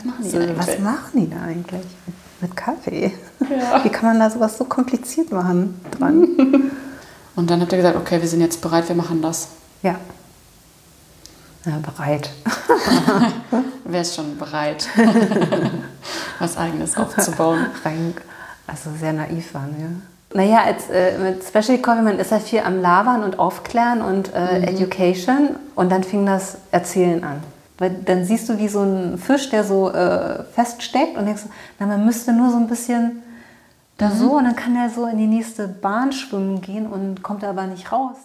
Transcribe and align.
Was 0.00 0.04
machen 0.06 0.24
die 0.24 0.30
So, 0.30 0.38
eigentlich? 0.38 0.58
was 0.58 0.78
machen 0.78 1.10
die 1.14 1.30
da 1.30 1.42
eigentlich 1.42 1.82
mit, 2.40 2.56
Kaffee? 2.56 3.12
Ja. 3.40 3.84
Wie 3.84 3.90
kann 3.90 4.10
man 4.10 4.20
da 4.20 4.30
sowas 4.30 4.56
so 4.56 4.64
kompliziert 4.64 5.30
machen 5.30 5.78
dran? 5.90 6.26
Und 7.36 7.50
dann 7.50 7.60
habt 7.60 7.72
ihr 7.72 7.78
gesagt, 7.78 7.96
okay, 7.96 8.20
wir 8.20 8.28
sind 8.28 8.40
jetzt 8.40 8.60
bereit, 8.60 8.88
wir 8.88 8.96
machen 8.96 9.20
das. 9.22 9.48
ja. 9.82 9.96
Ja, 11.66 11.72
bereit. 11.82 12.30
Wer 13.84 14.00
ist 14.00 14.14
schon 14.16 14.38
bereit, 14.38 14.88
was 16.38 16.56
Eigenes 16.56 16.96
aufzubauen? 16.96 17.66
Rein, 17.84 18.14
also 18.66 18.88
sehr 18.98 19.12
naiv 19.12 19.52
waren 19.52 19.74
wir. 19.76 19.90
Naja, 20.32 20.62
als, 20.64 20.88
äh, 20.88 21.18
mit 21.18 21.44
Specialty 21.44 21.82
Coffee, 21.82 22.00
man 22.00 22.18
ist 22.18 22.30
ja 22.30 22.38
viel 22.38 22.60
am 22.60 22.80
Labern 22.80 23.22
und 23.22 23.38
Aufklären 23.38 24.00
und 24.00 24.32
äh, 24.32 24.62
Education 24.62 25.50
und 25.74 25.92
dann 25.92 26.02
fing 26.02 26.24
das 26.24 26.56
Erzählen 26.70 27.22
an. 27.24 27.42
Weil 27.80 27.94
dann 28.04 28.26
siehst 28.26 28.46
du 28.50 28.58
wie 28.58 28.68
so 28.68 28.82
ein 28.82 29.16
Fisch, 29.16 29.48
der 29.48 29.64
so 29.64 29.90
äh, 29.90 30.44
feststeckt 30.44 31.16
und 31.16 31.24
denkst, 31.24 31.44
na, 31.78 31.86
man 31.86 32.04
müsste 32.04 32.34
nur 32.34 32.50
so 32.50 32.58
ein 32.58 32.68
bisschen 32.68 33.22
da 33.96 34.10
so 34.10 34.36
und 34.36 34.44
dann 34.44 34.54
kann 34.54 34.76
er 34.76 34.90
so 34.90 35.06
in 35.06 35.16
die 35.16 35.26
nächste 35.26 35.66
Bahn 35.66 36.12
schwimmen 36.12 36.60
gehen 36.60 36.86
und 36.86 37.22
kommt 37.22 37.42
aber 37.42 37.66
nicht 37.66 37.90
raus. 37.90 38.16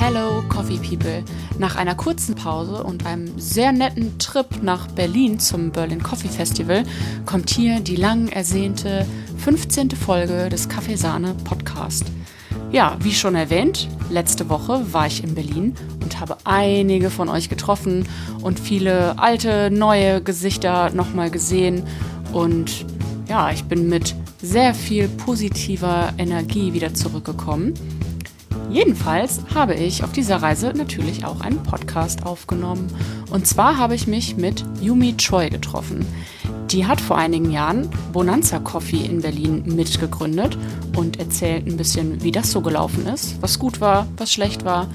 Hello 0.00 0.42
Coffee 0.48 0.78
People. 0.78 1.24
Nach 1.58 1.74
einer 1.74 1.96
kurzen 1.96 2.36
Pause 2.36 2.84
und 2.84 3.04
einem 3.04 3.36
sehr 3.36 3.72
netten 3.72 4.16
Trip 4.18 4.46
nach 4.62 4.86
Berlin 4.86 5.40
zum 5.40 5.72
Berlin 5.72 6.02
Coffee 6.02 6.28
Festival 6.28 6.84
kommt 7.26 7.50
hier 7.50 7.80
die 7.80 7.96
lang 7.96 8.28
ersehnte 8.28 9.04
15. 9.38 9.90
Folge 9.90 10.48
des 10.50 10.68
Kaffeesahne 10.68 11.34
Podcast. 11.44 12.06
Ja, 12.70 12.96
wie 13.00 13.12
schon 13.12 13.34
erwähnt, 13.34 13.88
letzte 14.08 14.48
Woche 14.48 14.92
war 14.92 15.08
ich 15.08 15.24
in 15.24 15.34
Berlin 15.34 15.74
und 16.00 16.20
habe 16.20 16.38
einige 16.44 17.10
von 17.10 17.28
euch 17.28 17.48
getroffen 17.48 18.06
und 18.40 18.60
viele 18.60 19.18
alte, 19.18 19.68
neue 19.70 20.22
Gesichter 20.22 20.90
nochmal 20.90 21.30
gesehen. 21.30 21.82
Und 22.32 22.86
ja, 23.28 23.50
ich 23.50 23.64
bin 23.64 23.88
mit 23.88 24.14
sehr 24.40 24.74
viel 24.74 25.08
positiver 25.08 26.12
Energie 26.18 26.72
wieder 26.72 26.94
zurückgekommen. 26.94 27.74
Jedenfalls 28.70 29.40
habe 29.54 29.74
ich 29.74 30.04
auf 30.04 30.12
dieser 30.12 30.36
Reise 30.42 30.72
natürlich 30.76 31.24
auch 31.24 31.40
einen 31.40 31.62
Podcast 31.62 32.26
aufgenommen. 32.26 32.88
Und 33.30 33.46
zwar 33.46 33.78
habe 33.78 33.94
ich 33.94 34.06
mich 34.06 34.36
mit 34.36 34.64
Yumi 34.80 35.16
Choi 35.16 35.48
getroffen. 35.48 36.06
Die 36.70 36.86
hat 36.86 37.00
vor 37.00 37.16
einigen 37.16 37.50
Jahren 37.50 37.88
Bonanza 38.12 38.58
Coffee 38.58 39.06
in 39.06 39.22
Berlin 39.22 39.62
mitgegründet 39.64 40.58
und 40.96 41.18
erzählt 41.18 41.66
ein 41.66 41.78
bisschen, 41.78 42.22
wie 42.22 42.30
das 42.30 42.52
so 42.52 42.60
gelaufen 42.60 43.06
ist, 43.06 43.40
was 43.40 43.58
gut 43.58 43.80
war, 43.80 44.06
was 44.18 44.32
schlecht 44.32 44.66
war 44.66 44.86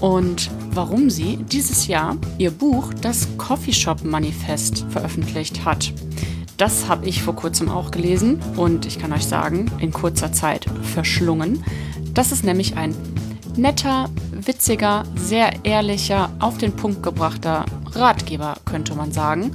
und 0.00 0.50
warum 0.70 1.10
sie 1.10 1.36
dieses 1.36 1.86
Jahr 1.86 2.16
ihr 2.38 2.50
Buch 2.50 2.94
Das 3.02 3.28
Coffeeshop 3.36 4.04
Manifest 4.04 4.86
veröffentlicht 4.88 5.66
hat. 5.66 5.92
Das 6.56 6.88
habe 6.88 7.06
ich 7.06 7.22
vor 7.22 7.36
kurzem 7.36 7.68
auch 7.68 7.90
gelesen 7.90 8.40
und 8.56 8.86
ich 8.86 8.98
kann 8.98 9.12
euch 9.12 9.26
sagen, 9.26 9.70
in 9.78 9.92
kurzer 9.92 10.32
Zeit 10.32 10.64
verschlungen. 10.82 11.62
Das 12.16 12.32
ist 12.32 12.44
nämlich 12.44 12.78
ein 12.78 12.96
netter, 13.56 14.08
witziger, 14.32 15.04
sehr 15.16 15.52
ehrlicher, 15.64 16.30
auf 16.38 16.56
den 16.56 16.72
Punkt 16.72 17.02
gebrachter 17.02 17.66
Ratgeber, 17.92 18.56
könnte 18.64 18.94
man 18.94 19.12
sagen, 19.12 19.50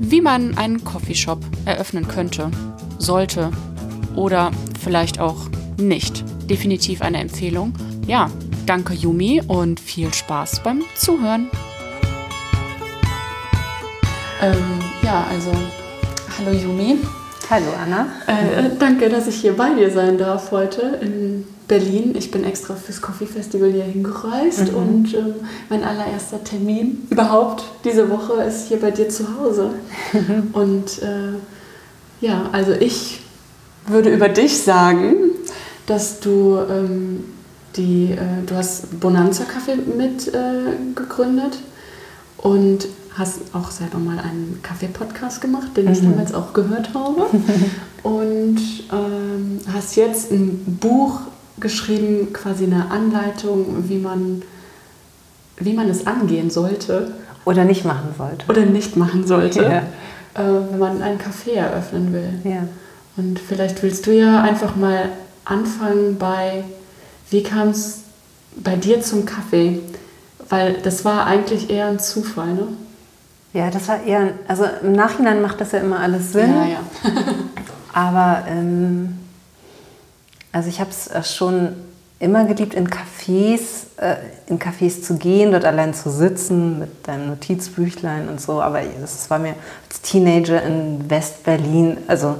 wie 0.00 0.22
man 0.22 0.56
einen 0.56 0.82
Coffeeshop 0.82 1.40
eröffnen 1.66 2.08
könnte, 2.08 2.50
sollte 2.98 3.50
oder 4.16 4.50
vielleicht 4.80 5.20
auch 5.20 5.50
nicht. 5.76 6.24
Definitiv 6.48 7.02
eine 7.02 7.18
Empfehlung. 7.18 7.74
Ja, 8.06 8.30
danke 8.64 8.94
Yumi 8.94 9.42
und 9.46 9.78
viel 9.78 10.12
Spaß 10.12 10.62
beim 10.62 10.82
Zuhören. 10.94 11.50
Ähm, 14.40 14.80
ja, 15.02 15.26
also 15.30 15.52
hallo 16.38 16.56
Yumi. 16.56 16.96
Hallo 17.52 17.66
Anna. 17.78 18.06
Äh, 18.26 18.70
danke, 18.78 19.10
dass 19.10 19.26
ich 19.26 19.34
hier 19.34 19.54
bei 19.54 19.74
dir 19.74 19.90
sein 19.90 20.16
darf 20.16 20.52
heute 20.52 20.98
in 21.02 21.44
Berlin. 21.68 22.14
Ich 22.16 22.30
bin 22.30 22.44
extra 22.44 22.74
fürs 22.74 23.02
Coffee 23.02 23.26
Festival 23.26 23.70
hier 23.70 23.84
hingereist 23.84 24.72
und 24.72 25.12
ähm, 25.12 25.34
mein 25.68 25.84
allererster 25.84 26.42
Termin 26.42 27.06
überhaupt 27.10 27.64
diese 27.84 28.08
Woche 28.08 28.42
ist 28.44 28.68
hier 28.68 28.80
bei 28.80 28.90
dir 28.90 29.10
zu 29.10 29.38
Hause. 29.38 29.68
und 30.54 31.02
äh, 31.02 32.24
ja, 32.26 32.48
also 32.52 32.72
ich 32.72 33.20
würde 33.86 34.08
über 34.08 34.30
dich 34.30 34.62
sagen, 34.62 35.12
dass 35.84 36.20
du 36.20 36.58
ähm, 36.70 37.22
die, 37.76 38.12
äh, 38.12 38.46
du 38.46 38.56
hast 38.56 38.98
Bonanza 38.98 39.44
Kaffee 39.44 39.76
mit 39.76 40.26
äh, 40.28 40.74
gegründet 40.94 41.58
und 42.38 42.86
hast 43.16 43.40
auch 43.52 43.70
selber 43.70 43.98
mal 43.98 44.18
einen 44.18 44.60
Kaffee-Podcast 44.62 45.40
gemacht, 45.40 45.76
den 45.76 45.90
ich 45.90 46.00
damals 46.00 46.32
auch 46.34 46.52
gehört 46.52 46.94
habe. 46.94 47.26
Und 48.02 48.58
ähm, 48.92 49.60
hast 49.72 49.96
jetzt 49.96 50.30
ein 50.32 50.78
Buch 50.80 51.20
geschrieben, 51.60 52.32
quasi 52.32 52.64
eine 52.64 52.90
Anleitung, 52.90 53.88
wie 53.88 53.98
man, 53.98 54.42
wie 55.58 55.72
man 55.74 55.88
es 55.90 56.06
angehen 56.06 56.50
sollte 56.50 57.12
Oder 57.44 57.64
nicht 57.64 57.84
machen 57.84 58.08
sollte. 58.16 58.46
oder 58.48 58.64
nicht 58.64 58.96
machen 58.96 59.26
sollte, 59.26 59.62
Ja. 59.62 59.78
äh, 60.42 60.70
wenn 60.70 60.78
man 60.78 61.02
einen 61.02 61.18
Café 61.18 61.52
eröffnen 61.56 62.12
will. 62.12 62.40
Ja. 62.44 62.66
Und 63.16 63.38
vielleicht 63.38 63.82
willst 63.82 64.06
du 64.06 64.12
ja 64.16 64.40
einfach 64.42 64.74
mal 64.74 65.10
anfangen 65.44 66.16
bei, 66.18 66.64
wie 67.30 67.42
kam 67.42 67.68
es 67.68 67.98
bei 68.56 68.74
dir 68.76 69.02
zum 69.02 69.26
Kaffee? 69.26 69.80
Weil 70.48 70.78
das 70.82 71.04
war 71.04 71.26
eigentlich 71.26 71.70
eher 71.70 71.86
ein 71.86 71.98
Zufall, 71.98 72.54
ne? 72.54 72.66
Ja, 73.52 73.70
das 73.70 73.88
war 73.88 74.02
eher, 74.02 74.28
also 74.48 74.64
im 74.82 74.92
Nachhinein 74.92 75.42
macht 75.42 75.60
das 75.60 75.72
ja 75.72 75.80
immer 75.80 76.00
alles 76.00 76.32
Sinn. 76.32 76.54
Ja, 76.54 76.64
ja. 76.64 76.80
Aber 77.92 78.44
ähm, 78.48 79.18
also 80.52 80.68
ich 80.68 80.80
habe 80.80 80.90
es 80.90 81.34
schon 81.36 81.74
immer 82.18 82.44
geliebt, 82.44 82.72
in 82.74 82.88
Cafés, 82.88 83.86
äh, 83.98 84.16
in 84.46 84.58
Cafés 84.58 85.02
zu 85.02 85.16
gehen, 85.16 85.52
dort 85.52 85.64
allein 85.64 85.92
zu 85.92 86.10
sitzen 86.10 86.78
mit 86.78 87.06
deinem 87.06 87.26
Notizbüchlein 87.28 88.28
und 88.28 88.40
so. 88.40 88.62
Aber 88.62 88.80
das 89.00 89.28
war 89.28 89.38
mir 89.38 89.54
als 89.88 90.00
Teenager 90.02 90.62
in 90.62 91.10
West-Berlin, 91.10 91.98
also 92.06 92.36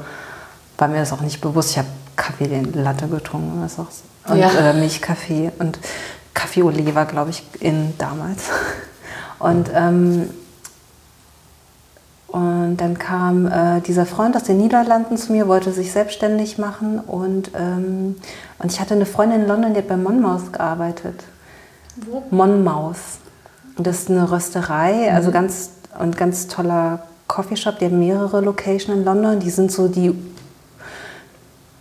war 0.78 0.88
mir 0.88 1.00
das 1.00 1.12
auch 1.12 1.20
nicht 1.20 1.40
bewusst. 1.40 1.72
Ich 1.72 1.78
habe 1.78 1.88
Kaffee 2.16 2.46
den 2.46 2.72
Latte 2.72 3.08
getrunken 3.08 3.58
oder 3.58 3.68
so. 3.68 3.86
Und, 4.28 4.38
Ja. 4.38 4.50
äh, 4.50 4.72
Milchkaffee 4.72 5.50
und 5.58 5.78
Kaffee 6.32 6.62
Olé 6.62 6.94
war, 6.94 7.06
glaube 7.06 7.30
ich, 7.30 7.42
in 7.60 7.92
damals. 7.98 8.44
Und 9.40 9.68
ähm, 9.74 10.30
und 12.32 12.78
dann 12.78 12.98
kam 12.98 13.47
äh, 13.47 13.82
dieser 13.82 14.06
Freund 14.06 14.34
aus 14.37 14.44
den 14.44 14.56
Niederlanden 14.56 15.19
zu 15.19 15.32
mir, 15.32 15.48
wollte 15.48 15.70
sich 15.70 15.93
selbstständig 15.93 16.56
machen. 16.56 16.98
Und, 16.98 17.50
ähm, 17.54 18.16
und 18.59 18.72
ich 18.72 18.81
hatte 18.81 18.94
eine 18.94 19.04
Freundin 19.04 19.43
in 19.43 19.48
London, 19.48 19.75
die 19.75 19.81
hat 19.81 19.88
bei 19.88 19.98
Monmouth 19.98 20.50
gearbeitet. 20.50 21.25
Wo? 21.97 22.22
Monmouth. 22.31 22.97
Das 23.76 24.00
ist 24.00 24.10
eine 24.10 24.31
Rösterei, 24.31 25.12
also 25.12 25.31
ganz, 25.31 25.72
und 25.98 26.16
ganz 26.16 26.47
toller 26.47 27.03
Coffeeshop. 27.28 27.78
Die 27.81 27.84
haben 27.84 27.98
mehrere 27.98 28.41
Locations 28.41 28.99
in 28.99 29.04
London. 29.04 29.38
Die 29.38 29.50
sind 29.50 29.70
so 29.70 29.88
die, 29.88 30.14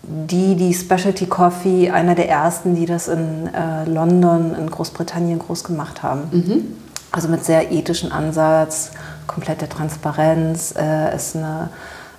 die, 0.04 0.56
die 0.56 0.74
Specialty 0.74 1.28
Coffee, 1.28 1.92
einer 1.92 2.14
der 2.14 2.28
ersten, 2.28 2.76
die 2.76 2.86
das 2.86 3.08
in 3.08 3.50
äh, 3.54 3.86
London, 3.86 4.54
in 4.60 4.70
Großbritannien 4.70 5.40
groß 5.40 5.64
gemacht 5.64 6.04
haben. 6.04 6.24
Also 7.14 7.30
mit 7.30 7.46
sehr 7.46 7.72
ethischen 7.72 8.12
Ansatz, 8.12 8.92
komplette 9.34 9.70
Transparenz. 9.70 10.74
Äh, 10.78 11.16
ist 11.16 11.36
eine 11.36 11.70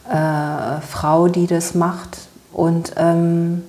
äh, 0.08 0.80
Frau, 0.86 1.28
die 1.28 1.46
das 1.46 1.74
macht. 1.74 2.18
Und, 2.52 2.92
ähm, 2.96 3.62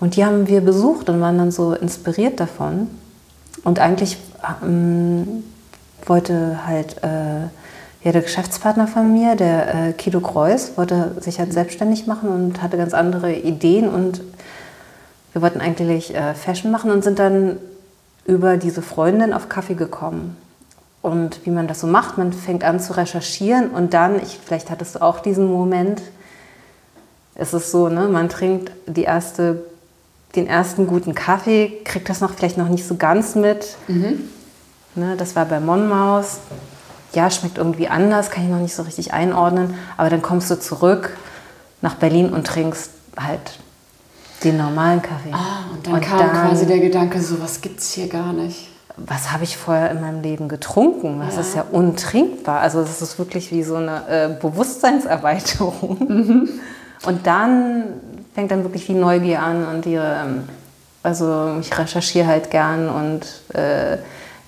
und 0.00 0.16
die 0.16 0.24
haben 0.24 0.46
wir 0.46 0.60
besucht 0.60 1.08
und 1.08 1.20
waren 1.20 1.38
dann 1.38 1.50
so 1.50 1.72
inspiriert 1.72 2.40
davon. 2.40 2.88
Und 3.64 3.78
eigentlich 3.78 4.18
ähm, 4.62 5.44
wollte 6.06 6.66
halt 6.66 7.02
äh, 7.02 7.42
ja, 8.04 8.12
der 8.12 8.22
Geschäftspartner 8.22 8.86
von 8.86 9.12
mir, 9.12 9.34
der 9.34 9.74
äh, 9.74 9.92
Kido 9.92 10.20
Kreuz, 10.20 10.72
wollte 10.76 11.16
sich 11.20 11.38
halt 11.40 11.52
selbstständig 11.52 12.06
machen 12.06 12.28
und 12.28 12.62
hatte 12.62 12.76
ganz 12.76 12.94
andere 12.94 13.34
Ideen. 13.34 13.88
Und 13.88 14.22
wir 15.32 15.42
wollten 15.42 15.60
eigentlich 15.60 16.14
äh, 16.14 16.34
Fashion 16.34 16.70
machen 16.70 16.90
und 16.90 17.02
sind 17.02 17.18
dann 17.18 17.58
über 18.24 18.56
diese 18.56 18.82
Freundin 18.82 19.32
auf 19.32 19.48
Kaffee 19.48 19.74
gekommen. 19.74 20.36
Und 21.08 21.46
wie 21.46 21.50
man 21.50 21.66
das 21.66 21.80
so 21.80 21.86
macht, 21.86 22.18
man 22.18 22.34
fängt 22.34 22.64
an 22.64 22.80
zu 22.80 22.94
recherchieren 22.94 23.70
und 23.70 23.94
dann, 23.94 24.20
ich, 24.22 24.38
vielleicht 24.44 24.68
hattest 24.70 24.96
du 24.96 25.02
auch 25.02 25.20
diesen 25.20 25.50
Moment, 25.50 26.02
es 27.34 27.54
ist 27.54 27.70
so, 27.70 27.88
ne, 27.88 28.08
man 28.08 28.28
trinkt 28.28 28.72
die 28.86 29.04
erste, 29.04 29.64
den 30.36 30.46
ersten 30.46 30.86
guten 30.86 31.14
Kaffee, 31.14 31.80
kriegt 31.84 32.10
das 32.10 32.20
noch 32.20 32.34
vielleicht 32.34 32.58
noch 32.58 32.68
nicht 32.68 32.86
so 32.86 32.96
ganz 32.96 33.36
mit. 33.36 33.78
Ne, 34.96 35.14
das 35.16 35.34
war 35.34 35.46
bei 35.46 35.60
Monmaus. 35.60 36.40
Ja, 37.14 37.30
schmeckt 37.30 37.56
irgendwie 37.56 37.88
anders, 37.88 38.30
kann 38.30 38.44
ich 38.44 38.50
noch 38.50 38.58
nicht 38.58 38.74
so 38.74 38.82
richtig 38.82 39.14
einordnen. 39.14 39.74
Aber 39.96 40.10
dann 40.10 40.20
kommst 40.20 40.50
du 40.50 40.60
zurück 40.60 41.16
nach 41.80 41.94
Berlin 41.94 42.34
und 42.34 42.46
trinkst 42.46 42.90
halt 43.16 43.58
Den 44.44 44.58
normalen 44.58 45.00
Kaffee. 45.00 45.32
Ah, 45.32 45.72
und 45.72 45.86
dann 45.86 45.94
und 45.94 46.00
kam 46.02 46.18
dann, 46.18 46.48
quasi 46.48 46.66
der 46.66 46.80
Gedanke, 46.80 47.22
so 47.22 47.40
was 47.40 47.62
gibt's 47.62 47.92
hier 47.92 48.08
gar 48.08 48.34
nicht. 48.34 48.68
Was 49.06 49.32
habe 49.32 49.44
ich 49.44 49.56
vorher 49.56 49.90
in 49.90 50.00
meinem 50.00 50.22
Leben 50.22 50.48
getrunken? 50.48 51.20
Das 51.20 51.34
ja. 51.34 51.40
ist 51.40 51.54
ja 51.54 51.64
untrinkbar. 51.70 52.60
Also 52.60 52.80
das 52.80 53.00
ist 53.00 53.18
wirklich 53.18 53.52
wie 53.52 53.62
so 53.62 53.76
eine 53.76 54.02
äh, 54.08 54.28
Bewusstseinserweiterung. 54.40 55.96
Mhm. 56.08 56.48
Und 57.06 57.26
dann 57.26 57.84
fängt 58.34 58.50
dann 58.50 58.64
wirklich 58.64 58.86
die 58.86 58.94
Neugier 58.94 59.42
an 59.42 59.66
und 59.66 59.86
ihre, 59.86 60.22
ähm, 60.24 60.48
also 61.02 61.56
ich 61.60 61.76
recherchiere 61.76 62.26
halt 62.26 62.50
gern 62.50 62.88
und 62.88 63.22
äh, 63.54 63.98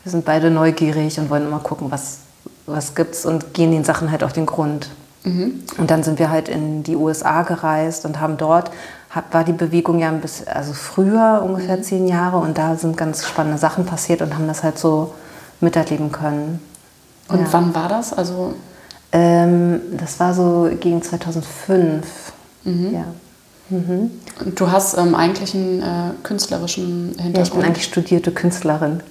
wir 0.02 0.10
sind 0.12 0.24
beide 0.24 0.50
neugierig 0.50 1.18
und 1.18 1.30
wollen 1.30 1.46
immer 1.46 1.60
gucken, 1.60 1.90
was, 1.90 2.18
was 2.66 2.94
gibt's 2.94 3.26
und 3.26 3.54
gehen 3.54 3.70
den 3.70 3.84
Sachen 3.84 4.10
halt 4.10 4.24
auf 4.24 4.32
den 4.32 4.46
Grund. 4.46 4.90
Mhm. 5.24 5.64
Und 5.76 5.90
dann 5.90 6.02
sind 6.02 6.18
wir 6.18 6.30
halt 6.30 6.48
in 6.48 6.82
die 6.82 6.96
USA 6.96 7.42
gereist 7.42 8.04
und 8.06 8.20
haben 8.20 8.36
dort, 8.36 8.70
hab, 9.10 9.34
war 9.34 9.44
die 9.44 9.52
Bewegung 9.52 9.98
ja 9.98 10.08
ein 10.08 10.20
bisschen, 10.20 10.48
also 10.48 10.72
früher 10.72 11.42
ungefähr 11.44 11.76
mhm. 11.76 11.82
zehn 11.82 12.08
Jahre 12.08 12.38
und 12.38 12.56
da 12.56 12.76
sind 12.76 12.96
ganz 12.96 13.26
spannende 13.26 13.58
Sachen 13.58 13.84
passiert 13.84 14.22
und 14.22 14.34
haben 14.34 14.46
das 14.46 14.62
halt 14.62 14.78
so 14.78 15.14
miterleben 15.60 16.12
können. 16.12 16.60
Und 17.28 17.40
ja. 17.40 17.46
wann 17.50 17.74
war 17.74 17.88
das? 17.88 18.12
Also 18.12 18.54
ähm, 19.12 19.80
das 19.96 20.20
war 20.20 20.32
so 20.34 20.70
gegen 20.80 21.02
2005. 21.02 22.32
Mhm. 22.64 22.94
Ja. 22.94 23.04
Mhm. 23.68 24.10
Und 24.44 24.60
du 24.60 24.70
hast 24.70 24.96
ähm, 24.96 25.14
eigentlich 25.14 25.54
einen 25.54 25.82
äh, 25.82 26.12
künstlerischen 26.22 27.14
Hintergrund? 27.18 27.36
Ja, 27.36 27.42
ich 27.42 27.50
bin 27.50 27.62
eigentlich 27.62 27.84
studierte 27.84 28.32
Künstlerin. 28.32 29.02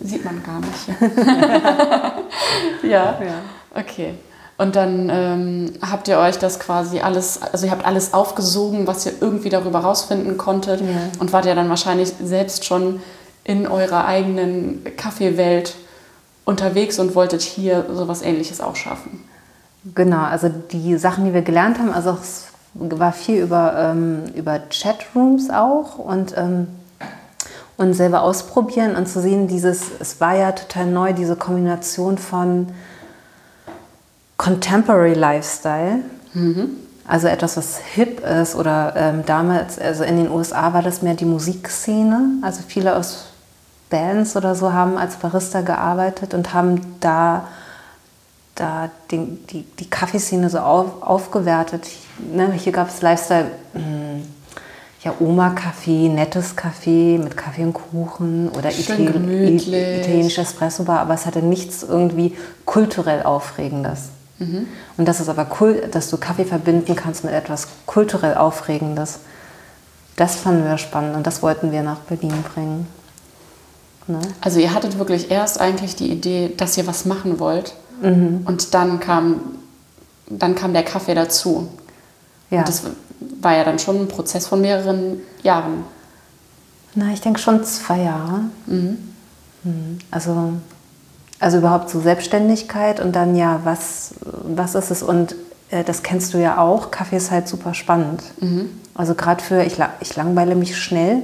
Sieht 0.00 0.24
man 0.24 0.42
gar 0.42 0.60
nicht. 0.60 0.88
ja. 2.82 3.18
ja. 3.20 3.40
Okay. 3.74 4.14
Und 4.60 4.76
dann 4.76 5.08
ähm, 5.10 5.72
habt 5.80 6.06
ihr 6.06 6.18
euch 6.18 6.38
das 6.38 6.60
quasi 6.60 7.00
alles, 7.00 7.40
also 7.40 7.64
ihr 7.64 7.72
habt 7.72 7.86
alles 7.86 8.12
aufgesogen, 8.12 8.86
was 8.86 9.06
ihr 9.06 9.12
irgendwie 9.18 9.48
darüber 9.48 9.78
rausfinden 9.78 10.36
konntet 10.36 10.82
ja. 10.82 10.86
und 11.18 11.32
wart 11.32 11.46
ja 11.46 11.54
dann 11.54 11.70
wahrscheinlich 11.70 12.12
selbst 12.22 12.66
schon 12.66 13.00
in 13.42 13.66
eurer 13.66 14.04
eigenen 14.04 14.84
Kaffeewelt 14.98 15.76
unterwegs 16.44 16.98
und 16.98 17.14
wolltet 17.14 17.40
hier 17.40 17.86
sowas 17.90 18.20
ähnliches 18.20 18.60
auch 18.60 18.76
schaffen. 18.76 19.24
Genau, 19.94 20.24
also 20.24 20.50
die 20.50 20.98
Sachen, 20.98 21.24
die 21.24 21.32
wir 21.32 21.40
gelernt 21.40 21.78
haben, 21.78 21.90
also 21.90 22.18
es 22.20 22.48
war 22.74 23.14
viel 23.14 23.40
über, 23.40 23.72
ähm, 23.78 24.24
über 24.34 24.60
Chatrooms 24.68 25.48
auch 25.48 25.96
und, 25.96 26.34
ähm, 26.36 26.66
und 27.78 27.94
selber 27.94 28.20
ausprobieren 28.20 28.94
und 28.94 29.08
zu 29.08 29.22
sehen, 29.22 29.48
dieses, 29.48 29.84
es 30.00 30.20
war 30.20 30.36
ja 30.36 30.52
total 30.52 30.84
neu, 30.84 31.14
diese 31.14 31.34
Kombination 31.34 32.18
von 32.18 32.66
Contemporary 34.40 35.12
Lifestyle. 35.12 36.00
Mhm. 36.32 36.70
Also 37.06 37.26
etwas, 37.26 37.58
was 37.58 37.76
hip 37.76 38.24
ist 38.24 38.54
oder 38.54 38.94
ähm, 38.96 39.22
damals, 39.26 39.78
also 39.78 40.02
in 40.02 40.16
den 40.16 40.30
USA 40.30 40.72
war 40.72 40.80
das 40.82 41.02
mehr 41.02 41.12
die 41.12 41.26
Musikszene. 41.26 42.38
Also 42.40 42.62
viele 42.66 42.96
aus 42.96 43.26
Bands 43.90 44.36
oder 44.36 44.54
so 44.54 44.72
haben 44.72 44.96
als 44.96 45.16
Barista 45.16 45.60
gearbeitet 45.60 46.32
und 46.32 46.54
haben 46.54 46.80
da, 47.00 47.48
da 48.54 48.90
den, 49.10 49.46
die, 49.48 49.62
die 49.78 49.90
Kaffeeszene 49.90 50.48
so 50.48 50.60
auf, 50.60 51.02
aufgewertet. 51.02 51.86
Ne, 52.32 52.50
hier 52.52 52.72
gab 52.72 52.88
es 52.88 53.02
Lifestyle, 53.02 53.50
mh, 53.74 53.80
hm, 53.82 54.22
ja, 55.02 55.12
Oma-Kaffee, 55.20 56.08
nettes 56.08 56.56
Kaffee 56.56 57.18
mit 57.18 57.36
Kaffee 57.36 57.64
und 57.64 57.74
Kuchen 57.74 58.48
oder 58.50 58.70
Ital 58.70 59.00
italienische 59.00 60.40
Espresso-Bar, 60.40 61.00
aber 61.00 61.12
es 61.12 61.26
hatte 61.26 61.42
nichts 61.42 61.82
irgendwie 61.82 62.36
kulturell 62.64 63.22
Aufregendes. 63.22 64.10
Mhm. 64.40 64.66
Und 64.96 65.06
das 65.06 65.20
ist 65.20 65.28
aber 65.28 65.46
cool, 65.60 65.88
dass 65.92 66.10
du 66.10 66.16
Kaffee 66.16 66.44
verbinden 66.44 66.96
kannst 66.96 67.22
mit 67.24 67.32
etwas 67.32 67.68
kulturell 67.86 68.34
Aufregendes. 68.34 69.20
Das 70.16 70.34
fanden 70.34 70.64
wir 70.64 70.78
spannend 70.78 71.16
und 71.16 71.26
das 71.26 71.42
wollten 71.42 71.70
wir 71.70 71.82
nach 71.82 71.98
Berlin 72.00 72.42
bringen. 72.52 72.86
Ne? 74.06 74.20
Also 74.40 74.58
ihr 74.58 74.74
hattet 74.74 74.98
wirklich 74.98 75.30
erst 75.30 75.60
eigentlich 75.60 75.94
die 75.94 76.10
Idee, 76.10 76.52
dass 76.56 76.76
ihr 76.76 76.86
was 76.86 77.04
machen 77.04 77.38
wollt 77.38 77.74
mhm. 78.02 78.42
und 78.44 78.74
dann 78.74 78.98
kam, 78.98 79.40
dann 80.28 80.54
kam 80.54 80.72
der 80.72 80.84
Kaffee 80.84 81.14
dazu. 81.14 81.68
Ja. 82.50 82.60
Und 82.60 82.68
das 82.68 82.82
war 83.40 83.56
ja 83.56 83.64
dann 83.64 83.78
schon 83.78 84.00
ein 84.00 84.08
Prozess 84.08 84.46
von 84.46 84.60
mehreren 84.60 85.20
Jahren. 85.42 85.84
Na, 86.94 87.12
ich 87.12 87.20
denke 87.20 87.38
schon 87.38 87.62
zwei 87.64 88.02
Jahre. 88.02 88.44
Mhm. 88.66 88.98
mhm. 89.62 89.98
Also 90.10 90.54
also 91.40 91.58
überhaupt 91.58 91.88
so 91.88 92.00
Selbstständigkeit 92.00 93.00
und 93.00 93.16
dann 93.16 93.34
ja, 93.34 93.60
was, 93.64 94.14
was 94.20 94.74
ist 94.74 94.90
es? 94.90 95.02
Und 95.02 95.34
äh, 95.70 95.82
das 95.82 96.02
kennst 96.02 96.34
du 96.34 96.38
ja 96.38 96.58
auch, 96.58 96.90
Kaffee 96.90 97.16
ist 97.16 97.30
halt 97.30 97.48
super 97.48 97.74
spannend. 97.74 98.22
Mhm. 98.40 98.70
Also 98.94 99.14
gerade 99.14 99.42
für, 99.42 99.62
ich, 99.64 99.78
ich 100.00 100.16
langweile 100.16 100.54
mich 100.54 100.76
schnell 100.78 101.22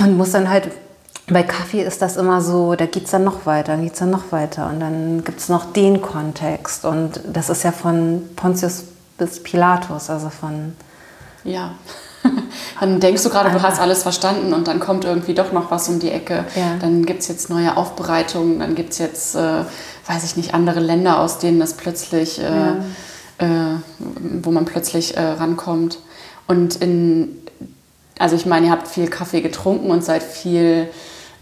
und 0.00 0.16
muss 0.16 0.32
dann 0.32 0.50
halt, 0.50 0.68
bei 1.28 1.42
Kaffee 1.42 1.82
ist 1.82 2.02
das 2.02 2.16
immer 2.16 2.40
so, 2.40 2.74
da 2.74 2.86
geht 2.86 3.04
es 3.04 3.10
dann 3.10 3.22
noch 3.22 3.46
weiter, 3.46 3.72
dann 3.72 3.82
geht 3.82 3.92
es 3.92 3.98
dann 3.98 4.10
noch 4.10 4.32
weiter 4.32 4.68
und 4.68 4.80
dann 4.80 5.24
gibt 5.24 5.40
es 5.40 5.48
noch 5.48 5.72
den 5.72 6.00
Kontext 6.02 6.84
und 6.84 7.20
das 7.32 7.50
ist 7.50 7.62
ja 7.62 7.72
von 7.72 8.22
Pontius 8.34 8.84
bis 9.16 9.42
Pilatus, 9.42 10.10
also 10.10 10.30
von... 10.30 10.74
Ja. 11.44 11.72
Dann 12.80 13.00
denkst 13.00 13.22
du 13.22 13.30
gerade, 13.30 13.50
du 13.50 13.62
hast 13.62 13.80
alles 13.80 14.02
verstanden 14.02 14.52
und 14.52 14.68
dann 14.68 14.80
kommt 14.80 15.04
irgendwie 15.04 15.34
doch 15.34 15.52
noch 15.52 15.70
was 15.70 15.88
um 15.88 15.98
die 15.98 16.10
Ecke. 16.10 16.44
Ja. 16.54 16.76
Dann 16.80 17.04
gibt 17.04 17.22
es 17.22 17.28
jetzt 17.28 17.50
neue 17.50 17.76
Aufbereitungen, 17.76 18.60
dann 18.60 18.74
gibt 18.74 18.92
es 18.92 18.98
jetzt, 18.98 19.34
äh, 19.34 19.64
weiß 20.06 20.24
ich 20.24 20.36
nicht, 20.36 20.54
andere 20.54 20.80
Länder, 20.80 21.20
aus 21.20 21.38
denen 21.38 21.60
das 21.60 21.74
plötzlich, 21.74 22.40
äh, 22.40 22.44
ja. 22.44 22.76
äh, 23.38 23.78
wo 24.42 24.50
man 24.50 24.64
plötzlich 24.64 25.16
äh, 25.16 25.22
rankommt. 25.22 25.98
Und 26.46 26.76
in, 26.76 27.36
also 28.18 28.36
ich 28.36 28.46
meine, 28.46 28.66
ihr 28.66 28.72
habt 28.72 28.88
viel 28.88 29.08
Kaffee 29.08 29.40
getrunken 29.40 29.90
und 29.90 30.04
seid 30.04 30.22
viel 30.22 30.88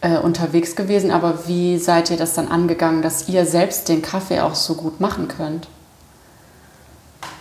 äh, 0.00 0.18
unterwegs 0.18 0.76
gewesen, 0.76 1.10
aber 1.10 1.46
wie 1.46 1.78
seid 1.78 2.10
ihr 2.10 2.16
das 2.16 2.34
dann 2.34 2.48
angegangen, 2.48 3.02
dass 3.02 3.28
ihr 3.28 3.46
selbst 3.46 3.88
den 3.88 4.02
Kaffee 4.02 4.40
auch 4.40 4.54
so 4.54 4.74
gut 4.74 5.00
machen 5.00 5.28
könnt? 5.28 5.68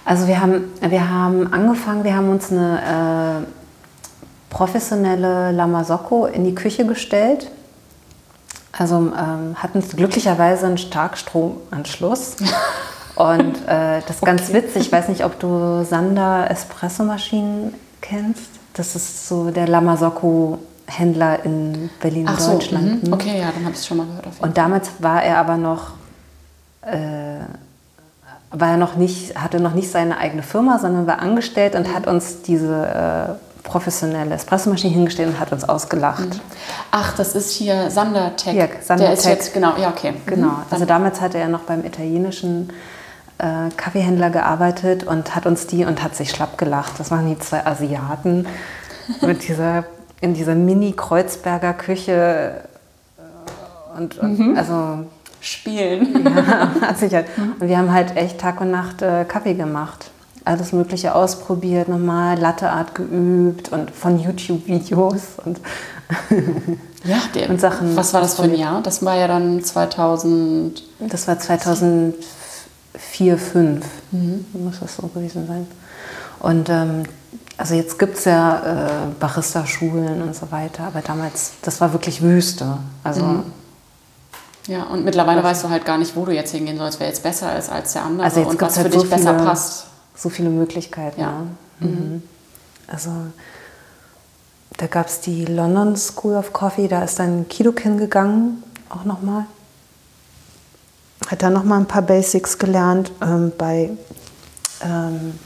Also 0.06 0.28
wir 0.28 0.40
haben, 0.40 0.66
wir 0.82 1.10
haben 1.10 1.52
angefangen, 1.52 2.04
wir 2.04 2.16
haben 2.16 2.30
uns 2.30 2.52
eine 2.52 3.44
äh, 3.44 3.65
professionelle 4.56 5.52
Lamasocco 5.52 6.28
in 6.28 6.46
die 6.46 6.56
Küche 6.56 6.86
gestellt. 6.86 7.52
Also 8.72 8.96
ähm, 8.96 9.56
hatten 9.56 9.82
glücklicherweise 9.82 10.66
einen 10.68 10.78
Starkstromanschluss. 10.78 12.38
Und 13.16 13.56
äh, 13.68 14.02
das 14.08 14.18
ist 14.18 14.26
ganz 14.26 14.44
okay. 14.50 14.54
witzig, 14.54 14.84
ich 14.84 14.92
weiß 14.92 15.10
nicht, 15.10 15.26
ob 15.26 15.40
du 15.40 15.84
Sander 15.84 16.50
Espressomaschinen 16.50 17.74
kennst. 18.00 18.50
Das 18.74 18.96
ist 18.96 19.28
so 19.28 19.52
der 19.52 19.68
Lamasocco 19.68 20.60
Händler 20.86 21.44
in 21.44 21.90
Berlin, 22.00 22.26
Ach 22.30 22.52
Deutschland. 22.52 23.04
Mhm. 23.04 23.14
okay, 23.14 23.40
ja, 23.40 23.52
dann 23.52 23.64
habe 23.64 23.74
ich 23.74 23.80
es 23.80 23.88
schon 23.88 23.98
mal 23.98 24.06
gehört. 24.06 24.28
Und 24.40 24.58
damals 24.58 24.90
war 25.00 25.22
er 25.22 25.38
aber 25.38 25.58
noch 25.58 25.92
äh, 26.82 27.40
war 28.52 28.70
er 28.70 28.78
noch 28.78 28.96
nicht, 28.96 29.36
hatte 29.36 29.60
noch 29.60 29.74
nicht 29.74 29.92
seine 29.92 30.18
eigene 30.18 30.44
Firma, 30.44 30.80
sondern 30.80 31.08
war 31.08 31.20
angestellt 31.20 31.76
und 31.76 31.94
hat 31.94 32.08
uns 32.08 32.42
diese 32.42 33.38
äh, 33.42 33.45
professionelle 33.66 34.36
Espressomaschine 34.36 34.94
hingestellt 34.94 35.30
und 35.30 35.40
hat 35.40 35.52
uns 35.52 35.68
ausgelacht. 35.68 36.30
Mhm. 36.30 36.42
Ach, 36.92 37.16
das 37.18 37.36
ist 37.36 37.52
hier 37.52 37.92
Sandertech. 37.92 38.54
Ja, 38.54 38.68
Sander 38.82 39.06
Der 39.06 39.14
ist 39.14 39.26
jetzt, 39.26 39.54
genau, 39.54 39.74
ja, 39.78 39.90
okay. 39.90 40.14
Genau. 40.26 40.48
Mhm. 40.48 40.64
Also 40.70 40.86
damals 40.86 41.20
hatte 41.20 41.40
er 41.40 41.50
noch 41.50 41.62
beim 41.62 41.84
italienischen 41.84 42.70
äh, 43.40 43.70
Kaffeehändler 43.76 44.30
gearbeitet 44.30 45.04
und 45.04 45.36
hat 45.36 45.46
uns 45.46 45.68
die 45.68 45.84
und 45.84 46.02
hat 46.04 46.16
sich 46.16 46.30
schlapp 46.30 46.58
gelacht. 46.58 46.94
Das 47.00 47.12
waren 47.12 47.28
die 47.28 47.38
zwei 47.40 47.66
Asiaten 47.66 48.48
mit 49.22 49.48
dieser, 49.48 49.84
in 50.22 50.34
dieser 50.36 50.56
Mini-Kreuzberger 50.56 51.74
Küche. 51.74 52.62
Äh, 53.18 53.98
und, 53.98 54.18
und 54.20 54.40
mhm. 54.40 54.58
also 54.58 55.06
spielen. 55.42 56.24
Ja, 56.82 56.94
sicher. 56.94 57.24
Und 57.60 57.68
wir 57.68 57.78
haben 57.78 57.92
halt 57.92 58.16
echt 58.16 58.40
Tag 58.40 58.62
und 58.62 58.70
Nacht 58.70 59.02
äh, 59.02 59.26
Kaffee 59.26 59.56
gemacht. 59.56 60.12
Alles 60.46 60.72
Mögliche 60.72 61.16
ausprobiert, 61.16 61.88
nochmal 61.88 62.40
Latteart 62.40 62.96
geübt 62.96 63.72
und 63.72 63.92
von 63.92 64.20
YouTube-Videos 64.20 65.40
und, 65.44 65.60
ja, 67.04 67.18
der, 67.34 67.50
und 67.50 67.60
Sachen. 67.60 67.96
Was 67.96 68.14
war 68.14 68.22
das 68.22 68.36
für 68.36 68.44
ein 68.44 68.56
Jahr? 68.56 68.82
Das 68.82 69.04
war 69.04 69.16
ja 69.16 69.28
dann 69.28 69.64
2000. 69.64 70.84
Das 71.00 71.28
war 71.28 71.40
2004, 71.40 72.16
2005. 73.38 73.86
Mhm. 74.12 74.46
Muss 74.54 74.80
das 74.80 74.96
so 74.96 75.08
gewesen 75.08 75.48
sein. 75.48 75.68
Und 76.40 76.70
ähm, 76.70 77.04
also 77.58 77.74
jetzt 77.74 77.98
gibt 77.98 78.18
es 78.18 78.26
ja 78.26 78.60
äh, 78.60 78.90
Barista-Schulen 79.20 80.22
und 80.22 80.36
so 80.36 80.52
weiter, 80.52 80.84
aber 80.84 81.02
damals, 81.02 81.54
das 81.62 81.82
war 81.82 81.94
wirklich 81.94 82.22
Wüste. 82.22 82.78
Also 83.04 83.24
mhm. 83.24 83.44
Ja, 84.68 84.84
und 84.84 85.06
mittlerweile 85.06 85.44
weißt 85.44 85.64
du 85.64 85.70
halt 85.70 85.86
gar 85.86 85.98
nicht, 85.98 86.16
wo 86.16 86.26
du 86.26 86.32
jetzt 86.32 86.52
hingehen 86.52 86.78
sollst, 86.78 87.00
wer 87.00 87.08
jetzt 87.08 87.22
besser 87.22 87.58
ist 87.58 87.70
als 87.70 87.94
der 87.94 88.04
andere 88.04 88.26
also 88.26 88.42
und 88.42 88.60
was 88.60 88.78
halt 88.78 88.88
für 88.88 88.94
dich 88.94 89.02
so 89.02 89.08
besser 89.08 89.34
passt. 89.34 89.86
So 90.16 90.30
viele 90.30 90.50
Möglichkeiten. 90.50 91.20
Ja. 91.20 91.32
Ne? 91.80 91.88
Mhm. 91.88 91.90
mhm. 91.90 92.24
Also 92.88 93.12
da 94.78 94.88
gab 94.88 95.08
es 95.08 95.22
die 95.22 95.46
London 95.46 95.96
School 95.96 96.36
of 96.36 96.54
Coffee, 96.54 96.88
da 96.88 97.04
ist 97.04 97.20
dann 97.20 97.48
Kido 97.48 97.74
hingegangen, 97.78 98.64
auch 98.90 99.06
nochmal. 99.06 99.46
Hat 101.28 101.42
da 101.42 101.50
nochmal 101.50 101.80
ein 101.80 101.88
paar 101.88 102.02
Basics 102.02 102.58
gelernt 102.58 103.12
ähm, 103.22 103.52
bei 103.58 103.90
ähm, 104.84 105.40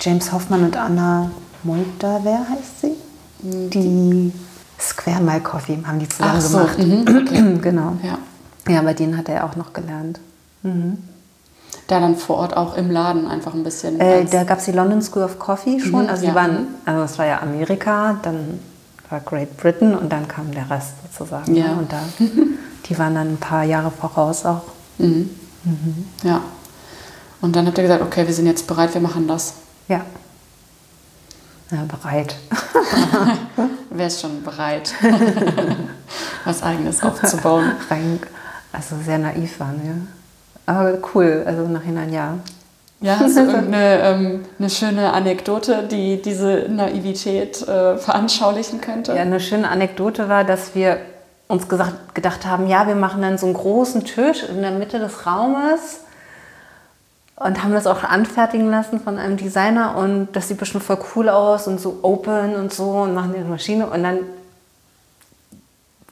James 0.00 0.30
Hoffmann 0.32 0.64
und 0.64 0.76
Anna 0.76 1.30
Montaver 1.62 2.46
heißt 2.48 2.80
sie. 2.82 2.92
Die 3.40 4.32
Square 4.78 5.22
Mile 5.22 5.40
Coffee 5.40 5.78
haben 5.84 5.98
die 5.98 6.08
zusammen 6.08 6.40
so, 6.40 6.58
gemacht. 6.58 6.78
mhm, 6.78 7.22
okay. 7.22 7.58
genau. 7.62 7.96
Ja. 8.02 8.18
Ja, 8.68 8.82
bei 8.82 8.94
denen 8.94 9.16
hat 9.16 9.28
er 9.28 9.44
auch 9.44 9.56
noch 9.56 9.72
gelernt. 9.72 10.20
Da 11.86 12.00
dann 12.00 12.16
vor 12.16 12.38
Ort 12.38 12.56
auch 12.56 12.76
im 12.76 12.90
Laden 12.90 13.28
einfach 13.28 13.54
ein 13.54 13.62
bisschen. 13.62 14.00
Äh, 14.00 14.24
da 14.24 14.44
gab 14.44 14.58
es 14.58 14.64
die 14.64 14.72
London 14.72 15.00
School 15.02 15.22
of 15.22 15.38
Coffee 15.38 15.78
schon. 15.78 16.04
Mhm, 16.04 16.08
also 16.08 16.24
ja. 16.24 16.30
die 16.30 16.36
waren, 16.36 16.66
also 16.84 17.00
das 17.02 17.18
war 17.18 17.26
ja 17.26 17.40
Amerika, 17.40 18.18
dann 18.22 18.60
war 19.08 19.20
Great 19.20 19.56
Britain 19.56 19.94
und 19.94 20.10
dann 20.10 20.26
kam 20.26 20.50
der 20.50 20.68
Rest 20.68 20.94
sozusagen. 21.04 21.54
Ja. 21.54 21.68
ne? 21.68 21.78
Und 21.78 21.92
da, 21.92 21.98
die 22.86 22.98
waren 22.98 23.14
dann 23.14 23.34
ein 23.34 23.36
paar 23.38 23.62
Jahre 23.62 23.90
voraus 23.90 24.44
auch. 24.44 24.62
ja. 26.22 26.40
Und 27.40 27.54
dann 27.54 27.66
habt 27.66 27.78
ihr 27.78 27.84
gesagt, 27.84 28.02
okay, 28.02 28.26
wir 28.26 28.34
sind 28.34 28.46
jetzt 28.46 28.66
bereit, 28.66 28.92
wir 28.94 29.00
machen 29.00 29.28
das. 29.28 29.54
Ja. 29.88 30.00
Ja, 31.70 31.84
bereit. 31.84 32.36
Wer 33.90 34.06
ist 34.06 34.20
schon 34.20 34.42
bereit, 34.42 34.94
was 36.44 36.62
Eigenes 36.62 37.02
aufzubauen? 37.02 37.72
Rein, 37.90 38.20
also 38.72 38.96
sehr 39.04 39.18
naiv 39.18 39.58
waren 39.58 39.80
wir. 39.82 40.15
Aber 40.66 40.98
cool, 41.14 41.44
also 41.46 41.62
im 41.62 41.72
Nachhinein 41.72 42.12
ja. 42.12 42.38
Ja, 43.00 43.18
hast 43.20 43.36
du 43.36 43.40
irgendeine 43.40 44.00
ähm, 44.00 44.44
eine 44.58 44.70
schöne 44.70 45.12
Anekdote, 45.12 45.84
die 45.84 46.20
diese 46.20 46.66
Naivität 46.68 47.60
äh, 47.68 47.98
veranschaulichen 47.98 48.80
könnte? 48.80 49.14
Ja, 49.14 49.22
eine 49.22 49.38
schöne 49.38 49.68
Anekdote 49.68 50.28
war, 50.28 50.44
dass 50.44 50.74
wir 50.74 50.98
uns 51.46 51.68
gesagt, 51.68 52.14
gedacht 52.14 52.46
haben, 52.46 52.66
ja, 52.66 52.86
wir 52.88 52.96
machen 52.96 53.22
dann 53.22 53.38
so 53.38 53.46
einen 53.46 53.54
großen 53.54 54.04
Tisch 54.04 54.42
in 54.44 54.62
der 54.62 54.72
Mitte 54.72 54.98
des 54.98 55.26
Raumes 55.26 56.00
und 57.36 57.62
haben 57.62 57.72
das 57.72 57.86
auch 57.86 58.02
anfertigen 58.02 58.70
lassen 58.70 58.98
von 58.98 59.18
einem 59.18 59.36
Designer 59.36 59.96
und 59.96 60.28
das 60.32 60.48
sieht 60.48 60.58
bestimmt 60.58 60.84
voll 60.84 60.98
cool 61.14 61.28
aus 61.28 61.68
und 61.68 61.80
so 61.80 61.98
open 62.02 62.56
und 62.56 62.72
so 62.72 62.90
und 62.90 63.14
machen 63.14 63.34
die 63.36 63.44
Maschine 63.44 63.86
und 63.86 64.02
dann 64.02 64.20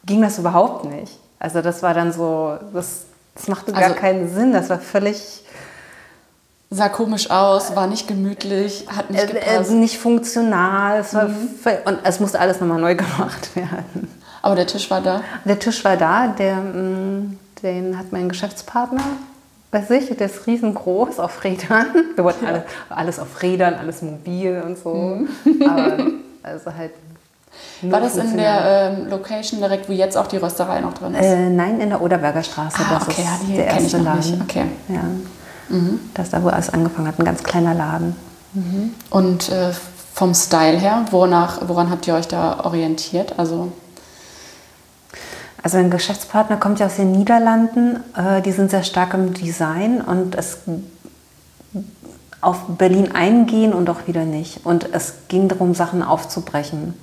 ging 0.05 0.21
das 0.21 0.39
überhaupt 0.39 0.85
nicht. 0.85 1.19
Also 1.39 1.63
das 1.63 1.83
war 1.83 1.95
dann 1.95 2.13
so, 2.13 2.59
das, 2.73 3.07
das 3.35 3.49
machte 3.49 3.73
gar 3.73 3.83
Also- 3.83 3.95
keinen 3.95 4.33
Sinn, 4.33 4.53
das 4.53 4.71
war 4.71 4.79
völlig 4.79 5.41
Sah 6.71 6.89
komisch 6.89 7.31
aus, 7.31 7.77
war 7.77 7.87
nicht 7.87 8.09
gemütlich, 8.09 8.87
hat 8.89 9.09
nicht 9.09 9.23
äh, 9.23 9.39
äh, 9.39 9.41
gepasst. 9.53 9.71
nicht 9.71 9.97
funktional 9.99 10.99
es 10.99 11.15
war 11.15 11.29
voll, 11.63 11.79
und 11.85 11.99
es 12.03 12.19
musste 12.19 12.41
alles 12.41 12.59
nochmal 12.61 12.81
neu 12.81 12.95
gemacht 12.97 13.55
werden. 13.55 14.11
Aber 14.43 14.57
der 14.57 14.67
Tisch 14.67 14.91
war 14.91 15.01
da. 15.01 15.23
Der 15.45 15.59
Tisch 15.59 15.85
war 15.85 15.97
da, 15.97 16.27
der, 16.29 16.57
mm, 16.57 17.39
den 17.63 17.97
hat 17.97 18.11
mein 18.11 18.29
Geschäftspartner 18.29 19.03
bei 19.71 19.83
sich, 19.83 20.09
der 20.17 20.27
ist 20.27 20.47
riesengroß 20.49 21.21
auf 21.21 21.45
Rädern. 21.45 21.87
Wir 22.17 22.25
wollten 22.25 22.45
alles, 22.45 22.63
alles 22.89 23.19
auf 23.21 23.41
Rädern, 23.43 23.75
alles 23.75 24.03
mobil 24.03 24.61
und 24.65 24.77
so. 24.79 25.21
Aber 25.65 25.97
also 26.43 26.75
halt. 26.75 26.93
Mhm. 27.83 27.93
War 27.93 28.01
das 28.01 28.17
in 28.17 28.37
der 28.37 28.93
ähm, 28.99 29.09
Location 29.11 29.61
direkt, 29.61 29.89
wo 29.89 29.93
jetzt 29.93 30.17
auch 30.17 30.27
die 30.27 30.37
Rösterei 30.39 30.81
noch 30.81 30.95
drin 30.95 31.15
ist? 31.15 31.25
Äh, 31.25 31.51
nein, 31.51 31.81
in 31.81 31.91
der 31.91 32.01
Oderberger 32.01 32.43
Straße. 32.43 32.79
ah, 32.81 32.95
das 32.99 33.09
okay, 33.09 33.23
ja, 33.25 33.35
ist 33.35 33.43
die 33.49 33.57
der 33.57 33.67
kenne 33.67 33.79
ich 33.79 33.85
erste 33.85 33.99
noch 33.99 34.05
Laden. 34.15 34.31
nicht. 34.31 34.43
Okay. 34.43 34.65
Ja. 34.89 35.01
Das 36.15 36.27
ist 36.27 36.33
da, 36.35 36.43
wo 36.43 36.49
alles 36.49 36.71
angefangen 36.71 37.09
hat, 37.09 37.19
ein 37.19 37.25
ganz 37.25 37.43
kleiner 37.43 37.75
Laden. 37.75 38.15
Und 39.11 39.49
äh, 39.51 39.73
vom 40.13 40.35
Style 40.35 40.79
her, 40.79 41.07
wonach, 41.11 41.59
woran 41.67 41.91
habt 41.91 42.07
ihr 42.07 42.15
euch 42.15 42.29
da 42.29 42.61
orientiert? 42.65 43.39
Also, 43.39 43.73
Also 45.63 45.79
ein 45.79 45.91
Geschäftspartner 45.91 46.59
kommt 46.59 46.79
ja 46.81 46.87
aus 46.87 46.97
den 46.97 47.13
Niederlanden. 47.13 48.01
Äh, 48.17 48.43
die 48.43 48.53
sind 48.53 48.71
sehr 48.71 48.83
stark 48.85 49.15
im 49.15 49.33
Design 49.33 50.01
und 50.03 50.35
es 50.35 50.59
auf 52.43 52.59
Berlin 52.79 53.13
eingehen 53.15 53.73
und 53.73 53.89
auch 53.89 54.07
wieder 54.07 54.25
nicht. 54.27 54.65
Und 54.67 54.93
es 54.93 55.15
ging 55.29 55.49
darum, 55.49 55.75
Sachen 55.75 56.03
aufzubrechen. 56.03 56.95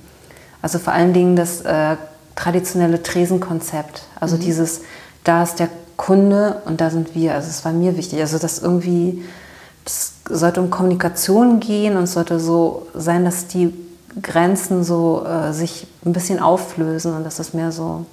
Also 0.62 0.78
vor 0.78 0.92
allen 0.92 1.12
Dingen 1.12 1.36
das 1.36 1.60
äh, 1.62 1.96
traditionelle 2.36 3.02
Tresenkonzept. 3.02 4.02
Also 4.18 4.36
dieses, 4.36 4.82
da 5.24 5.42
ist 5.42 5.58
der 5.58 5.68
Kunde 5.96 6.62
und 6.64 6.80
da 6.80 6.90
sind 6.90 7.14
wir. 7.14 7.34
Also 7.34 7.48
es 7.48 7.64
war 7.64 7.72
mir 7.72 7.96
wichtig. 7.96 8.20
Also 8.20 8.38
das 8.38 8.60
irgendwie, 8.60 9.24
es 9.84 10.14
sollte 10.28 10.60
um 10.60 10.70
Kommunikation 10.70 11.60
gehen 11.60 11.96
und 11.96 12.04
es 12.04 12.12
sollte 12.12 12.40
so 12.40 12.86
sein, 12.94 13.24
dass 13.24 13.48
die 13.48 13.74
Grenzen 14.20 14.84
so 14.84 15.24
äh, 15.26 15.52
sich 15.52 15.86
ein 16.04 16.12
bisschen 16.12 16.38
auflösen 16.38 17.14
und 17.14 17.24
dass 17.24 17.38
es 17.38 17.54
mehr 17.54 17.72
so, 17.72 18.04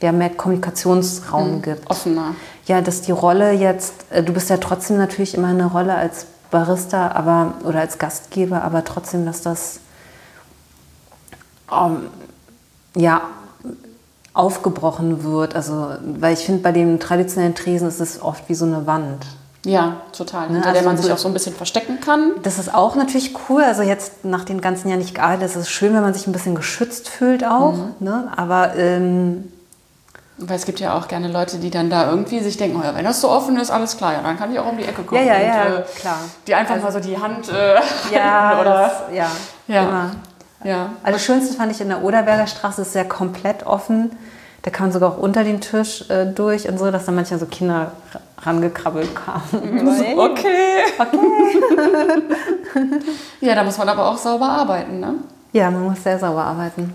ja, 0.00 0.12
mehr 0.12 0.30
Kommunikationsraum 0.30 1.62
gibt. 1.62 1.90
offener. 1.90 2.34
Ja, 2.66 2.80
dass 2.80 3.00
die 3.02 3.12
Rolle 3.12 3.52
jetzt, 3.52 3.94
äh, 4.10 4.22
du 4.22 4.32
bist 4.32 4.50
ja 4.50 4.58
trotzdem 4.58 4.98
natürlich 4.98 5.34
immer 5.34 5.48
eine 5.48 5.66
Rolle 5.66 5.94
als 5.94 6.26
Barista 6.50 7.12
aber, 7.12 7.54
oder 7.64 7.80
als 7.80 7.98
Gastgeber, 7.98 8.62
aber 8.62 8.84
trotzdem, 8.84 9.26
dass 9.26 9.42
das 9.42 9.80
ähm, 11.72 12.08
ja, 12.96 13.22
aufgebrochen 14.34 15.24
wird. 15.24 15.54
Also, 15.54 15.90
weil 16.18 16.34
ich 16.34 16.40
finde, 16.40 16.62
bei 16.62 16.72
den 16.72 17.00
traditionellen 17.00 17.54
Tresen 17.54 17.88
ist 17.88 18.00
es 18.00 18.22
oft 18.22 18.48
wie 18.48 18.54
so 18.54 18.64
eine 18.64 18.86
Wand. 18.86 19.26
Ja, 19.64 19.96
total. 20.16 20.46
Hinter 20.48 20.68
also 20.68 20.72
der 20.80 20.82
man 20.88 20.96
sich 20.96 21.12
auch 21.12 21.18
so 21.18 21.26
ein 21.28 21.34
bisschen 21.34 21.54
verstecken 21.54 22.00
kann. 22.00 22.30
Das 22.44 22.58
ist 22.58 22.72
auch 22.72 22.94
natürlich 22.94 23.34
cool. 23.48 23.62
Also 23.62 23.82
jetzt 23.82 24.24
nach 24.24 24.44
den 24.44 24.60
ganzen 24.60 24.88
Jahren 24.88 25.00
nicht 25.00 25.14
gearbeitet, 25.16 25.42
es 25.50 25.56
ist 25.56 25.68
schön, 25.70 25.92
wenn 25.94 26.00
man 26.02 26.14
sich 26.14 26.26
ein 26.26 26.32
bisschen 26.32 26.54
geschützt 26.54 27.08
fühlt 27.08 27.44
auch. 27.44 27.74
Ne? 27.98 28.32
Aber 28.36 28.76
ähm, 28.76 29.52
Weil 30.38 30.56
es 30.56 30.64
gibt 30.64 30.78
ja 30.78 30.96
auch 30.96 31.08
gerne 31.08 31.26
Leute, 31.30 31.58
die 31.58 31.70
dann 31.70 31.90
da 31.90 32.08
irgendwie 32.08 32.38
sich 32.40 32.56
denken, 32.56 32.78
oh 32.80 32.84
ja, 32.84 32.94
wenn 32.94 33.04
das 33.04 33.20
so 33.20 33.28
offen 33.28 33.58
ist, 33.58 33.70
alles 33.72 33.96
klar, 33.96 34.12
ja, 34.12 34.22
dann 34.22 34.38
kann 34.38 34.52
ich 34.52 34.58
auch 34.60 34.70
um 34.70 34.78
die 34.78 34.84
Ecke 34.84 35.02
kommen. 35.02 35.26
Ja, 35.26 35.34
ja, 35.36 35.42
ja, 35.42 35.62
und, 35.66 35.72
äh, 35.80 35.84
klar. 35.96 36.18
Die 36.46 36.54
einfach 36.54 36.74
Also- 36.74 36.86
mal 36.86 36.92
so 36.92 37.00
die 37.00 37.18
Hand 37.18 37.48
äh, 37.48 37.74
ja, 38.14 38.60
oder 38.60 38.72
das, 38.74 38.92
ja, 39.12 39.26
Ja. 39.66 39.82
immer. 39.82 40.10
Ja. 40.64 40.90
Also 41.02 41.12
das 41.16 41.24
Schönste 41.24 41.54
fand 41.54 41.72
ich 41.72 41.80
in 41.80 41.88
der 41.88 42.02
Oderberger 42.02 42.46
Straße, 42.46 42.82
ist 42.82 42.92
sehr 42.92 43.04
komplett 43.06 43.64
offen. 43.66 44.10
Da 44.62 44.70
kann 44.70 44.86
man 44.86 44.92
sogar 44.92 45.12
auch 45.12 45.18
unter 45.18 45.44
den 45.44 45.60
Tisch 45.60 46.08
äh, 46.10 46.26
durch 46.26 46.68
und 46.68 46.78
so, 46.78 46.90
dass 46.90 47.06
da 47.06 47.12
manchmal 47.12 47.38
so 47.38 47.46
Kinder 47.46 47.92
ra- 48.12 48.20
rangekrabbelt 48.42 49.10
kamen. 49.14 49.88
Okay. 50.18 50.82
ja, 53.40 53.54
da 53.54 53.64
muss 53.64 53.78
man 53.78 53.88
aber 53.88 54.08
auch 54.10 54.18
sauber 54.18 54.48
arbeiten, 54.48 55.00
ne? 55.00 55.14
Ja, 55.52 55.70
man 55.70 55.82
muss 55.84 56.02
sehr 56.02 56.18
sauber 56.18 56.44
arbeiten 56.44 56.92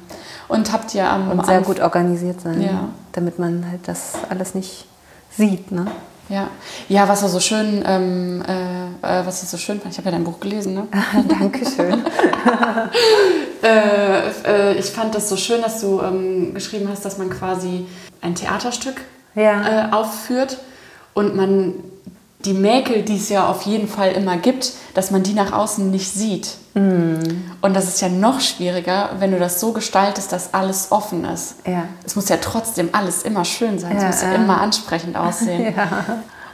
Und 0.48 0.72
habt 0.72 0.94
ihr 0.94 1.10
am 1.10 1.32
und 1.32 1.46
sehr 1.46 1.62
Anf- 1.62 1.66
gut 1.66 1.80
organisiert 1.80 2.42
sein, 2.42 2.62
Ja. 2.62 2.90
damit 3.14 3.40
man 3.40 3.66
halt 3.70 3.88
das 3.88 4.14
alles 4.30 4.54
nicht 4.56 4.86
sieht. 5.32 5.72
Ne? 5.72 5.88
Ja, 6.30 6.50
ja, 6.88 7.08
was 7.08 7.22
er 7.22 7.30
so 7.30 7.40
schön, 7.40 7.84
ähm, 7.86 8.42
äh, 8.48 9.20
äh, 9.20 9.26
was 9.26 9.44
ich 9.44 9.50
so 9.50 9.58
schön 9.58 9.80
fand, 9.82 9.92
ich 9.94 9.98
habe 9.98 10.10
ja 10.10 10.16
dein 10.16 10.24
Buch 10.24 10.40
gelesen, 10.40 10.74
ne? 10.74 10.88
Dankeschön. 11.28 12.04
Äh, 13.64 14.28
äh, 14.46 14.74
ich 14.78 14.88
fand 14.88 15.16
das 15.16 15.30
so 15.30 15.38
schön, 15.38 15.62
dass 15.62 15.80
du 15.80 16.02
ähm, 16.02 16.54
geschrieben 16.54 16.90
hast, 16.92 17.06
dass 17.06 17.18
man 17.18 17.30
quasi 17.30 17.86
ein 18.20 18.36
Theaterstück 18.36 19.00
Ja. 19.36 19.88
äh, 19.88 19.92
aufführt 19.94 20.58
und 21.14 21.34
man 21.34 21.76
die 22.46 22.54
Mäkel, 22.54 23.04
die 23.04 23.16
es 23.18 23.30
ja 23.30 23.48
auf 23.48 23.64
jeden 23.64 23.88
Fall 23.88 24.12
immer 24.12 24.38
gibt, 24.38 24.74
dass 24.94 25.12
man 25.12 25.24
die 25.24 25.34
nach 25.34 25.52
außen 25.54 25.90
nicht 25.90 26.12
sieht. 26.12 26.56
Mm. 26.74 27.20
Und 27.62 27.74
das 27.76 27.86
ist 27.88 28.02
ja 28.02 28.10
noch 28.10 28.42
schwieriger, 28.42 29.12
wenn 29.20 29.32
du 29.32 29.40
das 29.40 29.60
so 29.60 29.72
gestaltest, 29.72 30.32
dass 30.32 30.54
alles 30.54 30.92
offen 30.92 31.24
ist. 31.26 31.56
Ja. 31.66 31.86
Es 32.06 32.16
muss 32.16 32.30
ja 32.30 32.38
trotzdem 32.42 32.90
alles 32.92 33.24
immer 33.24 33.46
schön 33.46 33.80
sein, 33.80 33.96
es 33.96 34.02
Ja, 34.04 34.08
muss 34.10 34.22
ja 34.22 34.30
ja. 34.30 34.36
immer 34.36 34.60
ansprechend 34.60 35.16
aussehen. 35.26 35.74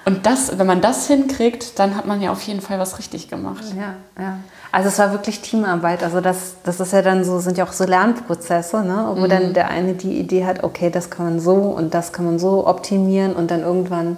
Und 0.06 0.26
das, 0.26 0.58
wenn 0.58 0.68
man 0.68 0.82
das 0.82 1.08
hinkriegt, 1.08 1.78
dann 1.80 1.96
hat 1.96 2.06
man 2.06 2.22
ja 2.22 2.32
auf 2.32 2.42
jeden 2.44 2.62
Fall 2.62 2.80
was 2.80 2.98
richtig 3.00 3.30
gemacht. 3.30 3.64
Ja, 3.78 3.96
ja. 4.22 4.38
Also 4.72 4.90
es 4.90 5.00
war 5.00 5.12
wirklich 5.12 5.42
Teamarbeit. 5.42 6.04
Also 6.04 6.22
das, 6.22 6.56
das 6.64 6.80
ist 6.80 6.94
ja 6.94 7.02
dann 7.02 7.24
so, 7.24 7.40
sind 7.40 7.58
ja 7.58 7.66
auch 7.66 7.72
so 7.74 7.86
Lernprozesse, 7.86 8.84
ne? 8.84 9.12
wo 9.16 9.22
Mhm. 9.22 9.30
dann 9.30 9.54
der 9.54 9.70
eine 9.70 9.94
die 9.94 10.20
Idee 10.20 10.46
hat, 10.46 10.64
okay, 10.64 10.90
das 10.92 11.10
kann 11.10 11.26
man 11.26 11.40
so 11.40 11.54
und 11.56 11.94
das 11.94 12.14
kann 12.14 12.26
man 12.26 12.38
so 12.40 12.68
optimieren 12.68 13.34
und 13.34 13.50
dann 13.52 13.62
irgendwann. 13.62 14.18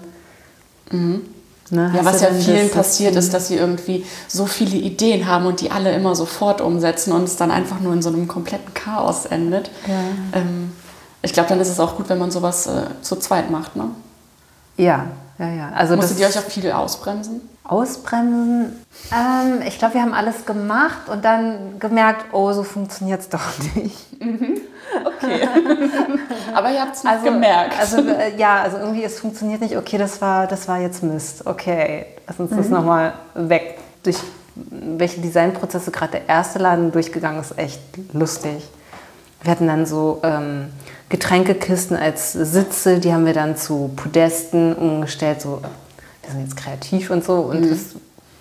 Ne, 1.74 1.90
Ja, 1.96 2.04
was 2.04 2.20
ja 2.22 2.28
vielen 2.34 2.68
das- 2.68 2.72
passiert 2.76 3.16
ist, 3.16 3.34
dass 3.34 3.48
sie 3.48 3.56
irgendwie 3.56 4.06
so 4.28 4.46
viele 4.46 4.76
Ideen 4.76 5.26
haben 5.26 5.46
und 5.46 5.62
die 5.62 5.72
alle 5.72 5.94
immer 5.94 6.16
sofort 6.16 6.60
umsetzen 6.60 7.14
und 7.14 7.24
es 7.24 7.38
dann 7.38 7.50
einfach 7.50 7.80
nur 7.80 7.94
in 7.94 8.02
so 8.02 8.10
einem 8.10 8.28
kompletten 8.28 8.74
Chaos 8.74 9.26
endet. 9.26 9.72
Ähm, 10.34 10.74
ich 11.22 11.32
glaube, 11.32 11.48
dann 11.50 11.62
ist 11.62 11.70
es 11.70 11.80
auch 11.80 11.96
gut, 11.96 12.10
wenn 12.10 12.18
man 12.18 12.30
sowas 12.30 12.68
äh, 12.68 12.84
zu 13.02 13.16
zweit 13.16 13.50
macht. 13.52 13.78
Ne? 13.78 13.86
Ja, 14.76 15.06
ja, 15.42 15.50
ja. 15.50 15.72
Also 15.76 15.96
Musstet 15.96 16.20
ihr 16.20 16.28
euch 16.28 16.38
auch 16.38 16.44
viel 16.44 16.72
ausbremsen? 16.72 17.42
Ausbremsen. 17.64 18.86
Ähm, 19.14 19.62
ich 19.68 19.78
glaube, 19.80 19.94
wir 19.96 20.02
haben 20.02 20.14
alles 20.14 20.46
gemacht 20.46 21.08
und 21.10 21.24
dann 21.26 21.80
gemerkt, 21.80 22.26
oh, 22.34 22.52
so 22.54 22.64
funktioniert 22.64 23.22
es 23.22 23.30
doch 23.30 23.42
nicht. 23.76 23.98
Okay. 25.06 25.48
Aber 26.54 26.72
ihr 26.72 26.82
habt 26.82 26.96
es 26.96 27.06
Also, 27.06 27.26
gemerkt. 27.26 27.80
Also 27.80 27.98
äh, 28.02 28.36
ja, 28.38 28.62
also 28.62 28.78
irgendwie 28.78 29.04
es 29.04 29.20
funktioniert 29.20 29.62
nicht. 29.62 29.78
Okay, 29.78 29.98
das 29.98 30.22
war, 30.22 30.48
das 30.48 30.68
war 30.68 30.80
jetzt 30.80 31.02
Mist. 31.04 31.46
Okay, 31.48 32.06
lass 32.28 32.40
uns 32.40 32.52
Mhm. 32.52 32.58
das 32.58 32.70
nochmal 32.70 33.14
weg. 33.36 33.80
Durch 34.04 34.18
welche 34.56 35.22
Designprozesse 35.22 35.92
gerade 35.92 36.12
der 36.14 36.28
erste 36.30 36.60
Laden 36.60 36.92
durchgegangen 36.92 37.40
ist, 37.40 37.58
echt 37.58 37.80
lustig. 38.14 38.68
Wir 39.44 39.52
hatten 39.52 39.68
dann 39.68 39.86
so 39.86 40.20
ähm, 40.24 40.68
Getränkekisten 41.12 41.96
als 41.98 42.32
Sitze, 42.34 43.00
die 43.00 43.14
haben 43.14 43.26
wir 43.26 43.34
dann 43.34 43.56
zu 43.58 43.92
Podesten 43.96 44.74
umgestellt. 44.74 45.42
So, 45.42 45.62
wir 46.24 46.32
sind 46.32 46.42
jetzt 46.42 46.56
kreativ 46.58 47.12
und 47.12 47.24
so. 47.24 47.36
Und 47.36 47.70
das, 47.70 47.80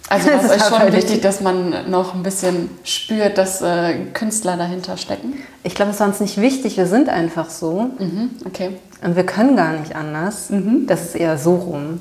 Also 0.09 0.29
das 0.31 0.43
Das 0.43 0.45
ist 0.45 0.57
ist 0.57 0.63
euch 0.63 0.71
halt 0.71 0.83
schon 0.85 0.93
wichtig, 0.93 1.03
wichtig. 1.11 1.23
dass 1.23 1.41
man 1.41 1.91
noch 1.91 2.15
ein 2.15 2.23
bisschen 2.23 2.71
spürt, 2.85 3.37
dass 3.39 3.61
äh, 3.61 4.07
Künstler 4.15 4.57
dahinter 4.57 4.97
stecken. 4.97 5.35
Ich 5.65 5.75
glaube, 5.75 5.91
es 5.91 6.01
war 6.01 6.07
uns 6.07 6.21
nicht 6.21 6.41
wichtig, 6.41 6.77
wir 6.77 6.87
sind 6.87 7.09
einfach 7.09 7.51
so 7.51 7.91
Mhm, 7.99 8.31
okay. 8.47 8.79
und 9.03 9.17
wir 9.17 9.27
können 9.27 9.57
gar 9.57 9.73
nicht 9.73 9.95
anders. 9.97 10.49
Mhm. 10.51 10.87
Das 10.87 11.03
ist 11.03 11.17
eher 11.17 11.37
so 11.39 11.57
rum. 11.57 11.99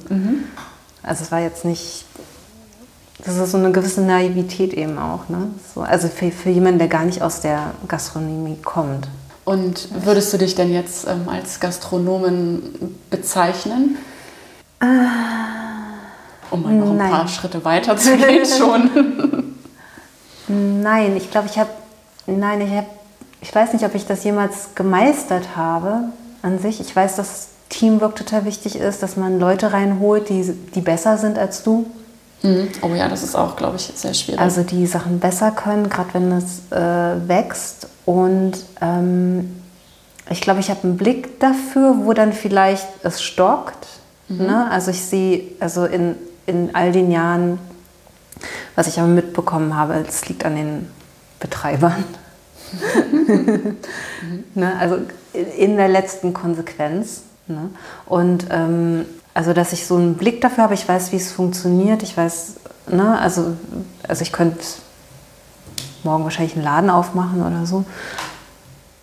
Also 1.03 1.23
es 1.23 1.31
war 1.31 1.39
jetzt 1.39 1.65
nicht, 1.65 2.05
das 3.25 3.37
ist 3.37 3.51
so 3.51 3.57
eine 3.57 3.71
gewisse 3.71 4.01
Naivität 4.01 4.73
eben 4.73 4.97
auch. 4.99 5.27
Ne? 5.29 5.47
So, 5.73 5.81
also 5.81 6.07
für, 6.09 6.31
für 6.31 6.49
jemanden, 6.51 6.77
der 6.79 6.87
gar 6.89 7.05
nicht 7.05 7.21
aus 7.23 7.41
der 7.41 7.71
Gastronomie 7.87 8.57
kommt. 8.63 9.07
Und 9.49 9.87
würdest 10.05 10.31
du 10.31 10.37
dich 10.37 10.53
denn 10.53 10.71
jetzt 10.71 11.07
ähm, 11.07 11.27
als 11.27 11.59
Gastronomin 11.59 12.61
bezeichnen? 13.09 13.97
Um 16.51 16.61
mal 16.61 16.73
noch 16.73 16.91
ein 16.91 16.97
nein. 16.97 17.09
paar 17.09 17.27
Schritte 17.27 17.65
weiter 17.65 17.97
zu 17.97 18.15
gehen 18.15 18.45
schon. 18.57 19.55
Nein, 20.47 21.17
ich 21.17 21.31
glaube, 21.31 21.47
ich 21.51 21.57
habe, 21.57 21.71
nein, 22.27 22.61
ich 22.61 22.69
habe, 22.69 22.85
ich 23.41 23.55
weiß 23.55 23.73
nicht, 23.73 23.83
ob 23.83 23.95
ich 23.95 24.05
das 24.05 24.23
jemals 24.23 24.75
gemeistert 24.75 25.55
habe 25.55 26.09
an 26.43 26.59
sich. 26.59 26.79
Ich 26.79 26.95
weiß, 26.95 27.15
dass 27.15 27.47
Teamwork 27.69 28.17
total 28.17 28.45
wichtig 28.45 28.75
ist, 28.75 29.01
dass 29.01 29.17
man 29.17 29.39
Leute 29.39 29.73
reinholt, 29.73 30.29
die, 30.29 30.43
die 30.75 30.81
besser 30.81 31.17
sind 31.17 31.39
als 31.39 31.63
du. 31.63 31.89
Mhm. 32.43 32.67
Oh 32.83 32.89
ja, 32.89 33.09
das 33.09 33.23
ist 33.23 33.33
auch, 33.33 33.55
glaube 33.55 33.77
ich, 33.77 33.91
sehr 33.95 34.13
schwierig. 34.13 34.39
Also 34.39 34.61
die 34.61 34.85
Sachen 34.85 35.19
besser 35.19 35.49
können, 35.49 35.89
gerade 35.89 36.13
wenn 36.13 36.31
es 36.33 36.71
äh, 36.71 37.27
wächst. 37.27 37.87
Und 38.09 38.53
ähm, 38.81 39.61
ich 40.31 40.41
glaube, 40.41 40.61
ich 40.61 40.71
habe 40.71 40.79
einen 40.81 40.97
Blick 40.97 41.39
dafür, 41.39 41.93
wo 42.05 42.13
dann 42.13 42.33
vielleicht 42.33 42.87
es 43.03 43.21
stockt. 43.21 43.85
Ne? 44.29 44.67
Also 44.71 44.89
ich 44.89 45.01
sehe, 45.03 45.43
also 45.59 45.85
in, 45.85 46.15
in 46.47 46.73
all 46.73 46.91
den 46.91 47.11
Jahren, 47.11 47.59
was 48.73 48.87
ich 48.87 48.97
aber 48.97 49.09
mitbekommen 49.09 49.75
habe, 49.75 50.03
es 50.07 50.27
liegt 50.27 50.43
an 50.43 50.55
den 50.55 50.87
Betreibern. 51.39 52.03
ne? 54.55 54.75
Also 54.79 55.01
in 55.55 55.77
der 55.77 55.87
letzten 55.87 56.33
Konsequenz. 56.33 57.21
Ne? 57.45 57.69
Und 58.07 58.47
ähm, 58.49 59.05
also, 59.35 59.53
dass 59.53 59.71
ich 59.71 59.85
so 59.85 59.97
einen 59.97 60.15
Blick 60.15 60.41
dafür 60.41 60.63
habe, 60.63 60.73
ich 60.73 60.87
weiß, 60.87 61.11
wie 61.11 61.17
es 61.17 61.31
funktioniert, 61.31 62.01
ich 62.01 62.17
weiß, 62.17 62.55
ne? 62.87 63.19
also, 63.19 63.53
also 64.07 64.23
ich 64.23 64.31
könnte 64.31 64.57
morgen 66.05 66.23
wahrscheinlich 66.23 66.55
einen 66.55 66.65
Laden 66.65 66.89
aufmachen 66.89 67.41
oder 67.41 67.65
so. 67.65 67.85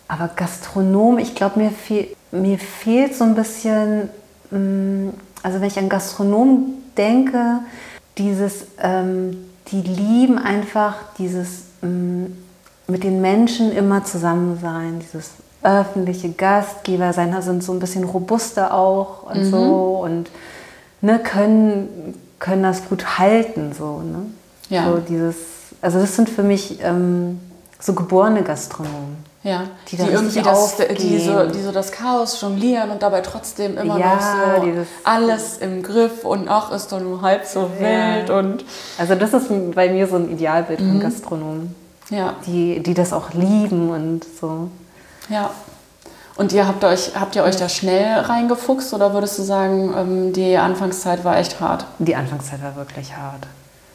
Aber 0.08 0.28
Gastronom, 0.34 1.18
ich 1.18 1.34
glaube, 1.34 1.58
mir, 1.58 1.70
fehl, 1.70 2.08
mir 2.30 2.58
fehlt 2.58 3.14
so 3.14 3.24
ein 3.24 3.34
bisschen, 3.34 4.08
mh, 4.50 5.12
also 5.42 5.60
wenn 5.60 5.68
ich 5.68 5.78
an 5.78 5.88
Gastronomen 5.88 6.82
denke, 6.96 7.60
dieses, 8.18 8.66
ähm, 8.80 9.36
die 9.68 9.82
lieben 9.82 10.38
einfach 10.38 10.94
dieses 11.18 11.64
mh, 11.82 12.28
mit 12.88 13.02
den 13.02 13.20
Menschen 13.20 13.72
immer 13.72 14.04
zusammen 14.04 14.58
sein, 14.60 15.00
dieses 15.00 15.30
öffentliche 15.62 16.30
Gastgeber 16.30 17.12
sein, 17.12 17.32
da 17.32 17.42
sind 17.42 17.64
so 17.64 17.72
ein 17.72 17.80
bisschen 17.80 18.04
robuster 18.04 18.72
auch 18.72 19.24
und 19.24 19.44
so 19.44 20.00
und 20.04 20.30
ne, 21.00 21.18
können, 21.18 22.14
können 22.38 22.62
das 22.62 22.88
gut 22.88 23.18
halten, 23.18 23.72
so, 23.76 23.98
ne? 23.98 24.26
Ja. 24.68 24.84
So 24.84 24.98
dieses, 24.98 25.36
also 25.86 26.00
das 26.00 26.16
sind 26.16 26.28
für 26.28 26.42
mich 26.42 26.78
ähm, 26.82 27.38
so 27.78 27.92
geborene 27.94 28.42
Gastronomen. 28.42 29.16
ja, 29.44 29.62
die 29.88 29.96
die, 29.96 30.02
irgendwie 30.02 30.42
das, 30.42 30.76
die 30.98 31.20
so, 31.20 31.46
die 31.46 31.62
so 31.62 31.70
das 31.70 31.92
Chaos 31.92 32.40
jonglieren 32.40 32.90
und 32.90 33.00
dabei 33.02 33.20
trotzdem 33.20 33.78
immer 33.78 33.96
Ja, 33.96 34.16
noch 34.16 34.20
so 34.20 34.84
alles 35.04 35.58
im 35.58 35.84
Griff 35.84 36.24
und 36.24 36.48
ach, 36.48 36.72
ist 36.72 36.90
doch 36.90 36.98
nur 37.00 37.22
halb 37.22 37.44
so 37.46 37.70
Ja. 37.80 38.16
wild 38.16 38.30
und 38.30 38.64
Also 38.98 39.14
das 39.14 39.32
ist 39.32 39.46
bei 39.76 39.88
mir 39.90 40.08
so 40.08 40.16
ein 40.16 40.28
Idealbild 40.32 40.80
von 40.80 40.98
Gastronomen, 40.98 41.72
ja, 42.10 42.34
die, 42.46 42.82
die 42.82 42.94
das 42.94 43.12
auch 43.12 43.32
lieben 43.32 43.90
und 43.90 44.24
so. 44.40 44.68
ja. 45.28 45.50
Und 46.38 46.52
ihr 46.52 46.66
habt 46.68 46.84
euch, 46.84 47.12
habt 47.18 47.34
ihr 47.34 47.44
euch 47.44 47.56
da 47.56 47.66
schnell 47.66 48.18
reingefuchst 48.18 48.92
oder 48.92 49.14
würdest 49.14 49.38
du 49.38 49.42
sagen, 49.42 49.94
ähm, 49.96 50.32
die 50.34 50.58
Anfangszeit 50.58 51.24
war 51.24 51.38
echt 51.38 51.60
hart? 51.60 51.86
Die 51.98 52.14
Anfangszeit 52.14 52.62
war 52.62 52.76
wirklich 52.76 53.16
hart. 53.16 53.46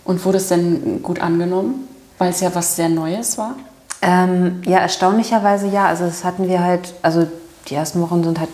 Und 0.03 0.23
wurde 0.25 0.37
es 0.37 0.47
denn 0.47 1.01
gut 1.03 1.21
angenommen? 1.21 1.87
Weil 2.17 2.29
es 2.29 2.39
ja 2.41 2.53
was 2.53 2.75
sehr 2.75 2.89
Neues 2.89 3.37
war? 3.37 3.55
Ähm, 4.01 4.61
ja, 4.65 4.79
erstaunlicherweise 4.79 5.67
ja. 5.67 5.85
Also 5.85 6.05
das 6.05 6.23
hatten 6.23 6.47
wir 6.47 6.63
halt, 6.63 6.93
also 7.01 7.27
die 7.67 7.75
ersten 7.75 8.01
Wochen 8.01 8.23
sind 8.23 8.39
halt, 8.39 8.49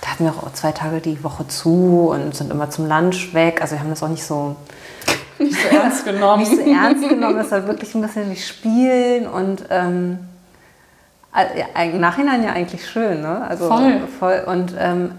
da 0.00 0.08
hatten 0.08 0.24
wir 0.24 0.32
auch 0.32 0.52
zwei 0.52 0.72
Tage 0.72 1.00
die 1.00 1.22
Woche 1.22 1.46
zu 1.46 2.10
und 2.12 2.34
sind 2.34 2.50
immer 2.50 2.70
zum 2.70 2.88
Lunch 2.88 3.32
weg. 3.34 3.60
Also 3.60 3.74
wir 3.74 3.80
haben 3.80 3.90
das 3.90 4.02
auch 4.02 4.08
nicht 4.08 4.24
so, 4.24 4.56
Nicht 5.38 5.54
so 5.54 5.68
ernst 5.76 6.04
genommen. 6.04 6.42
nicht 6.42 6.56
so 6.56 6.60
ernst 6.60 7.08
genommen. 7.08 7.36
Das 7.36 7.50
war 7.52 7.66
wirklich 7.68 7.94
ein 7.94 8.02
bisschen 8.02 8.30
wie 8.30 8.36
Spielen 8.36 9.28
und 9.28 9.64
ähm, 9.70 10.18
äh, 11.34 11.90
im 11.90 12.00
Nachhinein 12.00 12.42
ja 12.42 12.50
eigentlich 12.50 12.88
schön, 12.88 13.20
ne? 13.20 13.42
Also 13.48 13.68
Voll. 13.68 14.00
voll 14.18 14.42
und 14.46 14.74
ähm, 14.78 15.12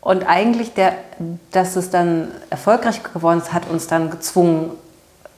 und 0.00 0.28
eigentlich 0.28 0.74
der, 0.74 0.92
dass 1.52 1.76
es 1.76 1.88
dann 1.88 2.28
erfolgreich 2.50 3.02
geworden 3.02 3.38
ist, 3.38 3.54
hat 3.54 3.70
uns 3.70 3.86
dann 3.86 4.10
gezwungen, 4.10 4.70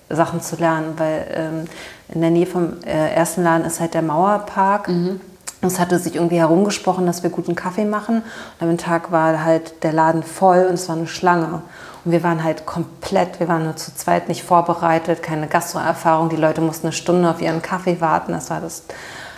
Sachen 0.08 0.40
zu 0.40 0.56
lernen, 0.56 0.94
weil 0.96 1.26
ähm, 1.34 1.64
in 2.08 2.20
der 2.20 2.30
Nähe 2.30 2.46
vom 2.46 2.74
äh, 2.84 3.12
ersten 3.14 3.42
Laden 3.42 3.66
ist 3.66 3.80
halt 3.80 3.94
der 3.94 4.02
Mauerpark. 4.02 4.88
Und 5.62 5.68
es 5.72 5.80
hatte 5.80 5.98
sich 5.98 6.14
irgendwie 6.14 6.38
herumgesprochen, 6.38 7.06
dass 7.06 7.22
wir 7.22 7.30
guten 7.30 7.54
Kaffee 7.54 7.84
machen. 7.86 8.22
Und 8.60 8.68
am 8.68 8.78
Tag 8.78 9.10
war 9.10 9.42
halt 9.44 9.82
der 9.82 9.92
Laden 9.92 10.22
voll 10.22 10.66
und 10.68 10.74
es 10.74 10.88
war 10.88 10.96
eine 10.96 11.06
Schlange. 11.08 11.62
Und 12.04 12.12
wir 12.12 12.22
waren 12.22 12.44
halt 12.44 12.66
komplett, 12.66 13.40
wir 13.40 13.48
waren 13.48 13.64
nur 13.64 13.74
zu 13.74 13.92
zweit 13.94 14.28
nicht 14.28 14.44
vorbereitet, 14.44 15.22
keine 15.24 15.48
Gastroerfahrung. 15.48 16.28
Die 16.28 16.36
Leute 16.36 16.60
mussten 16.60 16.86
eine 16.86 16.92
Stunde 16.92 17.28
auf 17.28 17.40
ihren 17.40 17.62
Kaffee 17.62 18.00
warten. 18.00 18.32
Das 18.32 18.48
war 18.50 18.60
das 18.60 18.84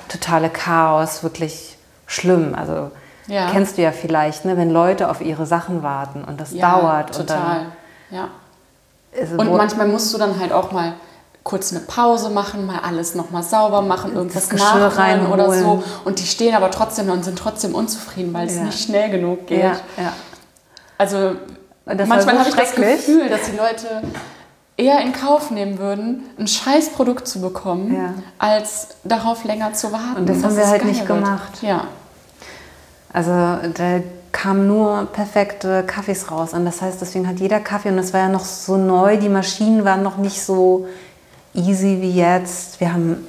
totale 0.08 0.50
Chaos, 0.50 1.22
wirklich 1.22 1.78
schlimm. 2.06 2.54
Also 2.54 2.90
Ja. 3.26 3.50
kennst 3.50 3.78
du 3.78 3.82
ja 3.82 3.92
vielleicht, 3.92 4.44
ne, 4.44 4.56
wenn 4.58 4.70
Leute 4.70 5.08
auf 5.10 5.20
ihre 5.22 5.46
Sachen 5.46 5.82
warten 5.82 6.24
und 6.24 6.40
das 6.40 6.52
Ja, 6.52 6.78
dauert. 6.78 7.14
Total. 7.16 7.20
Und 7.20 7.30
dann, 7.30 7.72
ja. 8.10 8.28
Und 9.36 9.56
manchmal 9.56 9.88
musst 9.88 10.12
du 10.14 10.18
dann 10.18 10.38
halt 10.38 10.52
auch 10.52 10.70
mal 10.72 10.94
kurz 11.42 11.72
eine 11.72 11.80
Pause 11.80 12.28
machen, 12.30 12.66
mal 12.66 12.80
alles 12.80 13.14
nochmal 13.14 13.42
sauber 13.42 13.80
machen, 13.80 14.14
irgendwas 14.14 14.48
Geschirr 14.50 14.90
nachholen 14.90 15.26
oder 15.32 15.50
so. 15.52 15.82
Und 16.04 16.18
die 16.18 16.26
stehen 16.26 16.54
aber 16.54 16.70
trotzdem 16.70 17.08
und 17.10 17.24
sind 17.24 17.38
trotzdem 17.38 17.74
unzufrieden, 17.74 18.34
weil 18.34 18.46
es 18.46 18.56
Ja. 18.56 18.64
nicht 18.64 18.80
schnell 18.84 19.10
genug 19.10 19.46
geht. 19.46 19.62
ja, 19.62 19.76
ja. 19.96 20.12
Also 20.98 21.32
manchmal 21.86 22.38
habe 22.38 22.48
ich 22.50 22.54
das. 22.54 22.74
Gefühl, 22.74 23.28
dass 23.30 23.42
die 23.50 23.56
Leute 23.56 24.02
eher 24.76 25.00
in 25.00 25.12
Kauf 25.12 25.50
nehmen 25.50 25.78
würden, 25.78 26.24
ein 26.38 26.46
scheiß 26.46 26.90
Produkt 26.90 27.26
zu 27.26 27.40
bekommen, 27.40 28.22
als 28.38 28.88
darauf 29.04 29.44
länger 29.44 29.72
zu 29.72 29.90
warten. 29.90 30.16
Und 30.18 30.28
das 30.28 30.42
haben 30.44 30.56
wir 30.56 30.66
halt 30.68 30.84
nicht 30.84 31.08
wird. 31.08 31.20
gemacht. 31.20 31.62
Ja. 31.62 31.84
Also 33.12 33.30
da 33.30 34.00
kamen 34.40 34.68
nur 34.68 35.06
perfekte 35.06 35.82
Kaffees 35.82 36.30
raus. 36.30 36.52
Und 36.52 36.64
das 36.64 36.80
heißt, 36.80 37.00
deswegen 37.00 37.26
hat 37.26 37.40
jeder 37.40 37.58
Kaffee, 37.58 37.88
und 37.88 37.96
das 37.96 38.12
war 38.12 38.20
ja 38.20 38.28
noch 38.28 38.44
so 38.44 38.76
neu, 38.76 39.16
die 39.16 39.28
Maschinen 39.28 39.84
waren 39.84 40.04
noch 40.04 40.16
nicht 40.16 40.40
so 40.40 40.86
easy 41.54 41.98
wie 42.00 42.12
jetzt. 42.12 42.78
Wir 42.78 42.92
haben, 42.92 43.26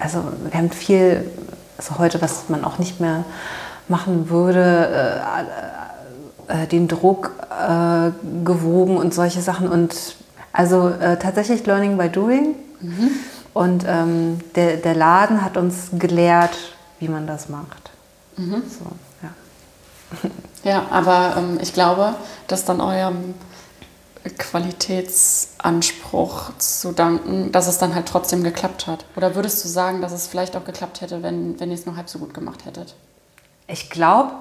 also 0.00 0.24
wir 0.50 0.58
haben 0.58 0.72
viel, 0.72 1.30
also 1.78 1.98
heute, 1.98 2.20
was 2.20 2.48
man 2.48 2.64
auch 2.64 2.78
nicht 2.78 2.98
mehr 3.00 3.24
machen 3.86 4.28
würde, 4.28 5.22
äh, 6.48 6.64
äh, 6.64 6.66
den 6.66 6.88
Druck 6.88 7.30
äh, 7.50 8.10
gewogen 8.44 8.96
und 8.96 9.14
solche 9.14 9.40
Sachen. 9.40 9.68
Und 9.68 10.16
also 10.52 10.88
äh, 10.88 11.16
tatsächlich 11.16 11.64
Learning 11.64 11.96
by 11.96 12.08
Doing. 12.08 12.56
Und 13.52 13.84
ähm, 13.86 14.40
der, 14.56 14.78
der 14.78 14.96
Laden 14.96 15.44
hat 15.44 15.56
uns 15.56 15.90
gelehrt, 15.92 16.56
wie 16.98 17.06
man 17.06 17.28
das 17.28 17.48
macht. 17.48 17.92
So, 18.68 18.86
ja. 20.64 20.86
Aber 20.90 21.34
ähm, 21.36 21.58
ich 21.60 21.72
glaube, 21.72 22.14
dass 22.46 22.64
dann 22.64 22.80
eurem 22.80 23.34
Qualitätsanspruch 24.38 26.56
zu 26.58 26.92
danken, 26.92 27.50
dass 27.52 27.66
es 27.66 27.76
dann 27.78 27.94
halt 27.94 28.06
trotzdem 28.06 28.42
geklappt 28.42 28.86
hat. 28.86 29.04
Oder 29.16 29.34
würdest 29.34 29.62
du 29.64 29.68
sagen, 29.68 30.00
dass 30.00 30.12
es 30.12 30.26
vielleicht 30.26 30.56
auch 30.56 30.64
geklappt 30.64 31.02
hätte, 31.02 31.22
wenn, 31.22 31.60
wenn 31.60 31.68
ihr 31.68 31.74
es 31.74 31.84
nur 31.84 31.96
halb 31.96 32.08
so 32.08 32.18
gut 32.18 32.32
gemacht 32.32 32.64
hättet? 32.64 32.94
Ich 33.66 33.90
glaube, 33.90 34.32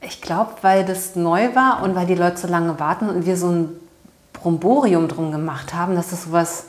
ich 0.00 0.22
glaub, 0.22 0.62
weil 0.62 0.84
das 0.84 1.16
neu 1.16 1.54
war 1.54 1.82
und 1.82 1.94
weil 1.94 2.06
die 2.06 2.14
Leute 2.14 2.38
so 2.38 2.48
lange 2.48 2.80
warten 2.80 3.08
und 3.08 3.26
wir 3.26 3.36
so 3.36 3.48
ein 3.48 3.68
Bromborium 4.32 5.08
drum 5.08 5.32
gemacht 5.32 5.74
haben, 5.74 5.96
dass 5.96 6.10
das 6.10 6.24
sowas. 6.24 6.64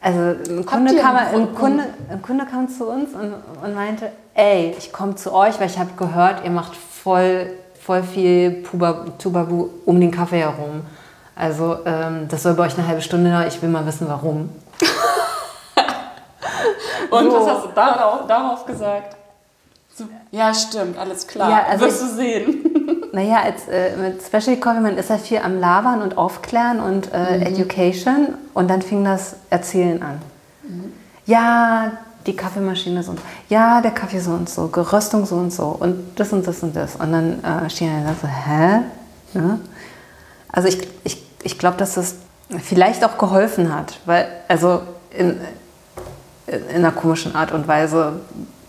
Also 0.00 0.20
ein 0.20 0.66
Kunde, 0.66 0.96
kam, 0.96 1.16
ein 1.16 1.54
Kunde, 1.54 1.84
ein 2.08 2.22
Kunde 2.22 2.46
kam 2.46 2.68
zu 2.68 2.86
uns 2.86 3.14
und, 3.14 3.34
und 3.64 3.74
meinte, 3.74 4.12
ey, 4.34 4.76
ich 4.78 4.92
komme 4.92 5.16
zu 5.16 5.32
euch, 5.32 5.58
weil 5.58 5.68
ich 5.68 5.78
habe 5.78 5.90
gehört, 5.96 6.44
ihr 6.44 6.50
macht 6.50 6.76
voll, 6.76 7.50
voll 7.86 8.02
viel 8.02 8.50
Puba, 8.50 9.04
Tubabu 9.18 9.68
um 9.84 10.00
den 10.00 10.10
Kaffee 10.10 10.40
herum. 10.40 10.82
Also 11.36 11.78
ähm, 11.86 12.26
das 12.28 12.42
soll 12.42 12.54
bei 12.54 12.66
euch 12.66 12.76
eine 12.76 12.88
halbe 12.88 13.00
Stunde 13.00 13.30
dauern, 13.30 13.46
ich 13.46 13.62
will 13.62 13.68
mal 13.68 13.86
wissen, 13.86 14.08
warum. 14.08 14.50
Und 17.10 17.30
So. 17.30 17.36
was 17.36 17.48
hast 17.48 17.64
du 17.66 17.68
darauf, 17.74 18.26
darauf 18.26 18.66
gesagt? 18.66 19.16
So, 19.94 20.04
ja, 20.32 20.52
stimmt, 20.52 20.98
alles 20.98 21.26
klar. 21.26 21.48
Ja, 21.48 21.64
also 21.70 21.86
Wirst 21.86 22.02
du 22.02 22.06
sehen. 22.06 23.04
naja, 23.12 23.42
als, 23.44 23.68
äh, 23.68 23.96
mit 23.96 24.20
Specialty 24.20 24.60
Coffee, 24.60 24.80
man 24.80 24.98
ist 24.98 25.08
ja 25.08 25.18
viel 25.18 25.38
am 25.38 25.60
Labern 25.60 26.02
und 26.02 26.18
Aufklären 26.18 26.80
und 26.80 27.10
äh, 27.14 27.38
mhm. 27.38 27.42
Education 27.42 28.34
und 28.52 28.68
dann 28.68 28.82
fing 28.82 29.04
das 29.04 29.36
Erzählen 29.48 30.02
an. 30.02 30.20
Mhm. 30.64 30.92
Ja, 31.26 31.92
die 32.26 32.34
Kaffeemaschine 32.34 33.02
so 33.02 33.12
und 33.12 33.18
so. 33.18 33.24
Ja, 33.48 33.80
der 33.80 33.92
Kaffee 33.92 34.18
so 34.18 34.32
und 34.32 34.48
so, 34.48 34.68
Geröstung 34.68 35.26
so 35.26 35.36
und 35.36 35.52
so 35.52 35.66
und 35.66 36.18
das 36.18 36.32
und 36.32 36.46
das 36.46 36.62
und 36.62 36.74
das. 36.74 36.96
Und 36.96 37.12
dann 37.12 37.44
äh, 37.44 37.70
stehen 37.70 38.04
dann 38.04 38.16
so, 38.20 38.26
hä? 38.26 38.80
Ja? 39.34 39.58
Also 40.50 40.68
ich, 40.68 40.86
ich, 41.04 41.22
ich 41.42 41.58
glaube, 41.58 41.76
dass 41.76 41.94
das 41.94 42.16
vielleicht 42.62 43.04
auch 43.04 43.18
geholfen 43.18 43.74
hat, 43.74 43.98
weil, 44.06 44.26
also 44.48 44.82
in, 45.10 45.40
in 46.46 46.76
einer 46.76 46.92
komischen 46.92 47.34
Art 47.34 47.52
und 47.52 47.66
Weise, 47.66 48.20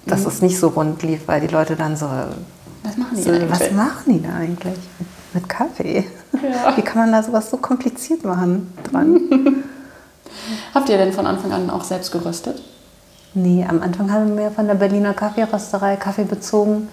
dass 0.06 0.22
mhm. 0.22 0.28
es 0.28 0.42
nicht 0.42 0.60
so 0.60 0.70
rund 0.70 1.02
lief, 1.04 1.28
weil 1.28 1.42
die 1.42 1.48
Leute 1.48 1.76
dann 1.76 1.96
so, 1.96 2.08
was 2.84 2.98
machen 2.98 3.16
die, 3.16 3.22
so, 3.22 3.32
was 3.50 3.72
machen 3.72 4.14
die 4.14 4.24
da 4.24 4.36
eigentlich 4.36 4.78
mit 5.34 5.50
Kaffee? 5.50 6.06
Ja. 6.34 6.76
Wie 6.76 6.82
kann 6.82 6.98
man 6.98 7.12
da 7.12 7.24
sowas 7.24 7.50
so 7.50 7.58
kompliziert 7.58 8.24
machen 8.24 8.74
dran? 8.84 9.22
Habt 10.74 10.90
ihr 10.90 10.98
denn 10.98 11.14
von 11.14 11.26
Anfang 11.26 11.52
an 11.52 11.70
auch 11.70 11.84
selbst 11.84 12.12
geröstet? 12.12 12.62
Nee, 13.34 13.66
am 13.68 13.82
Anfang 13.82 14.12
haben 14.12 14.38
wir 14.38 14.52
von 14.52 14.68
der 14.68 14.76
Berliner 14.76 15.14
Kaffeerösterei 15.14 15.96
Kaffee 15.96 16.24
bezogen, 16.24 16.90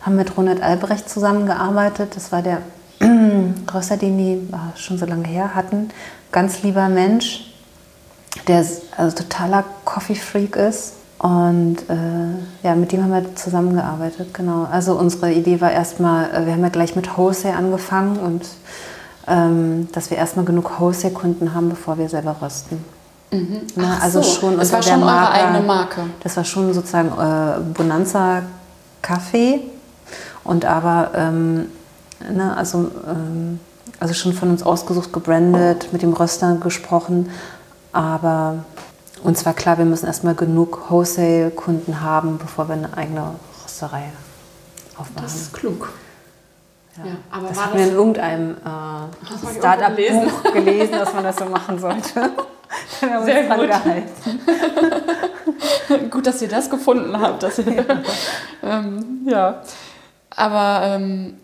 haben 0.00 0.16
mit 0.16 0.36
Ronald 0.36 0.62
Albrecht 0.62 1.08
zusammengearbeitet. 1.08 2.16
Das 2.16 2.32
war 2.32 2.42
der 2.42 2.58
Röster, 3.74 3.96
den 3.96 4.18
die 4.18 4.48
oh, 4.52 4.76
schon 4.76 4.98
so 4.98 5.06
lange 5.06 5.28
her 5.28 5.54
hatten. 5.54 5.90
Ganz 6.32 6.62
lieber 6.62 6.88
Mensch, 6.88 7.54
der 8.48 8.64
also 8.96 9.16
totaler 9.16 9.64
Coffee-Freak 9.84 10.56
ist. 10.56 10.94
Und 11.18 11.78
äh, 11.88 12.66
ja, 12.66 12.74
mit 12.74 12.92
dem 12.92 13.02
haben 13.02 13.12
wir 13.12 13.34
zusammengearbeitet, 13.36 14.34
genau. 14.34 14.66
Also 14.70 14.98
unsere 14.98 15.32
Idee 15.32 15.60
war 15.60 15.70
erstmal, 15.70 16.26
äh, 16.30 16.44
wir 16.46 16.52
haben 16.52 16.62
ja 16.62 16.68
gleich 16.68 16.96
mit 16.96 17.16
Wholesale 17.16 17.56
angefangen 17.56 18.18
und 18.18 18.46
ähm, 19.26 19.88
dass 19.92 20.10
wir 20.10 20.18
erstmal 20.18 20.44
genug 20.44 20.78
Wholesale-Kunden 20.78 21.54
haben, 21.54 21.70
bevor 21.70 21.98
wir 21.98 22.08
selber 22.08 22.36
rösten. 22.42 22.84
Mhm. 23.34 23.60
Na, 23.74 23.98
also 24.00 24.22
so. 24.22 24.40
schon 24.40 24.58
das 24.58 24.72
war 24.72 24.82
schon 24.82 25.00
Marke, 25.00 25.32
eure 25.32 25.44
eigene 25.44 25.66
Marke. 25.66 26.00
Das 26.22 26.36
war 26.36 26.44
schon 26.44 26.72
sozusagen 26.72 27.08
äh, 27.08 27.60
Bonanza 27.74 28.42
Kaffee 29.02 29.60
und 30.44 30.64
aber 30.64 31.10
ähm, 31.14 31.66
ne, 32.30 32.56
also, 32.56 32.90
ähm, 33.08 33.58
also 33.98 34.14
schon 34.14 34.34
von 34.34 34.50
uns 34.50 34.62
ausgesucht, 34.62 35.12
gebrandet, 35.12 35.88
mit 35.92 36.02
dem 36.02 36.12
Röster 36.12 36.54
gesprochen, 36.56 37.30
aber 37.92 38.64
uns 39.22 39.44
war 39.44 39.54
klar, 39.54 39.78
wir 39.78 39.84
müssen 39.84 40.06
erstmal 40.06 40.34
genug 40.34 40.90
Wholesale-Kunden 40.90 42.02
haben, 42.02 42.38
bevor 42.38 42.68
wir 42.68 42.74
eine 42.74 42.96
eigene 42.96 43.34
Rösterei 43.64 44.12
aufmachen. 44.96 45.22
Das 45.22 45.34
ist 45.34 45.52
klug. 45.52 45.92
Ja. 46.96 47.06
Ja, 47.06 47.16
aber 47.32 47.48
das 47.48 47.64
haben 47.64 47.76
wir 47.76 47.86
in 47.88 47.92
irgendeinem 47.92 48.50
äh, 48.52 49.58
Startup-Buch 49.58 50.52
gelesen, 50.52 50.92
dass 50.92 51.12
man 51.12 51.24
das 51.24 51.36
so 51.36 51.46
machen 51.46 51.80
sollte. 51.80 52.30
Sehr 53.00 53.44
gut. 53.56 53.70
gut, 56.10 56.26
dass 56.26 56.42
ihr 56.42 56.48
das 56.48 56.70
gefunden 56.70 57.18
habt. 57.20 57.42
Dass 57.42 57.58
ihr, 57.58 57.72
ja. 57.72 57.84
ähm, 58.62 59.26
ja. 59.26 59.62
Aber 60.30 60.82
ähm, 60.84 61.38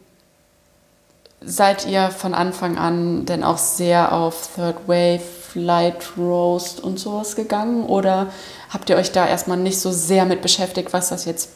seid 1.40 1.86
ihr 1.86 2.10
von 2.10 2.34
Anfang 2.34 2.78
an 2.78 3.26
denn 3.26 3.44
auch 3.44 3.58
sehr 3.58 4.12
auf 4.12 4.50
Third 4.54 4.76
Wave, 4.86 5.20
Light 5.54 6.12
Roast 6.16 6.80
und 6.80 6.98
sowas 6.98 7.36
gegangen? 7.36 7.84
Oder 7.84 8.28
habt 8.70 8.90
ihr 8.90 8.96
euch 8.96 9.12
da 9.12 9.26
erstmal 9.26 9.58
nicht 9.58 9.80
so 9.80 9.90
sehr 9.90 10.24
mit 10.24 10.42
beschäftigt, 10.42 10.92
was 10.92 11.08
das 11.08 11.24
jetzt 11.24 11.50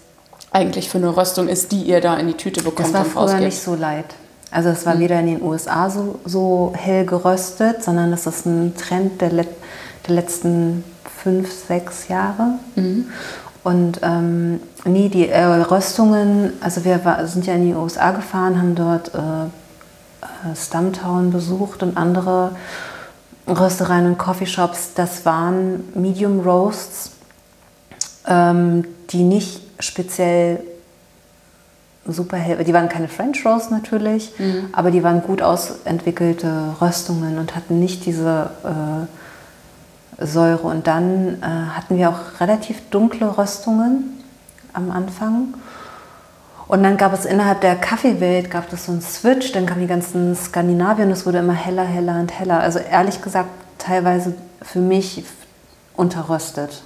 eigentlich 0.53 0.89
für 0.89 0.99
eine 0.99 1.17
Röstung 1.17 1.49
ist, 1.49 1.73
die 1.73 1.83
ihr 1.83 2.01
da 2.01 2.17
in 2.17 2.29
die 2.29 2.35
Tüte 2.35 2.63
bekommt? 2.63 2.95
Das 2.95 2.95
war 2.95 3.05
früher 3.05 3.41
nicht 3.41 3.61
so 3.61 3.75
light. 3.75 4.07
Also 4.51 4.69
es 4.69 4.87
war 4.87 4.95
mhm. 4.95 5.01
weder 5.01 5.21
in 5.21 5.27
den 5.27 5.43
USA 5.43 5.91
so, 5.91 6.21
so 6.25 6.73
hell 6.77 7.05
geröstet, 7.05 7.83
sondern 7.83 8.11
das 8.11 8.27
ist 8.27 8.47
ein 8.47 8.75
Trend 8.77 9.21
der, 9.21 9.33
Let 9.33 9.49
der 10.07 10.15
letzten 10.15 10.85
fünf, 11.23 11.51
sechs 11.53 12.09
Jahre. 12.09 12.59
Mhm. 12.77 13.07
Und 13.65 14.01
ähm, 14.03 14.61
nee, 14.85 15.09
die 15.09 15.29
äh, 15.29 15.43
Röstungen, 15.43 16.53
also 16.61 16.85
wir 16.85 17.03
war, 17.05 17.27
sind 17.27 17.47
ja 17.47 17.55
in 17.55 17.67
die 17.67 17.75
USA 17.75 18.11
gefahren, 18.11 18.59
haben 18.59 18.75
dort 18.75 19.15
äh, 19.15 19.19
äh, 19.19 20.55
Stumptown 20.55 21.31
besucht 21.31 21.83
und 21.83 21.97
andere 21.97 22.51
Röstereien 23.49 24.07
und 24.07 24.19
Coffeeshops. 24.19 24.91
Das 24.95 25.25
waren 25.25 25.85
Medium 25.95 26.41
Roasts, 26.41 27.13
ähm, 28.27 28.85
die 29.11 29.23
nicht 29.23 29.63
speziell 29.79 30.63
super 32.07 32.37
hell, 32.37 32.63
die 32.65 32.75
waren 32.75 32.89
keine 32.89 33.09
French 33.09 33.45
Roast 33.47 33.71
natürlich, 33.71 34.33
mhm. 34.39 34.69
aber 34.73 34.91
die 34.91 35.03
waren 35.03 35.23
gut 35.23 35.43
ausentwickelte 35.43 36.77
Röstungen 36.81 37.39
und 37.39 37.57
hatten 37.57 37.81
nicht 37.81 38.05
diese 38.05 38.51
äh, 38.63 40.25
Säure. 40.25 40.67
Und 40.67 40.87
dann 40.87 41.43
äh, 41.43 41.47
hatten 41.77 41.97
wir 41.97 42.11
auch 42.11 42.41
relativ 42.41 42.81
dunkle 42.91 43.39
Röstungen 43.39 44.23
am 44.73 44.91
Anfang. 44.91 45.55
Und 46.67 46.83
dann 46.83 46.97
gab 46.97 47.13
es 47.13 47.25
innerhalb 47.25 47.61
der 47.61 47.77
Kaffeewelt 47.77 48.51
gab 48.51 48.73
es 48.73 48.87
so 48.87 48.93
einen 48.93 49.03
Switch, 49.03 49.53
dann 49.53 49.67
kamen 49.67 49.83
die 49.83 49.87
ganzen 49.87 50.35
Skandinavien 50.35 51.09
und 51.09 51.13
es 51.13 51.27
wurde 51.27 51.39
immer 51.39 51.53
heller, 51.53 51.85
heller 51.85 52.19
und 52.21 52.39
heller. 52.39 52.61
Also 52.61 52.79
ehrlich 52.79 53.21
gesagt 53.21 53.51
teilweise 53.79 54.35
für 54.63 54.79
mich 54.79 55.25
unterröstet. 55.95 56.83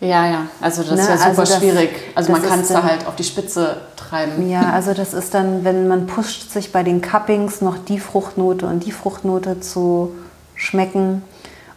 Ja, 0.00 0.26
ja, 0.26 0.46
also 0.60 0.82
das 0.82 0.90
ne? 0.90 1.00
ist 1.00 1.08
ja 1.08 1.16
super 1.16 1.28
also 1.28 1.42
das, 1.42 1.58
schwierig. 1.58 1.90
Also 2.16 2.32
man 2.32 2.42
kann 2.42 2.58
es 2.58 2.68
da 2.68 2.82
halt 2.82 3.06
auf 3.06 3.14
die 3.14 3.22
Spitze 3.22 3.76
treiben. 4.12 4.48
Ja, 4.48 4.72
also 4.72 4.94
das 4.94 5.14
ist 5.14 5.34
dann, 5.34 5.64
wenn 5.64 5.88
man 5.88 6.06
pusht 6.06 6.50
sich 6.50 6.72
bei 6.72 6.82
den 6.82 7.00
Cuppings 7.00 7.60
noch 7.60 7.78
die 7.78 7.98
Fruchtnote 7.98 8.66
und 8.66 8.84
die 8.84 8.92
Fruchtnote 8.92 9.60
zu 9.60 10.12
schmecken 10.54 11.22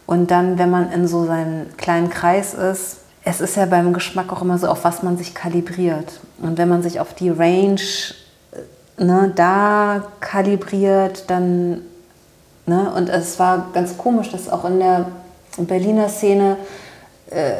und 0.06 0.30
dann, 0.30 0.58
wenn 0.58 0.70
man 0.70 0.92
in 0.92 1.08
so 1.08 1.26
seinem 1.26 1.76
kleinen 1.76 2.10
Kreis 2.10 2.54
ist, 2.54 2.98
es 3.24 3.40
ist 3.40 3.56
ja 3.56 3.66
beim 3.66 3.92
Geschmack 3.92 4.32
auch 4.32 4.42
immer 4.42 4.56
so, 4.58 4.68
auf 4.68 4.84
was 4.84 5.02
man 5.02 5.18
sich 5.18 5.34
kalibriert. 5.34 6.20
Und 6.40 6.58
wenn 6.58 6.68
man 6.68 6.82
sich 6.82 7.00
auf 7.00 7.12
die 7.12 7.30
Range 7.30 7.80
ne, 8.98 9.32
da 9.34 10.04
kalibriert, 10.20 11.28
dann, 11.28 11.80
ne, 12.66 12.92
und 12.94 13.08
es 13.08 13.40
war 13.40 13.70
ganz 13.72 13.98
komisch, 13.98 14.30
dass 14.30 14.48
auch 14.48 14.64
in 14.64 14.78
der 14.78 15.06
Berliner 15.58 16.08
Szene 16.08 16.56
äh, 17.30 17.54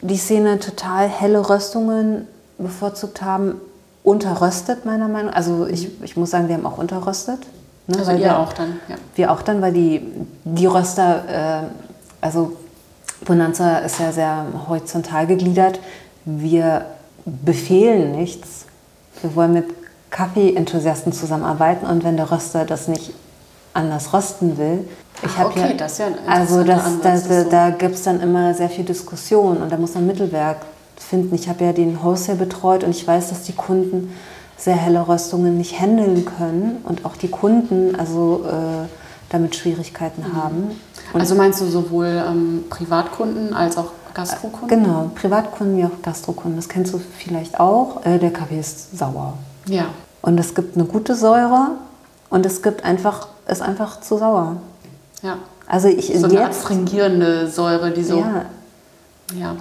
die 0.00 0.16
Szene 0.16 0.58
total 0.58 1.08
helle 1.08 1.48
Röstungen 1.48 2.26
bevorzugt 2.58 3.22
haben, 3.22 3.60
unterröstet 4.02 4.84
meiner 4.84 5.08
Meinung 5.08 5.30
nach. 5.30 5.36
Also 5.36 5.66
ich, 5.66 6.02
ich 6.02 6.16
muss 6.16 6.30
sagen, 6.30 6.48
wir 6.48 6.56
haben 6.56 6.66
auch 6.66 6.78
unterröstet. 6.78 7.40
Ne, 7.86 7.98
also 7.98 8.12
ihr 8.12 8.18
wir, 8.18 8.38
auch 8.38 8.52
dann, 8.52 8.80
ja. 8.88 8.96
Wir 9.14 9.32
auch 9.32 9.42
dann, 9.42 9.62
weil 9.62 9.72
die, 9.72 10.02
die 10.44 10.66
Röster, 10.66 11.62
äh, 11.62 11.66
also 12.20 12.52
Bonanza 13.24 13.78
ist 13.78 13.98
ja 13.98 14.12
sehr 14.12 14.46
horizontal 14.68 15.26
gegliedert. 15.26 15.80
Wir 16.24 16.86
befehlen 17.24 18.12
nichts. 18.12 18.66
Wir 19.22 19.34
wollen 19.34 19.52
mit 19.54 19.66
Kaffee-Enthusiasten 20.10 21.12
zusammenarbeiten 21.12 21.86
und 21.86 22.04
wenn 22.04 22.16
der 22.16 22.30
Röster 22.30 22.64
das 22.64 22.88
nicht 22.88 23.12
anders 23.74 24.12
rösten 24.12 24.58
will, 24.58 24.88
ich 25.22 25.36
habe 25.36 25.50
okay, 25.50 25.68
hier, 25.68 25.76
das 25.76 25.92
ist 25.92 25.98
ja 25.98 26.06
also 26.26 26.62
das, 26.62 27.00
das, 27.02 27.28
da, 27.28 27.42
so. 27.42 27.50
da 27.50 27.70
gibt 27.70 27.96
es 27.96 28.04
dann 28.04 28.20
immer 28.20 28.54
sehr 28.54 28.70
viel 28.70 28.84
Diskussion 28.84 29.56
und 29.58 29.70
da 29.70 29.76
muss 29.76 29.94
man 29.94 30.06
Mittelwerk 30.06 30.58
finden. 31.00 31.34
Ich 31.34 31.48
habe 31.48 31.64
ja 31.64 31.72
den 31.72 32.02
Wholesale 32.02 32.38
betreut 32.38 32.84
und 32.84 32.90
ich 32.90 33.06
weiß, 33.06 33.30
dass 33.30 33.42
die 33.42 33.52
Kunden 33.52 34.12
sehr 34.56 34.76
helle 34.76 35.06
Röstungen 35.06 35.56
nicht 35.56 35.80
handeln 35.80 36.24
können 36.24 36.78
und 36.84 37.04
auch 37.04 37.16
die 37.16 37.28
Kunden 37.28 37.94
also 37.96 38.44
äh, 38.46 38.88
damit 39.30 39.54
Schwierigkeiten 39.56 40.22
mhm. 40.22 40.36
haben. 40.36 40.80
Und 41.12 41.20
also 41.20 41.34
meinst 41.34 41.60
du 41.60 41.66
sowohl 41.66 42.22
ähm, 42.26 42.64
Privatkunden 42.68 43.54
als 43.54 43.78
auch 43.78 43.92
Gastrokunden? 44.14 44.68
Genau, 44.68 45.10
Privatkunden 45.14 45.78
wie 45.78 45.84
auch 45.84 46.02
Gastrokunden. 46.02 46.56
Das 46.56 46.68
kennst 46.68 46.92
du 46.92 47.00
vielleicht 47.18 47.60
auch. 47.60 48.04
Äh, 48.04 48.18
der 48.18 48.32
Kaffee 48.32 48.58
ist 48.58 48.98
sauer. 48.98 49.34
Ja. 49.66 49.86
Und 50.22 50.38
es 50.38 50.54
gibt 50.54 50.76
eine 50.76 50.84
gute 50.84 51.14
Säure 51.14 51.72
und 52.28 52.44
es 52.44 52.62
gibt 52.62 52.84
einfach, 52.84 53.28
ist 53.46 53.62
einfach 53.62 54.00
zu 54.00 54.18
sauer. 54.18 54.56
Ja. 55.22 55.38
Also 55.66 55.88
ich 55.88 56.12
so 56.18 56.26
eine 56.26 56.48
astringierende 56.48 57.48
Säure, 57.48 57.90
die 57.90 58.02
so. 58.02 58.18
Ja. 58.18 58.44
ja. 59.38 59.56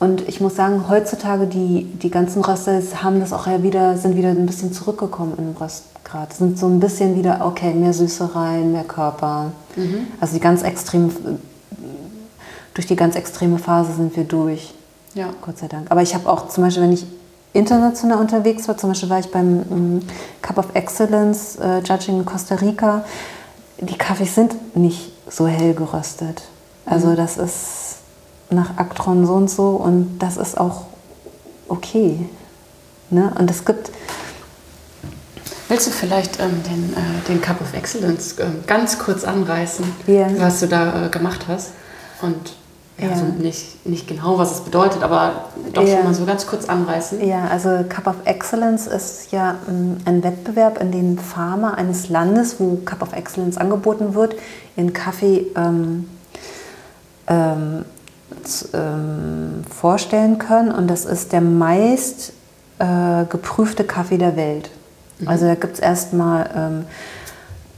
Und 0.00 0.28
ich 0.28 0.40
muss 0.40 0.54
sagen, 0.54 0.84
heutzutage 0.88 1.46
die, 1.46 1.84
die 1.84 2.10
ganzen 2.10 2.44
Röster 2.44 2.80
haben 3.02 3.18
das 3.18 3.32
auch 3.32 3.46
ja 3.48 3.62
wieder, 3.62 3.96
sind 3.96 4.16
wieder 4.16 4.28
ein 4.28 4.46
bisschen 4.46 4.72
zurückgekommen 4.72 5.34
im 5.38 5.56
Röstgrad. 5.60 6.32
Sind 6.32 6.56
so 6.56 6.66
ein 6.66 6.78
bisschen 6.78 7.16
wieder, 7.16 7.44
okay, 7.44 7.74
mehr 7.74 7.92
Süße 7.92 8.34
rein, 8.34 8.72
mehr 8.72 8.84
Körper. 8.84 9.50
Mhm. 9.74 10.06
Also 10.20 10.34
die 10.34 10.40
ganz 10.40 10.62
extrem, 10.62 11.10
durch 12.74 12.86
die 12.86 12.94
ganz 12.94 13.16
extreme 13.16 13.58
Phase 13.58 13.92
sind 13.94 14.16
wir 14.16 14.24
durch. 14.24 14.72
Ja. 15.14 15.30
Gott 15.40 15.58
sei 15.58 15.66
Dank. 15.66 15.90
Aber 15.90 16.02
ich 16.02 16.14
habe 16.14 16.28
auch 16.28 16.48
zum 16.48 16.62
Beispiel, 16.62 16.84
wenn 16.84 16.92
ich 16.92 17.04
international 17.52 18.18
unterwegs 18.18 18.68
war, 18.68 18.76
zum 18.76 18.90
Beispiel 18.90 19.10
war 19.10 19.18
ich 19.18 19.32
beim 19.32 19.62
um, 19.68 20.00
Cup 20.42 20.58
of 20.58 20.66
Excellence 20.74 21.56
äh, 21.56 21.80
Judging 21.80 22.18
in 22.18 22.24
Costa 22.24 22.54
Rica, 22.54 23.04
die 23.80 23.96
Kaffees 23.96 24.34
sind 24.36 24.76
nicht 24.76 25.12
so 25.28 25.48
hell 25.48 25.74
geröstet. 25.74 26.42
Also 26.86 27.08
mhm. 27.08 27.16
das 27.16 27.36
ist 27.36 27.87
nach 28.50 28.76
Aktron 28.78 29.26
so 29.26 29.34
und 29.34 29.50
so 29.50 29.68
und 29.70 30.18
das 30.18 30.36
ist 30.36 30.58
auch 30.58 30.86
okay. 31.68 32.18
Ne? 33.10 33.32
Und 33.38 33.50
es 33.50 33.64
gibt, 33.64 33.90
Willst 35.70 35.86
du 35.86 35.90
vielleicht 35.90 36.40
ähm, 36.40 36.62
den, 36.62 36.94
äh, 36.94 36.96
den 37.28 37.42
Cup 37.42 37.60
of 37.60 37.74
Excellence 37.74 38.38
äh, 38.38 38.46
ganz 38.66 38.98
kurz 38.98 39.24
anreißen, 39.24 39.84
Ja. 40.06 40.26
was 40.38 40.60
du 40.60 40.66
da 40.66 41.06
äh, 41.06 41.08
gemacht 41.10 41.44
hast? 41.46 41.72
Und 42.22 42.54
ja, 42.98 43.08
Ja. 43.08 43.16
so 43.16 43.24
nicht, 43.26 43.86
nicht 43.86 44.08
genau, 44.08 44.38
was 44.38 44.52
es 44.52 44.60
bedeutet, 44.60 45.02
aber 45.02 45.44
doch 45.74 45.82
Ja. 45.86 45.96
schon 45.96 46.04
mal 46.04 46.14
so 46.14 46.24
ganz 46.24 46.46
kurz 46.46 46.64
anreißen. 46.70 47.22
Ja, 47.26 47.48
also 47.48 47.84
Cup 47.86 48.06
of 48.06 48.16
Excellence 48.24 48.86
ist 48.86 49.30
ja 49.30 49.56
ähm, 49.68 49.98
ein 50.06 50.24
Wettbewerb, 50.24 50.80
in 50.80 50.90
dem 50.90 51.18
Farmer 51.18 51.76
eines 51.76 52.08
Landes, 52.08 52.56
wo 52.58 52.76
Cup 52.86 53.02
of 53.02 53.12
Excellence 53.12 53.58
angeboten 53.58 54.14
wird, 54.14 54.36
ihren 54.74 54.94
Kaffee 54.94 55.48
ähm, 55.54 56.06
ähm, 58.74 59.62
vorstellen 59.68 60.38
können. 60.38 60.70
Und 60.72 60.88
das 60.88 61.04
ist 61.04 61.32
der 61.32 61.40
meist 61.40 62.32
äh, 62.78 63.24
geprüfte 63.28 63.84
Kaffee 63.84 64.18
der 64.18 64.36
Welt. 64.36 64.70
Also 65.26 65.46
da 65.46 65.54
gibt 65.56 65.74
es 65.74 65.80
erstmal 65.80 66.48
ähm, 66.56 66.84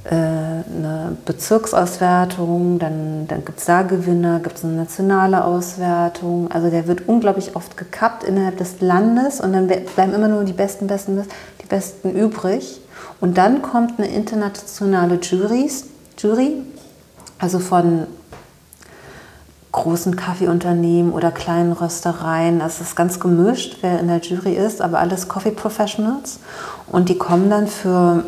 äh, 0.05 0.15
eine 0.15 1.17
Bezirksauswertung, 1.25 2.79
dann, 2.79 3.27
dann 3.29 3.45
gibt 3.47 3.61
es 3.61 3.65
da 3.65 3.81
Gewinner, 3.83 4.41
gibt 4.41 4.59
es 4.59 4.65
eine 4.65 4.75
nationale 4.75 5.45
Auswertung. 5.45 6.51
Also 6.51 6.69
der 6.69 6.87
wird 6.87 7.09
unglaublich 7.09 7.57
oft 7.57 7.79
gekappt 7.79 8.25
innerhalb 8.25 8.59
des 8.59 8.81
Landes 8.81 9.41
und 9.41 9.55
dann 9.55 9.69
be- 9.69 9.83
bleiben 9.95 10.13
immer 10.13 10.29
nur 10.29 10.45
die 10.45 10.53
besten, 10.53 10.87
besten, 10.87 11.17
besten- 11.17 11.33
die 11.63 11.67
besten 11.67 12.11
übrig. 12.11 12.83
Und 13.21 13.39
dann 13.39 13.63
kommt 13.63 13.99
eine 13.99 14.09
internationale 14.09 15.15
Juries, 15.17 15.87
Jury, 16.19 16.63
also 17.39 17.59
von 17.59 18.07
großen 19.73 20.17
Kaffeeunternehmen 20.17 21.13
oder 21.13 21.31
kleinen 21.31 21.73
Röstereien. 21.73 22.61
Es 22.61 22.81
ist 22.81 22.97
ganz 22.97 23.21
gemischt, 23.21 23.77
wer 23.83 24.01
in 24.01 24.09
der 24.09 24.19
Jury 24.21 24.55
ist, 24.55 24.81
aber 24.83 24.99
alles 24.99 25.29
Coffee 25.29 25.53
Professionals. 25.53 26.39
Und 26.89 27.09
die 27.09 27.17
kommen 27.19 27.51
dann 27.51 27.69
für, 27.69 28.25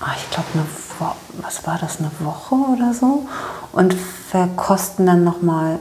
ah, 0.00 0.10
ich 0.16 0.30
glaube, 0.30 0.48
eine 0.54 0.64
Wo 0.98 1.06
was 1.42 1.66
war 1.66 1.76
das, 1.80 1.98
eine 1.98 2.10
Woche 2.20 2.54
oder 2.54 2.94
so? 2.94 3.26
Und 3.72 3.94
verkosten 3.94 5.06
dann 5.06 5.24
nochmal 5.24 5.78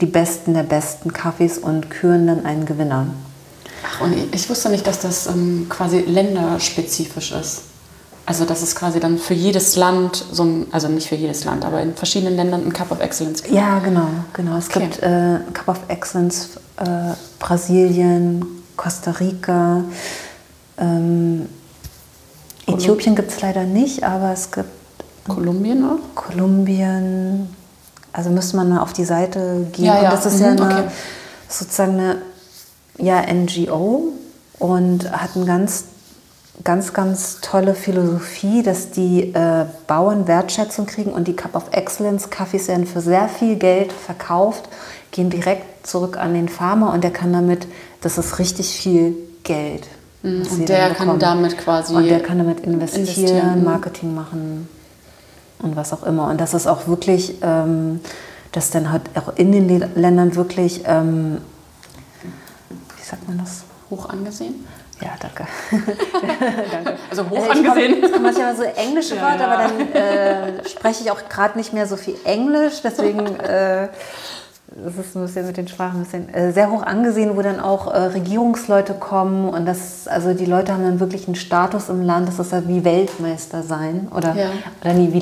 die 0.00 0.06
besten 0.06 0.54
der 0.54 0.62
besten 0.62 1.12
Kaffees 1.12 1.58
und 1.58 1.90
küren 1.90 2.26
dann 2.26 2.44
einen 2.46 2.64
Gewinner. 2.64 3.06
Ach, 3.86 4.00
und 4.00 4.14
ich- 4.14 4.32
ich 4.34 4.48
wusste 4.50 4.70
nicht, 4.70 4.86
dass 4.86 5.00
das 5.00 5.26
ähm, 5.26 5.66
quasi 5.68 6.00
länderspezifisch 6.00 7.32
ist. 7.32 7.62
Also 8.28 8.44
dass 8.44 8.60
es 8.62 8.74
quasi 8.74 8.98
dann 8.98 9.18
für 9.18 9.34
jedes 9.34 9.76
Land, 9.76 10.24
so 10.32 10.42
ein, 10.42 10.66
also 10.72 10.88
nicht 10.88 11.08
für 11.08 11.14
jedes 11.14 11.44
Land, 11.44 11.64
aber 11.64 11.80
in 11.80 11.94
verschiedenen 11.94 12.34
Ländern 12.36 12.64
ein 12.66 12.72
Cup 12.72 12.90
of 12.90 13.00
Excellence 13.00 13.42
gibt. 13.42 13.54
Ja, 13.54 13.78
genau, 13.78 14.08
genau. 14.32 14.56
Es 14.58 14.66
Okay. 14.68 14.80
gibt 14.80 14.98
äh, 15.02 15.38
Cup 15.52 15.68
of 15.68 15.78
Excellence 15.88 16.50
äh, 16.76 17.14
Brasilien, 17.38 18.44
Costa 18.76 19.12
Rica, 19.12 19.84
ähm, 20.78 21.48
Äthiopien 22.66 23.14
gibt 23.14 23.30
es 23.30 23.40
leider 23.40 23.62
nicht, 23.62 24.02
aber 24.02 24.32
es 24.32 24.50
gibt 24.50 24.68
Kolumbien 25.28 25.84
auch? 25.84 25.98
Kolumbien. 26.16 27.48
Also 28.12 28.30
müsste 28.30 28.56
man 28.56 28.68
mal 28.70 28.80
auf 28.80 28.92
die 28.92 29.04
Seite 29.04 29.66
gehen. 29.72 29.84
Ja, 29.84 30.02
ja. 30.02 30.10
Und 30.10 30.16
das 30.24 30.26
ist 30.26 30.40
ja 30.40 30.50
Mhm, 30.52 30.60
eine, 30.62 30.74
okay. 30.74 30.84
sozusagen 31.48 31.92
eine 32.00 32.16
ja, 32.98 33.22
NGO 33.32 34.12
und 34.58 35.10
hat 35.12 35.30
eine 35.36 35.44
ganz, 35.44 35.84
ganz, 36.64 36.92
ganz 36.92 37.40
tolle 37.40 37.74
Philosophie, 37.74 38.62
dass 38.62 38.90
die 38.90 39.34
äh, 39.34 39.66
Bauern 39.86 40.26
Wertschätzung 40.26 40.86
kriegen 40.86 41.12
und 41.12 41.28
die 41.28 41.36
Cup 41.36 41.54
of 41.54 41.64
Excellence 41.72 42.30
Kaffees 42.30 42.68
werden 42.68 42.86
für 42.86 43.00
sehr 43.00 43.28
viel 43.28 43.56
Geld 43.56 43.92
verkauft, 43.92 44.68
gehen 45.10 45.30
direkt 45.30 45.86
zurück 45.86 46.16
an 46.16 46.34
den 46.34 46.48
Farmer 46.48 46.92
und 46.92 47.04
der 47.04 47.12
kann 47.12 47.32
damit, 47.32 47.66
das 48.00 48.18
ist 48.18 48.38
richtig 48.38 48.68
viel 48.68 49.14
Geld. 49.44 49.86
Mhm, 50.22 50.46
und 50.50 50.68
der 50.68 50.94
kann 50.94 51.18
damit 51.18 51.58
quasi 51.58 51.94
Und 51.94 52.06
der 52.08 52.20
kann 52.20 52.38
damit 52.38 52.60
investieren, 52.60 53.06
investieren. 53.06 53.64
Marketing 53.64 54.14
machen 54.14 54.68
und 55.58 55.76
was 55.76 55.92
auch 55.92 56.02
immer. 56.02 56.28
Und 56.28 56.40
das 56.40 56.54
ist 56.54 56.66
auch 56.66 56.86
wirklich, 56.88 57.34
ähm, 57.42 58.00
dass 58.52 58.70
dann 58.70 58.90
halt 58.90 59.02
auch 59.14 59.36
in 59.36 59.52
den 59.52 59.68
Ländern 59.94 60.34
wirklich, 60.34 60.82
ähm, 60.86 61.38
wie 62.96 63.04
sagt 63.04 63.28
man 63.28 63.38
das? 63.38 63.64
hoch 63.90 64.08
angesehen. 64.08 64.66
Ja, 65.00 65.10
danke. 65.20 65.46
danke. 66.72 66.96
Also 67.10 67.28
hoch 67.28 67.44
ich 67.44 67.50
angesehen. 67.50 67.94
Komm, 67.96 68.04
es 68.04 68.12
kommen 68.12 68.22
manchmal 68.24 68.56
so 68.56 68.62
englische 68.62 69.16
Ja, 69.16 69.22
Worte, 69.22 69.42
ja. 69.42 69.46
aber 69.46 69.62
dann 69.64 69.92
äh, 69.92 70.68
spreche 70.68 71.04
ich 71.04 71.10
auch 71.10 71.28
gerade 71.28 71.58
nicht 71.58 71.72
mehr 71.72 71.86
so 71.86 71.96
viel 71.96 72.16
Englisch, 72.24 72.80
deswegen 72.82 73.26
äh, 73.40 73.84
ist 73.86 75.14
ein 75.16 75.22
bisschen 75.22 75.46
mit 75.46 75.56
den 75.56 75.68
Sprachen 75.68 76.00
ein 76.00 76.04
bisschen 76.04 76.32
äh, 76.34 76.52
sehr 76.52 76.70
hoch 76.70 76.82
angesehen, 76.82 77.36
wo 77.36 77.42
dann 77.42 77.60
auch 77.60 77.92
äh, 77.92 77.98
Regierungsleute 77.98 78.94
kommen 78.94 79.48
und 79.48 79.66
das, 79.66 80.08
also 80.08 80.32
die 80.34 80.46
Leute 80.46 80.72
haben 80.72 80.82
dann 80.82 80.98
wirklich 81.00 81.26
einen 81.26 81.36
Status 81.36 81.88
im 81.88 82.02
Land, 82.02 82.28
das 82.28 82.38
ist 82.38 82.52
ja 82.52 82.66
wie 82.66 82.84
Weltmeister 82.84 83.62
sein 83.62 84.08
oder, 84.14 84.34
Ja. 84.34 84.48
oder 84.82 84.94
nie 84.94 85.12
wie 85.12 85.20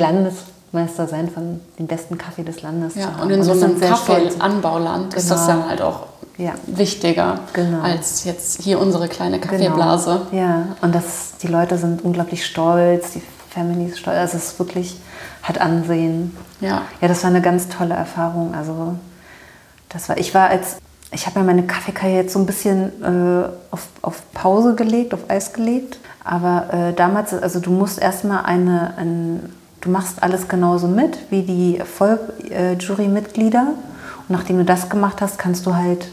Landesmeister 0.74 1.06
sein 1.08 1.30
von 1.30 1.60
dem 1.78 1.86
besten 1.86 2.18
Kaffee 2.18 2.42
des 2.42 2.62
Landes. 2.62 2.94
Ja, 2.96 3.16
und 3.22 3.30
in 3.30 3.42
so 3.42 3.54
das 3.54 3.62
einem 3.62 3.72
sind 3.72 3.80
sehr 3.84 3.96
stolz. 3.96 4.34
Kaffeeanbauland 4.38 5.14
ist 5.14 5.30
das 5.30 5.46
Genau. 5.46 5.60
dann 5.60 5.68
halt 5.70 5.82
auch 5.82 6.00
Ja. 6.36 6.52
wichtiger 6.66 7.38
Genau. 7.52 7.80
als 7.82 8.24
jetzt 8.24 8.60
hier 8.62 8.80
unsere 8.80 9.08
kleine 9.08 9.38
Kaffeeblase. 9.38 10.22
Genau. 10.30 10.42
Ja, 10.42 10.66
und 10.82 10.94
das, 10.94 11.34
die 11.42 11.46
Leute 11.46 11.78
sind 11.78 12.04
unglaublich 12.04 12.44
stolz, 12.44 13.12
die 13.12 13.22
Families 13.50 13.98
stolz. 13.98 14.18
Also 14.18 14.36
es 14.36 14.44
ist 14.48 14.58
wirklich, 14.58 14.96
hat 15.42 15.60
Ansehen. 15.60 16.36
Ja. 16.60 16.82
Ja, 17.00 17.08
das 17.08 17.22
war 17.22 17.30
eine 17.30 17.40
ganz 17.42 17.68
tolle 17.68 17.94
Erfahrung. 17.94 18.54
Also 18.54 18.94
das 19.90 20.08
war, 20.08 20.18
ich 20.18 20.34
war 20.34 20.48
als, 20.48 20.78
ich 21.12 21.26
habe 21.26 21.38
ja 21.38 21.46
meine 21.46 21.62
Kaffeekarriere 21.64 22.22
jetzt 22.22 22.32
so 22.32 22.40
ein 22.40 22.46
bisschen 22.46 22.90
äh, 23.02 23.48
auf, 23.70 23.86
auf 24.02 24.22
Pause 24.32 24.74
gelegt, 24.74 25.14
auf 25.14 25.20
Eis 25.28 25.52
gelegt. 25.52 25.98
Aber 26.24 26.72
äh, 26.72 26.92
damals, 26.94 27.32
also 27.32 27.60
du 27.60 27.70
musst 27.70 28.00
erstmal 28.00 28.44
eine, 28.44 28.94
ein, 28.96 29.52
du 29.84 29.90
machst 29.90 30.22
alles 30.22 30.48
genauso 30.48 30.88
mit 30.88 31.18
wie 31.30 31.42
die 31.42 31.80
Volljury-Mitglieder. 31.84 33.68
Und 34.28 34.30
nachdem 34.30 34.58
du 34.58 34.64
das 34.64 34.88
gemacht 34.88 35.20
hast, 35.20 35.38
kannst 35.38 35.66
du 35.66 35.74
halt 35.74 36.08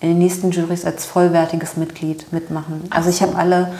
in 0.00 0.10
den 0.10 0.18
nächsten 0.18 0.50
Jurys 0.50 0.84
als 0.84 1.04
vollwertiges 1.04 1.76
Mitglied 1.76 2.32
mitmachen. 2.32 2.84
Also 2.90 3.10
ich 3.10 3.22
habe 3.22 3.36
alle 3.36 3.72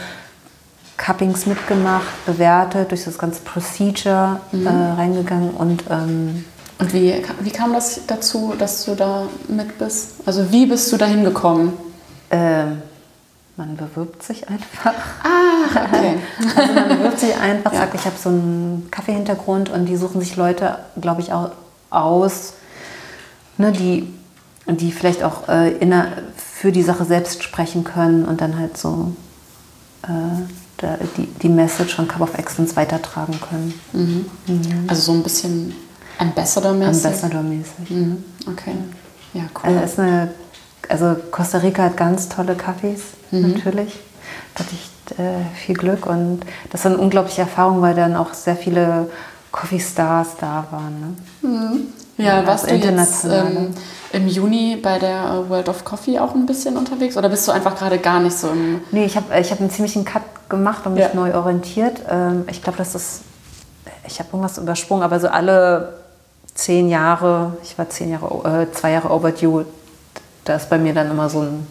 Cuppings 0.96 1.46
mitgemacht, 1.46 2.06
bewertet, 2.24 2.90
durch 2.90 3.04
das 3.04 3.18
ganze 3.18 3.42
Procedure 3.42 4.40
äh, 4.52 4.68
reingegangen 4.68 5.50
und 5.50 5.84
ähm, 5.90 6.44
Und 6.78 6.92
wie, 6.94 7.14
wie 7.40 7.50
kam 7.50 7.72
das 7.74 8.00
dazu, 8.06 8.54
dass 8.58 8.84
du 8.86 8.94
da 8.94 9.24
mit 9.48 9.78
bist? 9.78 10.14
Also 10.24 10.50
wie 10.50 10.66
bist 10.66 10.90
du 10.92 10.96
da 10.96 11.06
hingekommen? 11.06 11.72
ähm, 12.30 12.82
man 13.56 13.76
bewirbt 13.76 14.22
sich 14.22 14.48
einfach. 14.48 14.94
Ah, 15.22 15.86
okay. 15.92 16.18
Also 16.56 16.72
man 16.72 16.88
bewirbt 16.88 17.18
sich 17.18 17.34
einfach, 17.36 17.72
sagt, 17.72 17.94
ich 17.94 18.04
habe 18.04 18.16
so 18.22 18.28
einen 18.28 18.88
Kaffeehintergrund 18.90 19.70
und 19.70 19.86
die 19.86 19.96
suchen 19.96 20.20
sich 20.20 20.36
Leute, 20.36 20.78
glaube 21.00 21.20
ich, 21.22 21.32
auch 21.32 21.50
aus, 21.90 22.54
ne, 23.56 23.72
die, 23.72 24.12
die 24.68 24.92
vielleicht 24.92 25.22
auch 25.22 25.48
äh, 25.48 25.72
inner, 25.78 26.08
für 26.36 26.72
die 26.72 26.82
Sache 26.82 27.04
selbst 27.04 27.42
sprechen 27.42 27.84
können 27.84 28.24
und 28.24 28.40
dann 28.40 28.58
halt 28.58 28.76
so 28.76 29.12
äh, 30.02 30.08
da, 30.78 30.98
die, 31.16 31.26
die 31.26 31.48
Message 31.48 31.94
von 31.94 32.08
Cup 32.08 32.20
of 32.22 32.36
Excellence 32.38 32.76
weitertragen 32.76 33.38
können. 33.40 34.30
Also 34.88 35.02
so 35.02 35.12
ein 35.12 35.22
bisschen 35.22 35.74
Ambassador-mäßig? 36.18 37.04
Ambassador-mäßig. 37.06 37.90
Mhm. 37.90 38.24
Okay. 38.50 38.74
Ja, 39.34 39.44
Also, 39.62 39.76
cool. 39.78 39.84
ist 39.84 39.98
eine, 39.98 40.30
also 40.88 41.16
Costa 41.30 41.58
Rica 41.58 41.84
hat 41.84 41.96
ganz 41.96 42.28
tolle 42.28 42.54
Kaffees, 42.54 43.02
Mhm. 43.30 43.52
natürlich. 43.52 43.98
Da 44.54 44.60
hatte 44.64 44.74
ich 44.74 45.18
äh, 45.18 45.44
viel 45.54 45.76
Glück 45.76 46.06
und 46.06 46.40
das 46.70 46.84
war 46.84 46.92
eine 46.92 47.00
unglaubliche 47.00 47.42
Erfahrung, 47.42 47.82
weil 47.82 47.94
dann 47.94 48.16
auch 48.16 48.32
sehr 48.34 48.56
viele 48.56 49.08
Coffee 49.52 49.78
Stars 49.80 50.28
da 50.40 50.64
waren. 50.70 51.16
Ne? 51.42 51.80
Ja, 52.18 52.46
warst 52.46 52.64
also 52.70 52.76
du 52.80 52.88
jetzt 52.94 53.24
ähm, 53.24 53.74
im 54.12 54.26
Juni 54.28 54.76
bei 54.82 54.98
der 54.98 55.44
äh, 55.46 55.48
World 55.50 55.68
of 55.68 55.84
Coffee 55.84 56.18
auch 56.18 56.34
ein 56.34 56.46
bisschen 56.46 56.76
unterwegs 56.76 57.16
oder 57.16 57.28
bist 57.28 57.46
du 57.46 57.52
einfach 57.52 57.76
gerade 57.76 57.98
gar 57.98 58.20
nicht 58.20 58.36
so 58.36 58.48
im... 58.48 58.80
Nee, 58.90 59.04
ich 59.04 59.16
habe 59.16 59.38
ich 59.38 59.50
hab 59.50 59.60
einen 59.60 59.70
ziemlichen 59.70 60.04
Cut 60.04 60.22
gemacht 60.48 60.86
und 60.86 60.94
mich 60.94 61.02
Ja. 61.02 61.10
neu 61.14 61.34
orientiert. 61.34 62.00
Ähm, 62.10 62.44
ich 62.50 62.62
glaube, 62.62 62.78
das 62.78 62.94
ist, 62.94 63.20
ich 64.06 64.18
habe 64.18 64.30
irgendwas 64.32 64.56
übersprungen, 64.58 65.02
aber 65.02 65.20
so 65.20 65.28
alle 65.28 65.94
zehn 66.54 66.88
Jahre, 66.88 67.56
ich 67.62 67.76
war 67.78 67.88
zehn 67.90 68.10
Jahre, 68.10 68.62
äh, 68.62 68.72
zwei 68.72 68.92
Jahre 68.92 69.10
overdue, 69.10 69.66
da 70.46 70.56
ist 70.56 70.70
bei 70.70 70.78
mir 70.78 70.94
dann 70.94 71.10
immer 71.10 71.28
so 71.28 71.42
ein, 71.42 71.66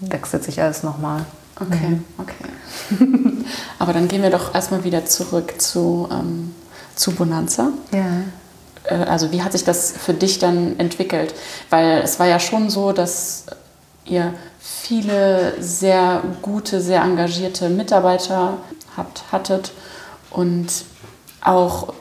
wechselt 0.00 0.42
sich 0.42 0.60
alles 0.60 0.82
nochmal. 0.82 1.24
Okay, 1.60 2.00
okay. 2.18 3.04
Aber 3.78 3.92
dann 3.92 4.08
gehen 4.08 4.22
wir 4.22 4.30
doch 4.30 4.54
erstmal 4.54 4.84
wieder 4.84 5.06
zurück 5.06 5.54
zu, 5.58 6.08
ähm, 6.10 6.54
zu 6.94 7.12
Bonanza. 7.12 7.68
Ja. 7.92 8.22
Äh, 8.84 9.04
Also 9.04 9.32
wie 9.32 9.42
hat 9.42 9.52
sich 9.52 9.64
das 9.64 9.92
für 9.92 10.12
dich 10.12 10.38
dann 10.38 10.78
entwickelt? 10.78 11.34
Weil 11.70 12.02
es 12.02 12.18
war 12.18 12.26
ja 12.26 12.40
schon 12.40 12.68
so, 12.68 12.92
dass 12.92 13.46
ihr 14.04 14.34
viele 14.58 15.54
sehr 15.60 16.22
gute, 16.42 16.80
sehr 16.80 17.02
engagierte 17.02 17.68
Mitarbeiter 17.68 18.58
habt, 18.96 19.24
hattet 19.32 19.72
und 20.30 20.66
auch 21.42 21.94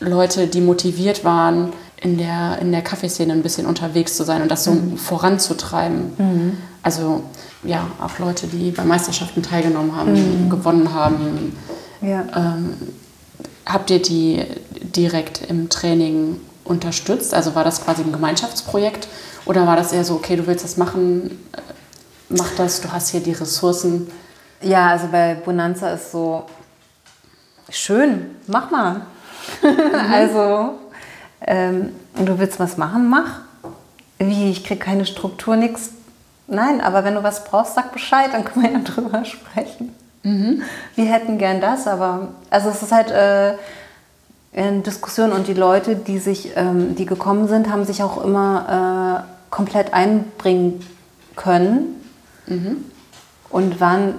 Leute, 0.00 0.48
die 0.48 0.60
motiviert 0.60 1.24
waren, 1.24 1.72
in 2.02 2.18
der, 2.18 2.58
in 2.60 2.72
der 2.72 2.82
Kaffeeszene 2.82 3.32
ein 3.32 3.42
bisschen 3.42 3.66
unterwegs 3.66 4.16
zu 4.16 4.24
sein 4.24 4.42
und 4.42 4.50
das 4.50 4.64
so 4.64 4.72
mhm. 4.72 4.96
voranzutreiben. 4.96 6.12
Mhm. 6.18 6.58
Also 6.82 7.22
ja, 7.62 7.86
auch 8.00 8.18
Leute, 8.18 8.48
die 8.48 8.72
bei 8.72 8.84
Meisterschaften 8.84 9.42
teilgenommen 9.42 9.94
haben, 9.94 10.12
mhm. 10.44 10.50
gewonnen 10.50 10.92
haben. 10.92 11.56
Ja. 12.00 12.24
Ähm, 12.34 12.74
habt 13.64 13.90
ihr 13.90 14.02
die 14.02 14.42
direkt 14.82 15.42
im 15.48 15.68
Training 15.68 16.40
unterstützt? 16.64 17.34
Also 17.34 17.54
war 17.54 17.62
das 17.62 17.84
quasi 17.84 18.02
ein 18.02 18.12
Gemeinschaftsprojekt 18.12 19.06
oder 19.44 19.66
war 19.68 19.76
das 19.76 19.92
eher 19.92 20.04
so, 20.04 20.14
okay, 20.14 20.34
du 20.34 20.46
willst 20.48 20.64
das 20.64 20.76
machen, 20.76 21.38
äh, 21.52 21.60
mach 22.28 22.50
das, 22.56 22.80
du 22.80 22.90
hast 22.90 23.10
hier 23.10 23.20
die 23.20 23.32
Ressourcen? 23.32 24.10
Ja, 24.60 24.88
also 24.88 25.06
bei 25.10 25.34
Bonanza 25.34 25.90
ist 25.90 26.10
so 26.10 26.46
schön, 27.68 28.36
mach 28.48 28.70
mal. 28.70 29.02
Mhm. 29.62 30.12
also 30.12 30.78
ähm, 31.46 31.90
du 32.14 32.38
willst 32.38 32.60
was 32.60 32.76
machen, 32.76 33.08
mach. 33.08 33.40
Wie, 34.18 34.50
ich 34.50 34.64
kriege 34.64 34.80
keine 34.80 35.06
Struktur, 35.06 35.56
nichts. 35.56 35.90
Nein, 36.46 36.80
aber 36.80 37.04
wenn 37.04 37.14
du 37.14 37.22
was 37.22 37.44
brauchst, 37.44 37.74
sag 37.74 37.92
Bescheid, 37.92 38.30
dann 38.32 38.44
können 38.44 38.64
wir 38.64 38.72
ja 38.72 38.78
drüber 38.84 39.24
sprechen. 39.24 39.94
Mhm. 40.22 40.62
Wir 40.94 41.06
hätten 41.06 41.38
gern 41.38 41.60
das, 41.60 41.86
aber 41.86 42.28
also 42.50 42.68
es 42.68 42.82
ist 42.82 42.92
halt 42.92 43.10
äh, 43.10 43.54
eine 44.54 44.80
Diskussion 44.80 45.32
und 45.32 45.48
die 45.48 45.54
Leute, 45.54 45.96
die 45.96 46.18
sich, 46.18 46.52
ähm, 46.56 46.94
die 46.94 47.06
gekommen 47.06 47.48
sind, 47.48 47.70
haben 47.70 47.84
sich 47.84 48.02
auch 48.02 48.22
immer 48.22 49.24
äh, 49.26 49.50
komplett 49.50 49.94
einbringen 49.94 50.86
können 51.34 52.00
mhm. 52.46 52.84
und 53.50 53.80
waren 53.80 54.14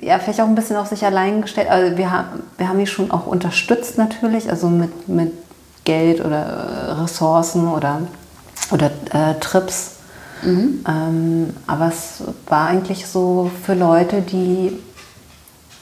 ja 0.00 0.18
vielleicht 0.18 0.40
auch 0.40 0.46
ein 0.46 0.54
bisschen 0.54 0.76
auf 0.76 0.88
sich 0.88 1.04
allein 1.04 1.42
gestellt. 1.42 1.68
Also 1.70 1.96
wir 1.96 2.10
haben, 2.10 2.42
wir 2.56 2.68
haben 2.68 2.78
die 2.78 2.86
schon 2.86 3.10
auch 3.10 3.26
unterstützt 3.26 3.98
natürlich, 3.98 4.50
also 4.50 4.68
mit, 4.68 5.08
mit 5.08 5.32
Geld 5.84 6.24
oder 6.24 6.44
äh, 6.44 6.92
Ressourcen 7.02 7.68
oder, 7.68 8.02
oder 8.70 8.90
äh, 9.12 9.38
Trips. 9.40 9.96
Mhm. 10.42 10.84
Ähm, 10.88 11.54
aber 11.66 11.88
es 11.88 12.22
war 12.48 12.68
eigentlich 12.68 13.06
so 13.06 13.50
für 13.64 13.74
Leute, 13.74 14.22
die 14.22 14.78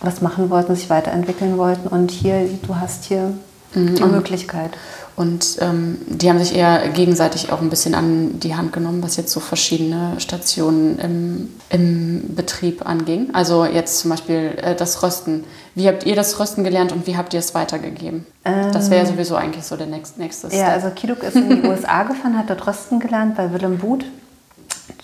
was 0.00 0.20
machen 0.20 0.50
wollten, 0.50 0.74
sich 0.76 0.90
weiterentwickeln 0.90 1.58
wollten 1.58 1.88
und 1.88 2.10
hier, 2.10 2.48
du 2.62 2.76
hast 2.76 3.04
hier 3.04 3.34
mhm. 3.74 3.96
eine 3.96 4.06
Möglichkeit. 4.06 4.70
Und 5.18 5.56
ähm, 5.60 5.98
die 6.06 6.30
haben 6.30 6.38
sich 6.38 6.54
eher 6.54 6.90
gegenseitig 6.90 7.50
auch 7.50 7.60
ein 7.60 7.70
bisschen 7.70 7.96
an 7.96 8.38
die 8.38 8.54
Hand 8.54 8.72
genommen, 8.72 9.02
was 9.02 9.16
jetzt 9.16 9.32
so 9.32 9.40
verschiedene 9.40 10.12
Stationen 10.20 10.96
im, 11.00 11.48
im 11.70 12.36
Betrieb 12.36 12.86
anging. 12.88 13.34
Also 13.34 13.64
jetzt 13.64 13.98
zum 13.98 14.12
Beispiel 14.12 14.56
äh, 14.62 14.76
das 14.76 15.02
Rösten. 15.02 15.42
Wie 15.74 15.88
habt 15.88 16.06
ihr 16.06 16.14
das 16.14 16.38
Rösten 16.38 16.62
gelernt 16.62 16.92
und 16.92 17.08
wie 17.08 17.16
habt 17.16 17.34
ihr 17.34 17.40
es 17.40 17.52
weitergegeben? 17.52 18.26
Ähm, 18.44 18.70
das 18.70 18.90
wäre 18.90 19.06
sowieso 19.06 19.34
eigentlich 19.34 19.64
so 19.64 19.76
der 19.76 19.88
nächste 19.88 20.46
Step. 20.46 20.52
Ja, 20.52 20.68
also 20.68 20.90
Kiduk 20.90 21.24
ist 21.24 21.34
in 21.34 21.48
die 21.48 21.62
USA 21.68 22.04
gefahren, 22.04 22.38
hat 22.38 22.48
dort 22.48 22.68
Rösten 22.68 23.00
gelernt 23.00 23.34
bei 23.36 23.52
Willem 23.52 23.78
Booth. 23.78 24.04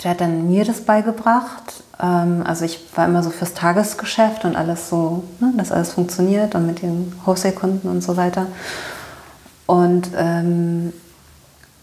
Der 0.04 0.12
hat 0.12 0.20
dann 0.20 0.48
mir 0.48 0.64
das 0.64 0.82
beigebracht. 0.82 1.82
Ähm, 2.00 2.44
also 2.46 2.64
ich 2.64 2.78
war 2.94 3.06
immer 3.06 3.24
so 3.24 3.30
fürs 3.30 3.54
Tagesgeschäft 3.54 4.44
und 4.44 4.54
alles 4.54 4.88
so, 4.88 5.24
ne, 5.40 5.52
dass 5.56 5.72
alles 5.72 5.92
funktioniert 5.92 6.54
und 6.54 6.66
mit 6.66 6.82
den 6.82 7.12
Wholesale-Kunden 7.24 7.88
und 7.88 8.00
so 8.00 8.16
weiter. 8.16 8.46
Und, 9.66 10.10
ähm, 10.16 10.92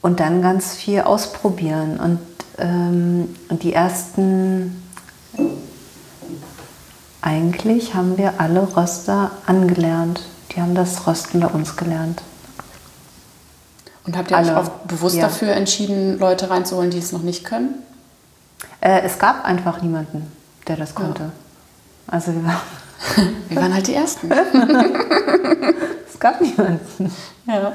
und 0.01 0.19
dann 0.19 0.41
ganz 0.41 0.73
viel 0.73 1.01
ausprobieren. 1.01 1.99
Und, 1.99 2.19
ähm, 2.57 3.35
und 3.49 3.63
die 3.63 3.73
ersten, 3.73 4.83
eigentlich 7.21 7.93
haben 7.93 8.17
wir 8.17 8.39
alle 8.39 8.75
Röster 8.75 9.31
angelernt. 9.45 10.21
Die 10.51 10.61
haben 10.61 10.75
das 10.75 11.07
Rösten 11.07 11.39
bei 11.39 11.47
uns 11.47 11.75
gelernt. 11.75 12.21
Und 14.05 14.17
habt 14.17 14.31
ihr 14.31 14.37
alle, 14.37 14.51
euch 14.51 14.57
auch 14.57 14.69
bewusst 14.87 15.15
ja. 15.15 15.23
dafür 15.23 15.53
entschieden, 15.53 16.17
Leute 16.19 16.49
reinzuholen, 16.49 16.91
die 16.91 16.97
es 16.97 17.11
noch 17.11 17.21
nicht 17.21 17.43
können? 17.43 17.75
Äh, 18.81 19.01
es 19.01 19.19
gab 19.19 19.45
einfach 19.45 19.81
niemanden, 19.81 20.31
der 20.67 20.75
das 20.75 20.95
konnte. 20.95 21.23
Ja. 21.23 21.31
Also 22.07 22.33
wir 22.33 22.43
waren, 22.43 22.57
wir 23.49 23.57
waren 23.61 23.73
halt 23.73 23.87
die 23.87 23.95
Ersten. 23.95 24.31
es 26.07 26.19
gab 26.19 26.41
niemanden. 26.41 27.11
Ja. 27.47 27.73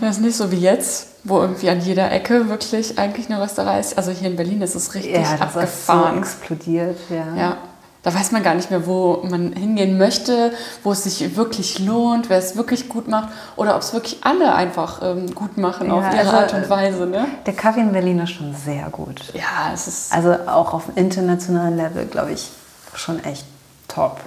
Das 0.00 0.16
ist 0.16 0.22
nicht 0.22 0.36
so 0.36 0.50
wie 0.52 0.58
jetzt, 0.58 1.08
wo 1.24 1.40
irgendwie 1.40 1.68
an 1.70 1.80
jeder 1.80 2.12
Ecke 2.12 2.48
wirklich 2.48 2.98
eigentlich 2.98 3.30
eine 3.30 3.42
Rösterei 3.42 3.80
ist. 3.80 3.96
Also 3.98 4.10
hier 4.12 4.28
in 4.28 4.36
Berlin 4.36 4.62
ist 4.62 4.74
es 4.74 4.94
richtig 4.94 5.14
ja, 5.14 5.22
das 5.22 5.40
abgefahren. 5.40 6.22
Ist 6.22 6.30
so 6.30 6.44
explodiert, 6.44 6.98
ja. 7.10 7.36
ja. 7.36 7.56
Da 8.04 8.14
weiß 8.14 8.32
man 8.32 8.42
gar 8.42 8.54
nicht 8.54 8.70
mehr, 8.70 8.86
wo 8.86 9.24
man 9.24 9.54
hingehen 9.54 9.96
möchte, 9.96 10.52
wo 10.82 10.92
es 10.92 11.04
sich 11.04 11.36
wirklich 11.36 11.78
lohnt, 11.78 12.28
wer 12.28 12.36
es 12.36 12.54
wirklich 12.54 12.90
gut 12.90 13.08
macht 13.08 13.30
oder 13.56 13.74
ob 13.76 13.80
es 13.80 13.94
wirklich 13.94 14.18
alle 14.22 14.54
einfach 14.54 15.00
ähm, 15.02 15.34
gut 15.34 15.56
machen 15.56 15.86
ja, 15.86 15.94
auf 15.94 16.04
ihre 16.12 16.18
also, 16.18 16.32
Art 16.32 16.52
und 16.52 16.68
Weise. 16.68 17.06
Ne? 17.06 17.26
Der 17.46 17.54
Kaffee 17.54 17.80
in 17.80 17.92
Berlin 17.92 18.18
ist 18.18 18.32
schon 18.32 18.54
sehr 18.54 18.90
gut. 18.90 19.22
Ja, 19.32 19.72
es 19.72 19.88
ist. 19.88 20.12
Also 20.12 20.34
auch 20.46 20.74
auf 20.74 20.84
internationalem 20.96 21.78
Level, 21.78 22.04
glaube 22.04 22.32
ich, 22.32 22.50
schon 22.94 23.24
echt 23.24 23.46
top. 23.88 24.20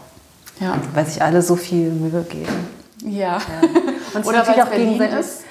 Ja. 0.59 0.75
Weil 0.93 1.05
sich 1.05 1.21
alle 1.21 1.41
so 1.41 1.55
viel 1.55 1.91
Mühe 1.91 2.23
geben. 2.23 2.67
Ja. 3.03 3.37
ja. 3.37 3.39
Und 4.13 4.25
Oder 4.25 4.47
weil 4.47 4.61
auch 4.61 4.71
gegenseitig 4.71 5.19
ist. 5.19 5.43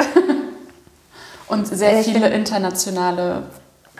und 1.48 1.66
sehr 1.66 2.02
viele 2.02 2.28
internationale 2.28 3.44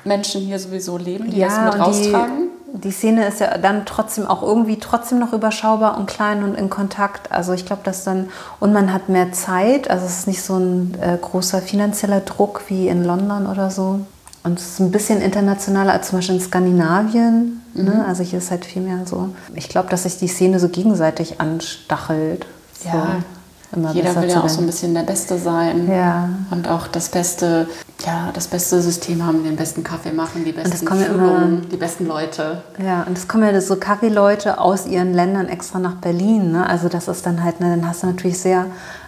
Menschen 0.05 0.41
hier 0.41 0.59
sowieso 0.59 0.97
leben, 0.97 1.31
die 1.31 1.39
ja, 1.39 1.49
das 1.49 1.75
mit 1.75 1.87
raustragen. 1.87 2.49
Die, 2.75 2.81
die 2.81 2.91
Szene 2.91 3.27
ist 3.27 3.41
ja 3.41 3.59
dann 3.59 3.87
trotzdem 3.87 4.27
auch 4.27 4.43
irgendwie 4.43 4.79
trotzdem 4.79 5.19
noch 5.19 5.33
überschaubar 5.33 5.99
und 5.99 6.07
klein 6.07 6.43
und 6.43 6.55
in 6.55 6.71
Kontakt. 6.71 7.33
Also 7.33 7.53
ich 7.53 7.67
glaube, 7.67 7.83
dass 7.85 8.05
dann 8.05 8.31
und 8.61 8.73
man 8.73 8.93
hat 8.93 9.09
mehr 9.09 9.33
Zeit. 9.33 9.91
Also 9.91 10.07
es 10.07 10.21
ist 10.21 10.27
nicht 10.27 10.43
so 10.43 10.57
ein 10.57 10.97
äh, 11.01 11.17
großer 11.21 11.61
finanzieller 11.61 12.21
Druck 12.21 12.63
wie 12.69 12.89
in 12.89 13.05
London 13.05 13.47
oder 13.47 13.71
so. 13.71 14.01
Und 14.47 14.61
es 14.61 14.75
ist 14.75 14.81
ein 14.81 14.93
bisschen 14.93 15.21
internationaler 15.21 15.93
als 15.93 16.09
zum 16.09 16.19
Beispiel 16.19 16.37
in 16.37 16.41
Skandinavien. 16.41 17.63
Ne? 17.75 17.83
Mhm. 17.83 17.89
Ne? 17.89 18.05
Also 18.07 18.23
hier 18.23 18.39
ist 18.39 18.53
halt 18.53 18.65
viel 18.65 18.81
mehr 18.81 19.05
so. 19.05 19.31
Ich 19.55 19.69
glaube, 19.69 19.91
dass 19.91 20.05
sich 20.05 20.19
die 20.19 20.29
Szene 20.29 20.61
so 20.61 20.69
gegenseitig 20.69 21.41
anstachelt. 21.41 22.47
Ja, 22.85 22.93
so 22.93 23.77
immer 23.77 23.93
Jeder 23.93 24.15
will 24.15 24.29
ja 24.29 24.41
auch 24.45 24.49
so 24.49 24.61
ein 24.61 24.67
bisschen 24.67 24.95
der 24.95 25.03
Beste 25.03 25.37
sein 25.39 25.91
ja. 25.91 26.29
und 26.53 26.69
auch 26.69 26.87
das 26.87 27.09
beste, 27.09 27.69
ja, 28.07 28.31
das 28.33 28.47
beste 28.47 28.81
System 28.81 29.27
haben, 29.27 29.43
den 29.43 29.57
besten 29.57 29.83
Kaffee 29.83 30.13
machen, 30.13 30.45
die 30.45 30.53
besten 30.53 30.87
Führungen, 30.87 31.69
die 31.69 31.77
besten 31.77 32.07
Leute. 32.07 32.63
Ja, 32.79 33.03
und 33.03 33.19
es 33.19 33.27
kommen 33.27 33.43
ja 33.43 33.61
so 33.61 33.75
Kaffeeleute 33.75 34.61
aus 34.61 34.87
ihren 34.87 35.13
Ländern 35.13 35.49
extra 35.49 35.81
nach 35.81 35.97
Berlin. 35.97 36.53
Ne? 36.53 36.65
Also 36.65 36.89
das 36.89 37.09
ist 37.09 37.27
dann 37.27 37.43
halt, 37.43 37.59
ne, 37.59 37.71
dann 37.71 37.89
hast 37.89 38.05
du 38.05 38.07
natürlich 38.07 38.39
sehr 38.39 38.67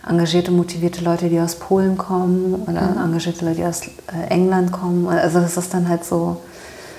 engagierte, 0.08 0.50
motivierte 0.50 1.04
Leute, 1.04 1.28
die 1.28 1.40
aus 1.40 1.56
Polen 1.56 1.98
kommen 1.98 2.54
oder 2.66 2.82
mhm. 2.82 3.04
engagierte 3.04 3.44
Leute, 3.44 3.58
die 3.58 3.64
aus 3.64 3.82
äh, 3.82 4.30
England 4.30 4.72
kommen. 4.72 5.08
Also 5.08 5.40
das 5.40 5.56
ist 5.56 5.74
dann 5.74 5.88
halt 5.88 6.04
so. 6.04 6.40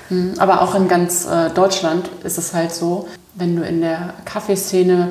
Mhm. 0.10 0.34
Aber 0.38 0.62
auch 0.62 0.76
in 0.76 0.88
ganz 0.88 1.26
äh, 1.26 1.50
Deutschland 1.50 2.10
ist 2.24 2.38
es 2.38 2.54
halt 2.54 2.72
so, 2.72 3.08
wenn 3.36 3.56
du 3.56 3.64
in 3.64 3.82
der 3.82 4.14
Kaffeeszene 4.26 5.10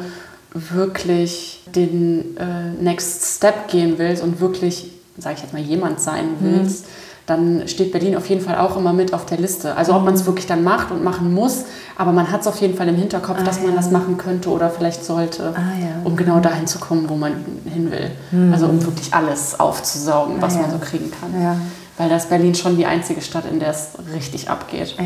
wirklich 0.53 1.65
den 1.75 2.37
äh, 2.37 2.71
Next 2.81 3.37
Step 3.37 3.69
gehen 3.69 3.99
willst 3.99 4.23
und 4.23 4.41
wirklich, 4.41 4.91
sage 5.19 5.37
ich 5.37 5.43
jetzt 5.43 5.53
mal, 5.53 5.63
jemand 5.63 6.01
sein 6.01 6.27
mhm. 6.27 6.37
willst, 6.41 6.87
mhm. 6.87 6.91
Dann 7.29 7.69
steht 7.69 7.93
Berlin 7.93 8.17
auf 8.17 8.29
jeden 8.29 8.41
Fall 8.41 8.57
auch 8.57 8.77
immer 8.77 8.93
mit 8.93 9.12
auf 9.12 9.27
der 9.27 9.38
Liste. 9.38 9.77
Also 9.77 9.95
ob 9.95 10.05
man 10.05 10.14
es 10.14 10.23
mhm. 10.23 10.27
wirklich 10.27 10.47
dann 10.47 10.64
macht 10.64 10.91
und 10.91 11.05
machen 11.05 11.33
muss, 11.33 11.67
aber 11.97 12.11
man 12.12 12.33
hat 12.33 12.41
es 12.41 12.47
auf 12.47 12.61
jeden 12.61 12.75
Fall 12.75 12.88
im 12.88 12.97
Hinterkopf, 12.97 13.38
ah, 13.41 13.45
dass 13.45 13.61
man 13.61 13.71
ja. 13.71 13.77
das 13.77 13.91
machen 13.91 14.17
könnte 14.17 14.49
oder 14.49 14.71
vielleicht 14.71 15.05
sollte, 15.05 15.53
ah, 15.55 15.79
ja. 15.79 16.01
um 16.05 16.17
genau 16.17 16.41
dahin 16.41 16.67
zu 16.67 16.79
kommen, 16.79 17.09
wo 17.09 17.17
man 17.17 17.33
hin 17.64 17.91
will. 17.91 18.11
Mhm. 18.31 18.53
Also 18.53 18.67
um 18.67 18.85
wirklich 18.85 19.12
alles 19.12 19.61
aufzusaugen, 19.61 20.41
was 20.41 20.57
ah, 20.57 20.62
man 20.62 20.71
so 20.71 20.79
kriegen 20.79 21.11
kann. 21.11 21.61
Weil 21.99 22.09
das 22.09 22.27
Berlin 22.27 22.55
schon 22.55 22.77
die 22.77 22.87
einzige 22.87 23.21
Stadt, 23.21 23.45
in 23.51 23.59
der 23.59 23.71
es 23.71 23.91
richtig 24.14 24.49
abgeht. 24.49 24.97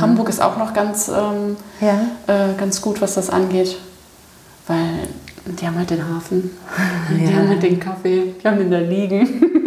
Hamburg 0.00 0.30
ist 0.30 0.42
auch 0.42 0.56
noch 0.56 0.72
ganz, 0.72 1.08
ähm, 1.08 1.56
äh, 2.26 2.54
ganz 2.58 2.80
gut, 2.80 3.00
was 3.00 3.14
das 3.14 3.30
angeht 3.30 3.76
weil 4.66 5.08
die 5.46 5.66
haben 5.66 5.76
halt 5.76 5.90
den 5.90 6.08
Hafen, 6.08 6.50
die 7.10 7.34
haben 7.34 7.48
halt 7.48 7.62
den 7.62 7.78
Kaffee, 7.78 8.34
die 8.42 8.48
haben 8.48 8.58
den 8.58 8.70
da 8.70 8.78
liegen. 8.78 9.64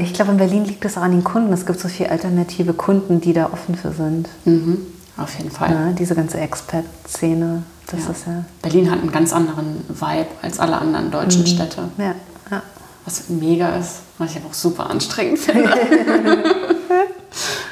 Ich 0.00 0.12
glaube, 0.14 0.32
in 0.32 0.36
Berlin 0.36 0.64
liegt 0.64 0.84
es 0.84 0.96
auch 0.96 1.02
an 1.02 1.10
den 1.10 1.24
Kunden. 1.24 1.52
Es 1.52 1.66
gibt 1.66 1.80
so 1.80 1.88
viele 1.88 2.10
alternative 2.10 2.72
Kunden, 2.72 3.20
die 3.20 3.32
da 3.32 3.50
offen 3.52 3.74
für 3.74 3.92
sind. 3.92 4.28
Mhm. 4.44 4.78
Auf 5.16 5.36
jeden 5.38 5.50
Fall. 5.50 5.70
Ja, 5.70 5.92
diese 5.92 6.14
ganze 6.14 6.38
Expat-Szene, 6.40 7.62
das 7.86 8.04
ja. 8.04 8.10
ist 8.10 8.26
ja. 8.26 8.44
Berlin 8.62 8.90
hat 8.90 9.00
einen 9.00 9.12
ganz 9.12 9.32
anderen 9.32 9.84
Vibe 9.88 10.28
als 10.40 10.58
alle 10.58 10.78
anderen 10.78 11.10
deutschen 11.10 11.42
mhm. 11.42 11.46
Städte. 11.46 11.82
Ja. 11.98 12.14
ja. 12.50 12.62
Was 13.04 13.28
mega 13.28 13.76
ist, 13.76 14.00
was 14.18 14.30
ich 14.30 14.36
aber 14.38 14.48
auch 14.48 14.54
super 14.54 14.88
anstrengend 14.88 15.38
finde. 15.38 15.64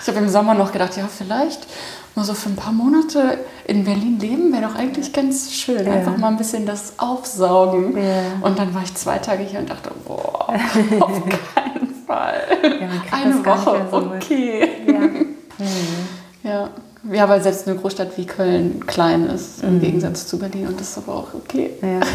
ich 0.03 0.09
habe 0.09 0.19
im 0.19 0.29
Sommer 0.29 0.55
noch 0.55 0.73
gedacht, 0.73 0.97
ja, 0.97 1.07
vielleicht 1.07 1.67
mal 2.15 2.25
so 2.25 2.35
für 2.35 2.51
ein 2.51 2.57
paar 2.57 2.73
Monate 2.73 3.39
in 3.67 3.85
Berlin 3.85 4.19
leben, 4.19 4.53
wäre 4.53 4.63
doch 4.63 4.75
eigentlich 4.75 5.13
ganz 5.13 5.53
schön. 5.53 5.87
Ja. 5.87 5.93
Einfach 5.93 6.17
mal 6.17 6.29
ein 6.29 6.37
bisschen 6.37 6.67
das 6.67 6.95
aufsaugen. 6.99 7.97
Und 8.43 8.59
dann 8.59 8.75
war 8.75 8.83
ich 8.83 8.95
zwei 8.95 9.19
Tage 9.19 9.45
hier 9.45 9.61
und 9.61 9.71
dachte, 9.71 9.93
boah, 10.07 10.49
auf 11.01 11.23
keinen 11.55 11.95
Fall. 12.11 12.43
Ja, 12.63 12.89
Eine 13.13 13.47
Woche, 13.47 13.87
so 13.91 13.97
okay. 13.97 14.69
Mhm. 14.87 15.27
Ja. 16.43 16.71
ja. 17.13 17.29
weil 17.29 17.43
selbst 17.43 17.69
eine 17.69 17.79
Großstadt 17.79 18.17
wie 18.17 18.25
Köln 18.25 18.85
klein 18.87 19.29
ist, 19.29 19.63
im 19.63 19.75
mhm. 19.75 19.81
Gegensatz 19.81 20.27
zu 20.27 20.39
Berlin. 20.39 20.67
Und 20.69 20.81
das 20.81 20.89
ist 20.89 20.99
aber 20.99 21.15
auch 21.15 21.35
okay. 21.35 21.71
Ja. 21.83 22.01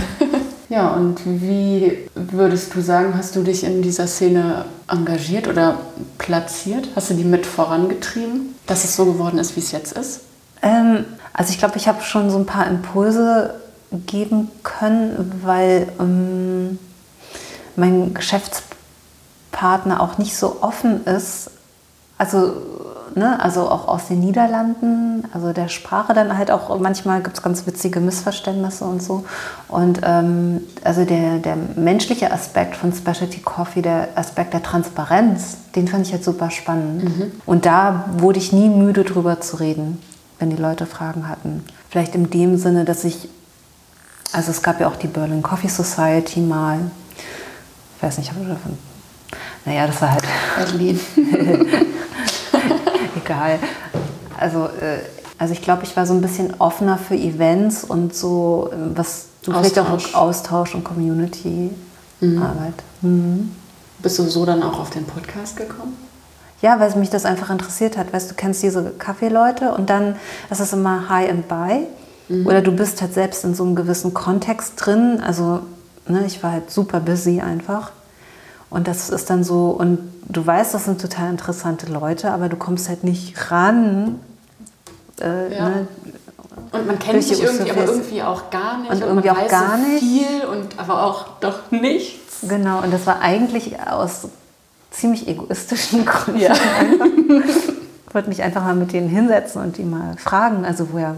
Ja, 0.67 0.89
und 0.95 1.19
wie 1.23 2.09
würdest 2.15 2.73
du 2.73 2.81
sagen, 2.81 3.13
hast 3.15 3.35
du 3.35 3.43
dich 3.43 3.63
in 3.63 3.83
dieser 3.83 4.07
Szene 4.07 4.65
engagiert 4.87 5.47
oder 5.47 5.77
platziert? 6.17 6.89
Hast 6.95 7.11
du 7.11 7.13
die 7.13 7.23
mit 7.23 7.45
vorangetrieben, 7.45 8.55
dass 8.65 8.83
es 8.83 8.95
so 8.95 9.05
geworden 9.05 9.37
ist, 9.37 9.55
wie 9.55 9.59
es 9.59 9.71
jetzt 9.71 9.95
ist? 9.95 10.21
Ähm, 10.63 11.05
also 11.33 11.51
ich 11.51 11.59
glaube, 11.59 11.77
ich 11.77 11.87
habe 11.87 12.01
schon 12.01 12.31
so 12.31 12.39
ein 12.39 12.47
paar 12.47 12.65
Impulse 12.65 13.53
geben 14.07 14.49
können, 14.63 15.39
weil 15.43 15.87
ähm, 15.99 16.79
mein 17.75 18.15
Geschäftspartner 18.15 18.74
auch 19.63 20.17
nicht 20.17 20.35
so 20.35 20.57
offen 20.61 21.05
ist. 21.05 21.51
Also 22.17 22.53
ne, 23.15 23.39
also 23.41 23.69
auch 23.69 23.87
aus 23.87 24.07
den 24.07 24.19
Niederlanden, 24.19 25.23
also 25.33 25.53
der 25.53 25.69
Sprache 25.69 26.13
dann 26.13 26.37
halt 26.37 26.51
auch, 26.51 26.77
manchmal 26.79 27.21
gibt 27.23 27.37
es 27.37 27.43
ganz 27.43 27.65
witzige 27.65 27.99
Missverständnisse 27.99 28.83
und 28.83 29.01
so. 29.01 29.25
Und 29.67 30.01
ähm, 30.03 30.61
also 30.83 31.05
der, 31.05 31.39
der 31.39 31.55
menschliche 31.75 32.31
Aspekt 32.31 32.75
von 32.75 32.93
Specialty 32.93 33.39
Coffee, 33.39 33.81
der 33.81 34.09
Aspekt 34.15 34.53
der 34.53 34.61
Transparenz, 34.61 35.57
den 35.75 35.87
fand 35.87 36.05
ich 36.05 36.11
jetzt 36.11 36.25
super 36.25 36.51
spannend. 36.51 37.03
Mhm. 37.03 37.31
Und 37.45 37.65
da 37.65 38.05
wurde 38.17 38.39
ich 38.39 38.51
nie 38.51 38.69
müde 38.69 39.03
drüber 39.03 39.41
zu 39.41 39.57
reden, 39.57 40.01
wenn 40.39 40.49
die 40.49 40.61
Leute 40.61 40.85
Fragen 40.85 41.27
hatten. 41.27 41.63
Vielleicht 41.89 42.15
in 42.15 42.29
dem 42.29 42.57
Sinne, 42.57 42.85
dass 42.85 43.03
ich, 43.03 43.29
also 44.33 44.51
es 44.51 44.61
gab 44.61 44.79
ja 44.79 44.87
auch 44.87 44.97
die 44.97 45.07
Berlin 45.07 45.41
Coffee 45.41 45.69
Society 45.69 46.41
mal, 46.41 46.79
ich 47.97 48.03
weiß 48.03 48.17
nicht, 48.17 48.31
ob 48.31 48.41
du 48.41 48.49
davon 48.49 48.77
naja, 49.65 49.87
das 49.87 50.01
war 50.01 50.11
halt. 50.11 50.23
Berlin. 50.57 50.99
egal. 53.25 53.59
Also, 54.37 54.65
äh, 54.65 54.99
also 55.37 55.53
ich 55.53 55.61
glaube, 55.61 55.83
ich 55.83 55.95
war 55.97 56.05
so 56.05 56.13
ein 56.13 56.21
bisschen 56.21 56.53
offener 56.59 56.97
für 56.97 57.15
Events 57.15 57.83
und 57.83 58.15
so, 58.15 58.69
äh, 58.71 58.75
was 58.97 59.27
du 59.43 59.51
Austausch. 59.51 59.73
vielleicht 59.73 60.13
auch 60.13 60.21
Austausch 60.21 60.75
und 60.75 60.83
Community-Arbeit. 60.83 62.73
Mhm. 63.01 63.09
Mhm. 63.09 63.51
Bist 63.99 64.19
du 64.19 64.23
so 64.23 64.45
dann 64.45 64.61
auch 64.63 64.79
auf 64.79 64.89
den 64.89 65.05
Podcast 65.05 65.57
gekommen? 65.57 65.97
Ja, 66.61 66.79
weil 66.79 66.95
mich 66.95 67.09
das 67.09 67.25
einfach 67.25 67.49
interessiert 67.49 67.97
hat. 67.97 68.13
Weißt 68.13 68.31
du, 68.31 68.35
kennst 68.35 68.63
diese 68.63 68.91
Kaffeeleute 68.91 69.73
und 69.73 69.89
dann 69.89 70.15
ist 70.49 70.59
es 70.59 70.73
immer 70.73 71.09
High 71.09 71.29
and 71.29 71.47
Buy. 71.47 71.87
Mhm. 72.27 72.47
Oder 72.47 72.61
du 72.61 72.71
bist 72.71 73.01
halt 73.01 73.13
selbst 73.13 73.43
in 73.43 73.55
so 73.55 73.63
einem 73.63 73.75
gewissen 73.75 74.13
Kontext 74.13 74.73
drin. 74.77 75.21
Also, 75.25 75.61
ne, 76.07 76.23
ich 76.25 76.41
war 76.43 76.51
halt 76.51 76.71
super 76.71 76.99
busy 76.99 77.41
einfach. 77.41 77.91
Und 78.69 78.87
das 78.87 79.09
ist 79.09 79.29
dann 79.29 79.43
so, 79.43 79.69
und 79.69 79.99
du 80.27 80.45
weißt, 80.45 80.73
das 80.73 80.85
sind 80.85 80.99
total 80.99 81.29
interessante 81.29 81.91
Leute, 81.91 82.31
aber 82.31 82.49
du 82.49 82.57
kommst 82.57 82.89
halt 82.89 83.03
nicht 83.03 83.51
ran. 83.51 84.19
Äh, 85.21 85.55
ja. 85.55 85.69
ne, 85.69 85.87
und 86.71 86.87
man 86.87 86.99
kennt 86.99 87.23
sich 87.23 87.41
irgendwie, 87.41 87.71
aber 87.71 87.85
irgendwie 87.85 88.23
auch 88.23 88.49
gar 88.49 88.79
nicht. 88.79 88.91
Und, 88.91 89.01
und 89.03 89.07
irgendwie 89.07 89.29
auch 89.31 89.47
gar 89.47 89.77
nicht. 89.77 89.99
viel 89.99 90.45
und 90.51 90.79
aber 90.79 91.03
auch 91.03 91.25
doch 91.39 91.71
nichts. 91.71 92.47
Genau, 92.47 92.81
und 92.81 92.93
das 92.93 93.05
war 93.05 93.21
eigentlich 93.21 93.79
aus 93.79 94.27
ziemlich 94.91 95.27
egoistischen 95.27 96.05
Gründen. 96.05 96.41
Ja. 96.41 96.53
ich 96.53 98.13
wollte 98.13 98.29
mich 98.29 98.43
einfach 98.43 98.63
mal 98.63 98.75
mit 98.75 98.93
denen 98.93 99.09
hinsetzen 99.09 99.61
und 99.61 99.77
die 99.77 99.83
mal 99.83 100.15
fragen, 100.17 100.65
also 100.65 100.87
woher, 100.91 101.15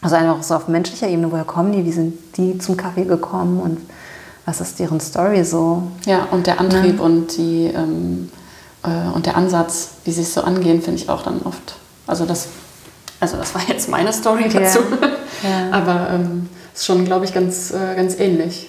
also 0.00 0.16
einfach 0.16 0.42
so 0.42 0.54
auf 0.54 0.68
menschlicher 0.68 1.08
Ebene, 1.08 1.30
woher 1.30 1.44
kommen 1.44 1.72
die, 1.72 1.84
wie 1.84 1.92
sind 1.92 2.36
die 2.36 2.58
zum 2.58 2.76
Kaffee 2.76 3.04
gekommen 3.04 3.60
und 3.60 3.78
was 4.44 4.60
ist 4.60 4.78
deren 4.78 5.00
Story 5.00 5.44
so? 5.44 5.82
Ja, 6.04 6.26
und 6.30 6.46
der 6.46 6.60
Antrieb 6.60 6.98
ja. 6.98 7.04
und, 7.04 7.36
die, 7.36 7.66
ähm, 7.66 8.30
äh, 8.82 9.14
und 9.14 9.26
der 9.26 9.36
Ansatz, 9.36 9.90
wie 10.04 10.12
sie 10.12 10.22
es 10.22 10.34
so 10.34 10.42
angehen, 10.42 10.82
finde 10.82 11.00
ich 11.00 11.08
auch 11.08 11.22
dann 11.22 11.42
oft. 11.42 11.76
Also 12.06 12.26
das, 12.26 12.48
also 13.20 13.36
das 13.36 13.54
war 13.54 13.62
jetzt 13.68 13.88
meine 13.88 14.12
Story 14.12 14.48
dazu. 14.48 14.80
Ja. 15.42 15.48
Ja. 15.48 15.70
Aber 15.72 16.10
ähm, 16.10 16.48
ist 16.74 16.86
schon, 16.86 17.04
glaube 17.04 17.24
ich, 17.24 17.32
ganz, 17.32 17.70
äh, 17.70 17.94
ganz 17.94 18.18
ähnlich. 18.18 18.68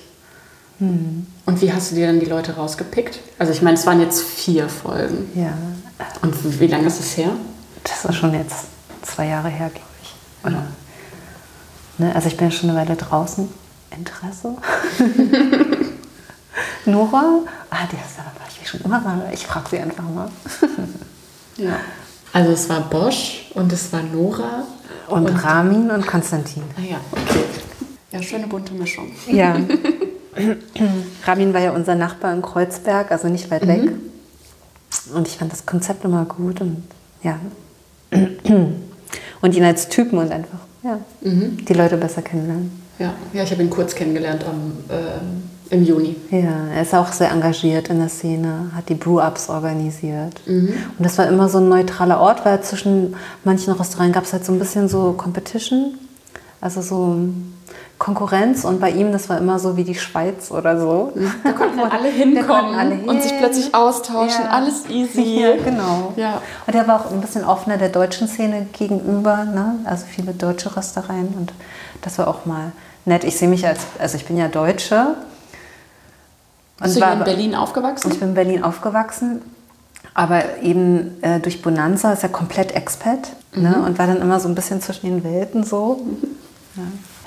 Hm. 0.80 1.26
Und 1.46 1.62
wie 1.62 1.72
hast 1.74 1.92
du 1.92 1.96
dir 1.96 2.08
dann 2.08 2.20
die 2.20 2.26
Leute 2.26 2.56
rausgepickt? 2.56 3.20
Also 3.40 3.52
ich 3.52 3.62
meine, 3.62 3.78
es 3.78 3.86
waren 3.86 4.00
jetzt 4.00 4.22
vier 4.22 4.70
Folgen. 4.70 5.30
Ja. 5.36 5.54
Und 6.22 6.60
wie 6.60 6.68
lange 6.68 6.88
ist 6.88 7.00
es 7.00 7.18
her? 7.18 7.30
Das 7.84 8.06
war 8.06 8.14
schon 8.14 8.34
jetzt 8.34 8.66
zwei 9.02 9.28
Jahre 9.28 9.50
her, 9.50 9.70
glaube 9.70 9.88
ich. 10.02 10.46
Oder? 10.46 10.68
Ne, 11.98 12.16
also 12.16 12.28
ich 12.28 12.38
bin 12.38 12.50
ja 12.50 12.52
schon 12.52 12.70
eine 12.70 12.80
Weile 12.80 12.96
draußen. 12.96 13.48
Interesse? 13.98 14.56
Nora? 16.86 17.41
Ah, 17.70 17.88
die 17.91 17.96
ist 17.96 18.18
da 18.18 18.24
ich 18.64 18.70
schon 18.70 18.82
immer 18.82 19.00
mal. 19.00 19.30
Ich 19.34 19.46
frage 19.46 19.70
sie 19.70 19.80
einfach 19.80 20.04
mal. 20.04 20.30
ja. 21.58 21.80
Also 22.32 22.52
es 22.52 22.68
war 22.70 22.82
Bosch 22.82 23.52
und 23.54 23.72
es 23.72 23.91
war 23.94 24.02
Nora. 24.02 24.64
Und, 25.08 25.30
und 25.30 25.36
Ramin 25.36 25.91
und 25.91 26.08
Konstantin. 26.08 26.64
Ah 26.78 26.82
ja, 26.82 26.98
okay. 27.12 27.44
Ja, 28.12 28.22
schöne 28.22 28.48
bunte 28.48 28.74
Mischung. 28.74 29.12
Ja. 29.28 29.58
Ramin 31.26 31.54
war 31.54 31.62
ja 31.62 31.72
unser 31.72 31.96
Nachbar 31.96 32.34
in 32.34 32.41
Kreuzberg, 32.41 33.12
also 33.12 33.28
nicht 33.28 33.52
weit 33.52 33.68
weg. 33.68 33.84
Mhm. 33.84 34.12
Und 35.14 35.28
ich 35.28 35.38
fand 35.38 35.52
das 35.52 35.66
Konzept 35.66 36.06
immer 36.06 36.26
gut 36.26 36.62
und 36.62 36.84
ja. 37.22 37.39
Und 39.41 39.56
ihn 39.56 39.64
als 39.66 39.89
Typen 39.89 40.20
und 40.20 40.32
einfach, 40.32 40.60
ja, 40.84 41.00
mhm. 41.20 41.66
die 41.66 41.74
Leute 41.74 41.98
besser 41.98 42.22
kennenlernen. 42.22 42.83
Ja, 43.00 43.14
ja 43.34 43.44
ich 43.44 43.52
habe 43.52 43.64
ihn 43.64 43.70
kurz 43.70 43.96
kennengelernt 43.96 44.46
am, 44.46 44.74
äh, 44.89 45.74
im 45.74 45.84
Juni. 45.84 46.16
Ja, 46.30 46.68
er 46.74 46.82
ist 46.82 46.94
auch 46.94 47.12
sehr 47.12 47.32
engagiert 47.32 47.89
in 47.89 48.00
der 48.00 48.10
Szene, 48.10 48.72
hat 48.76 48.89
die 48.89 48.96
Brew-Ups 48.96 49.50
organisiert. 49.50 50.41
Mhm. 50.46 50.74
Und 50.98 51.06
das 51.06 51.18
war 51.18 51.28
immer 51.28 51.50
so 51.50 51.58
ein 51.58 51.70
neutraler 51.70 52.20
Ort, 52.20 52.46
weil 52.46 52.62
zwischen 52.62 53.16
manchen 53.44 53.74
Restaurants 53.74 54.14
gab 54.14 54.24
es 54.26 54.34
halt 54.34 54.46
so 54.46 54.52
ein 54.54 54.60
bisschen 54.60 54.88
so 54.88 55.14
Competition, 55.14 55.98
also 56.62 56.82
so 56.82 57.18
Konkurrenz 58.04 58.66
und 58.66 58.82
bei 58.82 58.89
ihm, 58.89 59.14
das 59.14 59.30
war 59.30 59.38
immer 59.38 59.60
so 59.60 59.78
wie 59.78 59.86
die 59.86 59.96
Schweiz 59.96 60.52
oder 60.52 60.78
so. 60.80 61.14
Da 61.44 61.54
konnten 61.54 61.80
alle 61.89 62.10
hinkommen 62.10 62.76
alle 62.76 62.96
hin. 62.96 63.08
und 63.08 63.24
sich 63.24 63.38
plötzlich 63.38 63.74
austauschen, 63.74 64.44
ja. 64.44 64.50
alles 64.50 64.89
easy. 64.89 65.24
Ja, 65.44 65.56
genau. 65.56 66.14
Ja. 66.18 66.41
Und 66.68 66.76
er 66.76 66.88
war 66.88 67.00
auch 67.00 67.12
ein 67.12 67.22
bisschen 67.22 67.46
offener 67.46 67.78
der 67.78 67.89
deutschen 67.89 68.28
Szene 68.28 68.68
gegenüber, 68.74 69.46
ne? 69.46 69.80
also 69.86 70.06
viele 70.06 70.34
deutsche 70.34 70.76
Röstereien 70.76 71.34
und 71.38 71.54
das 72.04 72.18
war 72.18 72.28
auch 72.28 72.45
mal 72.45 72.72
nett. 73.06 73.24
Ich 73.24 73.38
sehe 73.38 73.47
mich 73.47 73.66
als, 73.66 73.82
also 73.99 74.18
ich 74.18 74.26
bin 74.26 74.38
ja 74.38 74.47
Deutsche. 74.47 75.16
Bist 76.80 76.95
du 76.95 77.06
hier 77.06 77.14
in 77.14 77.24
Berlin 77.24 77.56
aufgewachsen? 77.56 78.12
Ich 78.12 78.20
bin 78.20 78.30
in 78.30 78.34
Berlin 78.36 78.64
aufgewachsen, 78.64 79.41
aber 80.14 80.58
eben 80.62 81.22
äh, 81.24 81.39
durch 81.39 81.62
Bonanza 81.62 82.14
ist 82.14 82.24
ja 82.24 82.30
komplett 82.30 82.74
Expat 82.74 83.30
ne? 83.54 83.58
mhm. 83.58 83.64
ne? 83.64 83.86
und 83.86 83.99
war 83.99 84.08
dann 84.08 84.22
immer 84.22 84.39
so 84.39 84.47
ein 84.47 84.56
bisschen 84.56 84.82
zwischen 84.82 85.08
den 85.08 85.24
Welten 85.24 85.64
so. 85.64 86.01
Mhm. 86.06 86.18
Ja. 86.76 86.82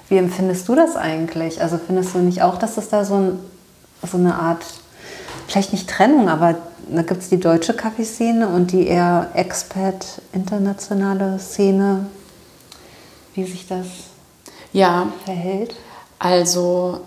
Wie 0.08 0.16
empfindest 0.16 0.68
du 0.68 0.74
das 0.74 0.96
eigentlich? 0.96 1.62
Also 1.62 1.78
findest 1.78 2.16
du 2.16 2.18
nicht 2.18 2.42
auch, 2.42 2.58
dass 2.58 2.78
es 2.78 2.88
da 2.88 3.04
so, 3.04 3.14
ein, 3.14 3.38
so 4.02 4.18
eine 4.18 4.34
Art, 4.34 4.64
vielleicht 5.46 5.72
nicht 5.72 5.88
Trennung, 5.88 6.28
aber 6.28 6.56
da 6.88 7.02
gibt 7.02 7.22
es 7.22 7.28
die 7.28 7.38
deutsche 7.38 7.72
Kaffeeszene 7.72 8.48
und 8.48 8.72
die 8.72 8.88
eher 8.88 9.30
Expat, 9.34 10.20
internationale 10.32 11.38
Szene, 11.38 12.06
wie 13.34 13.44
sich 13.44 13.68
das 13.68 13.86
ja. 14.72 15.12
verhält? 15.24 15.74
Also 16.18 17.00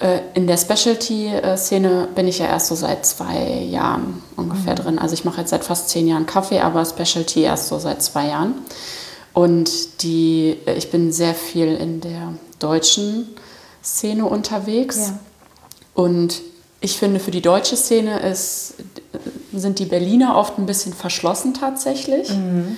äh, 0.00 0.20
in 0.34 0.46
der 0.46 0.56
Specialty-Szene 0.56 2.08
bin 2.14 2.26
ich 2.26 2.38
ja 2.38 2.46
erst 2.46 2.68
so 2.68 2.74
seit 2.74 3.04
zwei 3.06 3.66
Jahren 3.70 4.22
ungefähr 4.36 4.72
mhm. 4.72 4.82
drin. 4.82 4.98
Also 4.98 5.14
ich 5.14 5.24
mache 5.24 5.40
jetzt 5.40 5.50
seit 5.50 5.64
fast 5.64 5.90
zehn 5.90 6.08
Jahren 6.08 6.26
Kaffee, 6.26 6.60
aber 6.60 6.84
Specialty 6.84 7.42
erst 7.42 7.68
so 7.68 7.78
seit 7.78 8.02
zwei 8.02 8.28
Jahren. 8.28 8.54
Und 9.32 10.02
die, 10.02 10.58
äh, 10.66 10.74
ich 10.74 10.90
bin 10.90 11.12
sehr 11.12 11.34
viel 11.34 11.74
in 11.74 12.00
der 12.00 12.34
deutschen 12.58 13.28
Szene 13.82 14.24
unterwegs. 14.24 15.08
Ja. 15.08 15.18
Und 15.94 16.40
ich 16.80 16.98
finde, 16.98 17.20
für 17.20 17.30
die 17.30 17.42
deutsche 17.42 17.76
Szene 17.76 18.20
ist, 18.20 18.74
sind 19.52 19.78
die 19.78 19.84
Berliner 19.84 20.36
oft 20.36 20.58
ein 20.58 20.66
bisschen 20.66 20.92
verschlossen 20.92 21.54
tatsächlich. 21.54 22.30
Mhm. 22.30 22.76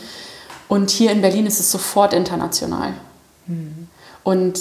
Und 0.69 0.91
hier 0.91 1.11
in 1.11 1.21
Berlin 1.21 1.47
ist 1.47 1.61
es 1.61 1.71
sofort 1.71 2.13
international. 2.13 2.95
Mhm. 3.47 3.84
Und 4.25 4.59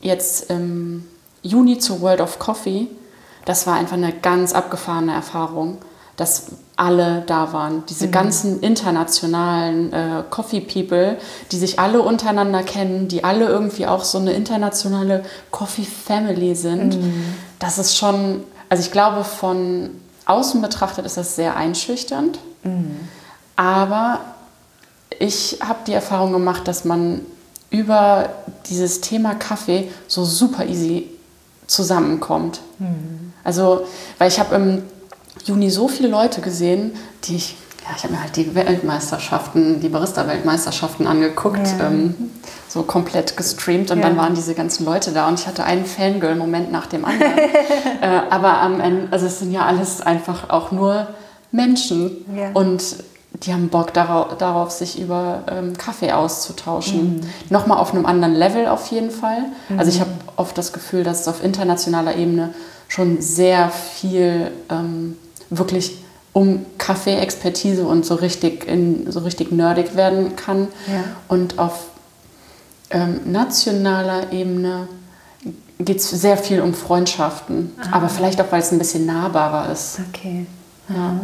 jetzt 0.00 0.50
im 0.50 1.04
Juni 1.42 1.78
zur 1.78 2.00
World 2.00 2.20
of 2.20 2.38
Coffee, 2.38 2.86
das 3.44 3.66
war 3.66 3.74
einfach 3.74 3.96
eine 3.96 4.12
ganz 4.12 4.52
abgefahrene 4.52 5.12
Erfahrung, 5.12 5.78
dass 6.16 6.46
alle 6.76 7.22
da 7.26 7.52
waren. 7.52 7.84
Diese 7.88 8.06
mhm. 8.06 8.12
ganzen 8.12 8.60
internationalen 8.60 9.92
äh, 9.92 10.22
Coffee 10.30 10.60
People, 10.60 11.16
die 11.50 11.56
sich 11.56 11.78
alle 11.78 12.02
untereinander 12.02 12.62
kennen, 12.62 13.08
die 13.08 13.24
alle 13.24 13.46
irgendwie 13.48 13.86
auch 13.86 14.04
so 14.04 14.18
eine 14.18 14.32
internationale 14.32 15.24
Coffee 15.50 15.84
Family 15.84 16.54
sind. 16.54 17.00
Mhm. 17.00 17.34
Das 17.58 17.78
ist 17.78 17.96
schon, 17.96 18.44
also 18.68 18.82
ich 18.82 18.92
glaube, 18.92 19.24
von 19.24 19.90
außen 20.26 20.60
betrachtet 20.60 21.06
ist 21.06 21.16
das 21.16 21.34
sehr 21.34 21.56
einschüchternd. 21.56 22.38
Mhm. 22.62 23.08
Aber 23.56 24.20
ich 25.18 25.58
habe 25.60 25.80
die 25.86 25.94
Erfahrung 25.94 26.32
gemacht, 26.32 26.68
dass 26.68 26.84
man 26.84 27.22
über 27.70 28.30
dieses 28.66 29.00
Thema 29.00 29.34
Kaffee 29.34 29.90
so 30.06 30.24
super 30.24 30.66
easy 30.66 31.08
zusammenkommt. 31.66 32.60
Mhm. 32.78 33.32
Also, 33.44 33.86
weil 34.18 34.28
ich 34.28 34.38
habe 34.40 34.54
im 34.54 34.82
Juni 35.44 35.70
so 35.70 35.88
viele 35.88 36.08
Leute 36.08 36.40
gesehen, 36.40 36.92
die 37.24 37.36
ich, 37.36 37.56
ja, 37.84 37.94
ich 37.96 38.04
habe 38.04 38.14
mir 38.14 38.22
halt 38.22 38.36
die 38.36 38.54
Weltmeisterschaften, 38.54 39.80
die 39.80 39.88
Barista-Weltmeisterschaften 39.88 41.06
angeguckt. 41.06 41.66
Ja. 41.78 41.88
Ähm, 41.88 42.14
so 42.68 42.82
komplett 42.82 43.36
gestreamt 43.36 43.90
und 43.90 43.98
ja. 43.98 44.08
dann 44.08 44.16
waren 44.16 44.34
diese 44.34 44.54
ganzen 44.54 44.84
Leute 44.84 45.12
da 45.12 45.26
und 45.26 45.40
ich 45.40 45.46
hatte 45.46 45.64
einen 45.64 45.86
Fangirl-Moment 45.86 46.70
nach 46.70 46.86
dem 46.86 47.04
anderen. 47.04 47.38
äh, 48.02 48.20
aber 48.30 48.60
am 48.60 48.80
Ende, 48.80 49.08
also 49.10 49.26
es 49.26 49.38
sind 49.38 49.52
ja 49.52 49.64
alles 49.64 50.02
einfach 50.02 50.50
auch 50.50 50.70
nur 50.70 51.08
Menschen 51.50 52.26
und 52.52 52.82
die 53.32 53.52
haben 53.52 53.68
Bock 53.68 53.92
darauf, 53.92 54.36
darauf 54.38 54.70
sich 54.70 54.98
über 54.98 55.44
ähm, 55.50 55.76
Kaffee 55.76 56.12
auszutauschen. 56.12 57.16
Mhm. 57.16 57.20
Nochmal 57.50 57.78
auf 57.78 57.94
einem 57.94 58.06
anderen 58.06 58.34
Level 58.34 58.66
auf 58.66 58.90
jeden 58.90 59.10
Fall. 59.10 59.42
Mhm. 59.68 59.78
Also 59.78 59.90
ich 59.90 60.00
habe 60.00 60.10
oft 60.36 60.56
das 60.58 60.72
Gefühl, 60.72 61.04
dass 61.04 61.20
es 61.20 61.28
auf 61.28 61.44
internationaler 61.44 62.16
Ebene 62.16 62.54
schon 62.88 63.20
sehr 63.20 63.70
viel 63.70 64.50
ähm, 64.70 65.16
wirklich 65.50 65.98
um 66.32 66.66
Kaffee-Expertise 66.78 67.84
und 67.84 68.04
so 68.06 68.14
richtig, 68.14 68.66
in, 68.66 69.10
so 69.10 69.20
richtig 69.20 69.52
nerdig 69.52 69.96
werden 69.96 70.36
kann. 70.36 70.68
Ja. 70.86 71.04
Und 71.28 71.58
auf 71.58 71.88
ähm, 72.90 73.20
nationaler 73.26 74.32
Ebene 74.32 74.88
geht 75.78 75.98
es 75.98 76.10
sehr 76.10 76.36
viel 76.36 76.60
um 76.60 76.74
Freundschaften. 76.74 77.72
Aha. 77.80 77.96
Aber 77.96 78.08
vielleicht 78.08 78.40
auch, 78.40 78.46
weil 78.50 78.60
es 78.60 78.72
ein 78.72 78.78
bisschen 78.78 79.06
nahbarer 79.06 79.70
ist. 79.70 79.98
Okay. 80.08 80.46
Ja. 80.88 81.20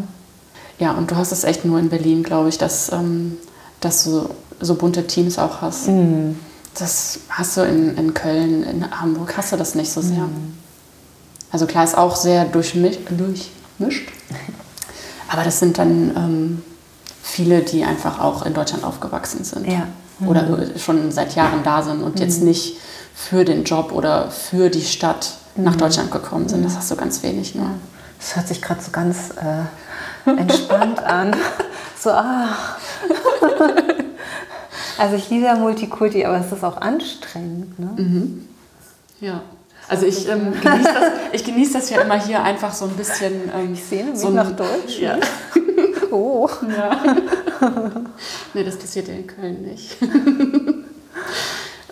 Ja, 0.79 0.93
und 0.93 1.11
du 1.11 1.17
hast 1.17 1.33
es 1.33 1.45
echt 1.45 1.65
nur 1.65 1.79
in 1.79 1.89
Berlin, 1.89 2.23
glaube 2.23 2.49
ich, 2.49 2.59
dass, 2.59 2.93
ähm, 2.93 3.39
dass 3.81 4.05
du 4.05 4.29
so 4.61 4.75
bunte 4.75 5.07
Teams 5.07 5.39
auch 5.39 5.61
hast. 5.61 5.89
Mhm. 5.89 6.39
Das 6.75 7.21
hast 7.29 7.57
du 7.57 7.63
in, 7.63 7.97
in 7.97 8.15
Köln, 8.15 8.65
in 8.65 9.01
Hamburg, 9.01 9.37
hast 9.37 9.53
du 9.53 9.57
das 9.57 9.75
nicht 9.75 9.93
so 9.93 10.01
sehr. 10.01 10.19
Mhm. 10.19 10.55
Also 11.53 11.67
klar 11.67 11.85
ist 11.85 11.97
auch 11.97 12.17
sehr 12.17 12.45
durchmischt, 12.47 13.01
durchmischt. 13.11 14.09
aber 15.29 15.45
das 15.45 15.61
sind 15.61 15.79
dann 15.79 16.13
ähm, 16.17 16.63
viele, 17.23 17.63
die 17.63 17.85
einfach 17.85 18.19
auch 18.19 18.45
in 18.45 18.55
Deutschland 18.55 18.83
aufgewachsen 18.83 19.45
sind. 19.45 19.69
Ja. 19.69 19.87
Mhm. 20.19 20.29
Oder 20.29 20.79
schon 20.79 21.13
seit 21.13 21.37
Jahren 21.37 21.63
da 21.63 21.83
sind 21.83 22.03
und 22.03 22.17
mhm. 22.17 22.21
jetzt 22.21 22.43
nicht 22.43 22.79
für 23.15 23.45
den 23.45 23.63
Job 23.63 23.93
oder 23.93 24.31
für 24.31 24.69
die 24.69 24.83
Stadt 24.83 25.35
nach 25.55 25.75
mhm. 25.75 25.79
Deutschland 25.79 26.11
gekommen 26.11 26.49
sind. 26.49 26.65
Das 26.65 26.77
hast 26.77 26.91
du 26.91 26.97
ganz 26.97 27.23
wenig 27.23 27.55
nur. 27.55 27.71
Das 28.19 28.35
hört 28.35 28.49
sich 28.49 28.61
gerade 28.61 28.83
so 28.83 28.91
ganz 28.91 29.31
äh, 29.31 29.65
entspannt 30.27 31.03
an. 31.03 31.35
So, 31.99 32.11
ah. 32.11 32.49
also 34.99 35.17
ich 35.17 35.31
liebe 35.31 35.47
ja 35.47 35.55
Multikulti, 35.57 36.25
aber 36.25 36.39
es 36.39 36.53
ist 36.53 36.65
auch 36.65 36.77
anstrengend. 36.77 37.79
Ne? 37.79 37.91
Mhm. 37.97 38.49
Ja. 39.21 39.43
Also 39.89 40.07
ich, 40.07 40.29
ähm, 40.29 40.53
genieße 40.61 40.93
das, 40.95 41.13
ich 41.33 41.45
genieße 41.45 41.73
das 41.75 41.91
ja 41.91 42.01
immer 42.01 42.19
hier 42.21 42.43
einfach 42.43 42.73
so 42.73 42.87
ein 42.87 42.93
bisschen. 42.93 43.51
Ähm, 43.55 43.75
ich 43.75 43.85
sehne 43.85 44.13
mich 44.13 44.21
so 44.21 44.31
nach 44.31 44.51
Deutsch. 44.53 44.99
Ja. 44.99 45.19
Oh. 46.11 46.49
Ja. 46.77 47.03
nee, 48.55 48.63
das 48.63 48.77
passiert 48.77 49.09
ja 49.09 49.15
in 49.15 49.27
Köln 49.27 49.63
nicht. 49.63 49.97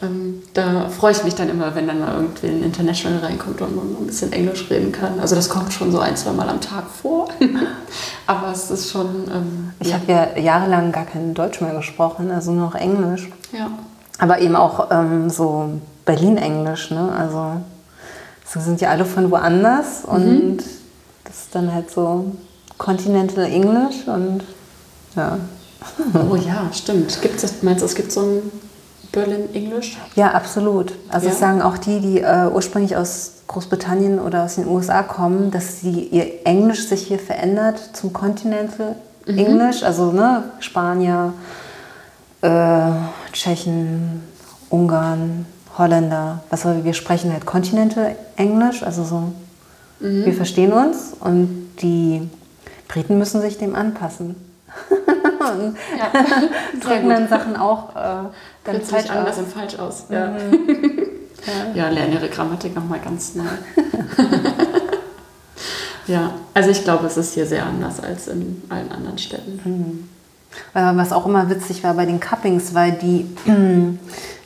Ähm, 0.03 0.43
da 0.55 0.89
freue 0.89 1.13
ich 1.13 1.23
mich 1.25 1.35
dann 1.35 1.49
immer, 1.49 1.75
wenn 1.75 1.87
dann 1.87 2.01
mal 2.01 2.15
irgendwie 2.15 2.49
ein 2.49 2.63
International 2.63 3.21
reinkommt 3.21 3.61
und 3.61 3.77
man 3.77 3.87
ein 4.01 4.07
bisschen 4.07 4.33
Englisch 4.33 4.69
reden 4.69 4.91
kann. 4.91 5.21
Also 5.21 5.35
das 5.35 5.49
kommt 5.49 5.73
schon 5.73 5.93
so 5.93 6.01
ein, 6.01 6.17
zwei 6.17 6.33
Mal 6.33 6.49
am 6.49 6.61
Tag 6.61 6.85
vor. 6.91 7.29
Aber 8.27 8.51
es 8.53 8.71
ist 8.71 8.91
schon... 8.91 9.07
Ähm, 9.33 9.73
ich 9.81 9.89
ja. 9.89 9.95
habe 9.95 10.13
ja 10.13 10.39
jahrelang 10.39 10.93
gar 10.93 11.05
kein 11.05 11.35
Deutsch 11.35 11.61
mehr 11.61 11.75
gesprochen, 11.75 12.31
also 12.31 12.51
nur 12.51 12.67
noch 12.67 12.75
Englisch. 12.75 13.29
Ja. 13.53 13.71
Aber 14.19 14.41
eben 14.41 14.57
auch 14.57 14.89
ähm, 14.91 15.31
so 15.31 15.71
Berlin-Englisch, 16.05 16.91
ne? 16.91 17.13
Also 17.17 17.61
so 18.47 18.61
sind 18.61 18.81
ja 18.81 18.91
alle 18.91 19.05
von 19.05 19.31
woanders 19.31 20.05
mhm. 20.05 20.13
und 20.13 20.57
das 21.25 21.43
ist 21.43 21.55
dann 21.55 21.73
halt 21.73 21.91
so 21.91 22.33
Continental 22.77 23.45
English 23.45 24.07
und 24.07 24.43
ja. 25.17 25.39
Oh 26.15 26.37
ja, 26.37 26.71
stimmt. 26.73 27.21
Gibt 27.23 27.43
es, 27.43 27.63
meinst 27.63 27.83
du, 27.83 27.87
es 27.87 27.95
gibt 27.95 28.13
so 28.13 28.21
ein 28.21 28.53
Berlin 29.13 29.55
English? 29.55 29.99
Ja, 30.17 30.33
absolut. 30.33 30.93
Also 31.11 31.29
ja. 31.29 31.35
sagen 31.35 31.63
auch 31.63 31.79
die, 31.79 32.01
die 32.01 32.21
äh, 32.21 32.49
ursprünglich 32.53 32.97
aus 32.97 33.43
Großbritannien 33.47 34.19
oder 34.19 34.45
aus 34.45 34.55
den 34.55 34.67
USA 34.67 35.03
kommen, 35.03 35.51
dass 35.51 35.81
sie, 35.81 36.05
ihr 36.07 36.47
Englisch 36.47 36.87
sich 36.87 37.07
hier 37.07 37.19
verändert 37.19 37.79
zum 37.93 38.13
Continental 38.13 38.97
mhm. 39.27 39.39
English, 39.39 39.83
also 39.83 40.13
ne, 40.13 40.45
Spanier, 40.61 41.35
äh, 42.41 42.91
Tschechen, 43.33 44.23
Ungarn, 44.71 45.47
Holländer, 45.77 46.43
was 46.51 46.65
wir, 46.65 46.85
wir 46.85 46.95
sprechen 46.95 47.33
halt 47.33 47.45
Continental 47.47 48.17
Englisch, 48.37 48.83
also 48.83 49.05
so, 49.05 49.33
mhm. 50.01 50.25
wir 50.25 50.33
verstehen 50.33 50.73
uns 50.73 51.13
und 51.21 51.71
die 51.83 52.29
Briten 52.89 53.19
müssen 53.19 53.41
sich 53.41 53.59
dem 53.59 53.75
anpassen. 53.75 54.35
und 54.91 55.77
ja, 55.99 57.01
dann 57.09 57.29
Sachen 57.29 57.57
auch 57.57 57.95
äh, 57.95 58.29
dann 58.65 58.81
falsch 58.83 59.11
anders 59.11 59.39
und 59.39 59.49
falsch 59.49 59.79
aus. 59.79 60.05
Ja. 60.09 60.29
Mhm. 60.29 60.69
ja. 61.75 61.85
ja, 61.85 61.89
lernen 61.89 62.13
ihre 62.13 62.29
Grammatik 62.29 62.75
nochmal 62.75 63.01
ganz 63.01 63.35
neu. 63.35 63.45
ja, 66.07 66.35
also 66.55 66.71
ich 66.71 66.85
glaube, 66.85 67.07
es 67.07 67.17
ist 67.17 67.35
hier 67.35 67.47
sehr 67.47 67.67
anders 67.67 68.01
als 68.01 68.29
in 68.29 68.63
allen 68.69 68.91
anderen 68.93 69.19
Städten. 69.19 69.61
Mhm. 69.65 70.09
Was 70.75 71.13
auch 71.13 71.27
immer 71.27 71.49
witzig 71.49 71.83
war 71.83 71.95
bei 71.95 72.07
den 72.07 72.21
Cuppings, 72.21 72.75
weil 72.75 72.93
die, 72.93 73.27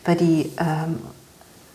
weil 0.05 0.17
die 0.17 0.53
ähm, 0.59 0.99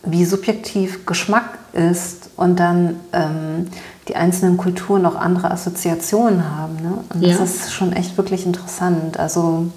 wie 0.03 0.25
subjektiv 0.25 1.05
Geschmack 1.05 1.59
ist 1.73 2.31
und 2.35 2.59
dann 2.59 2.99
ähm, 3.13 3.67
die 4.07 4.15
einzelnen 4.15 4.57
Kulturen 4.57 5.05
auch 5.05 5.15
andere 5.15 5.51
Assoziationen 5.51 6.55
haben. 6.55 6.75
Ne? 6.77 7.03
Und 7.13 7.21
ja. 7.21 7.37
das 7.37 7.55
ist 7.55 7.73
schon 7.73 7.93
echt 7.93 8.17
wirklich 8.17 8.45
interessant. 8.45 9.19
Also 9.19 9.67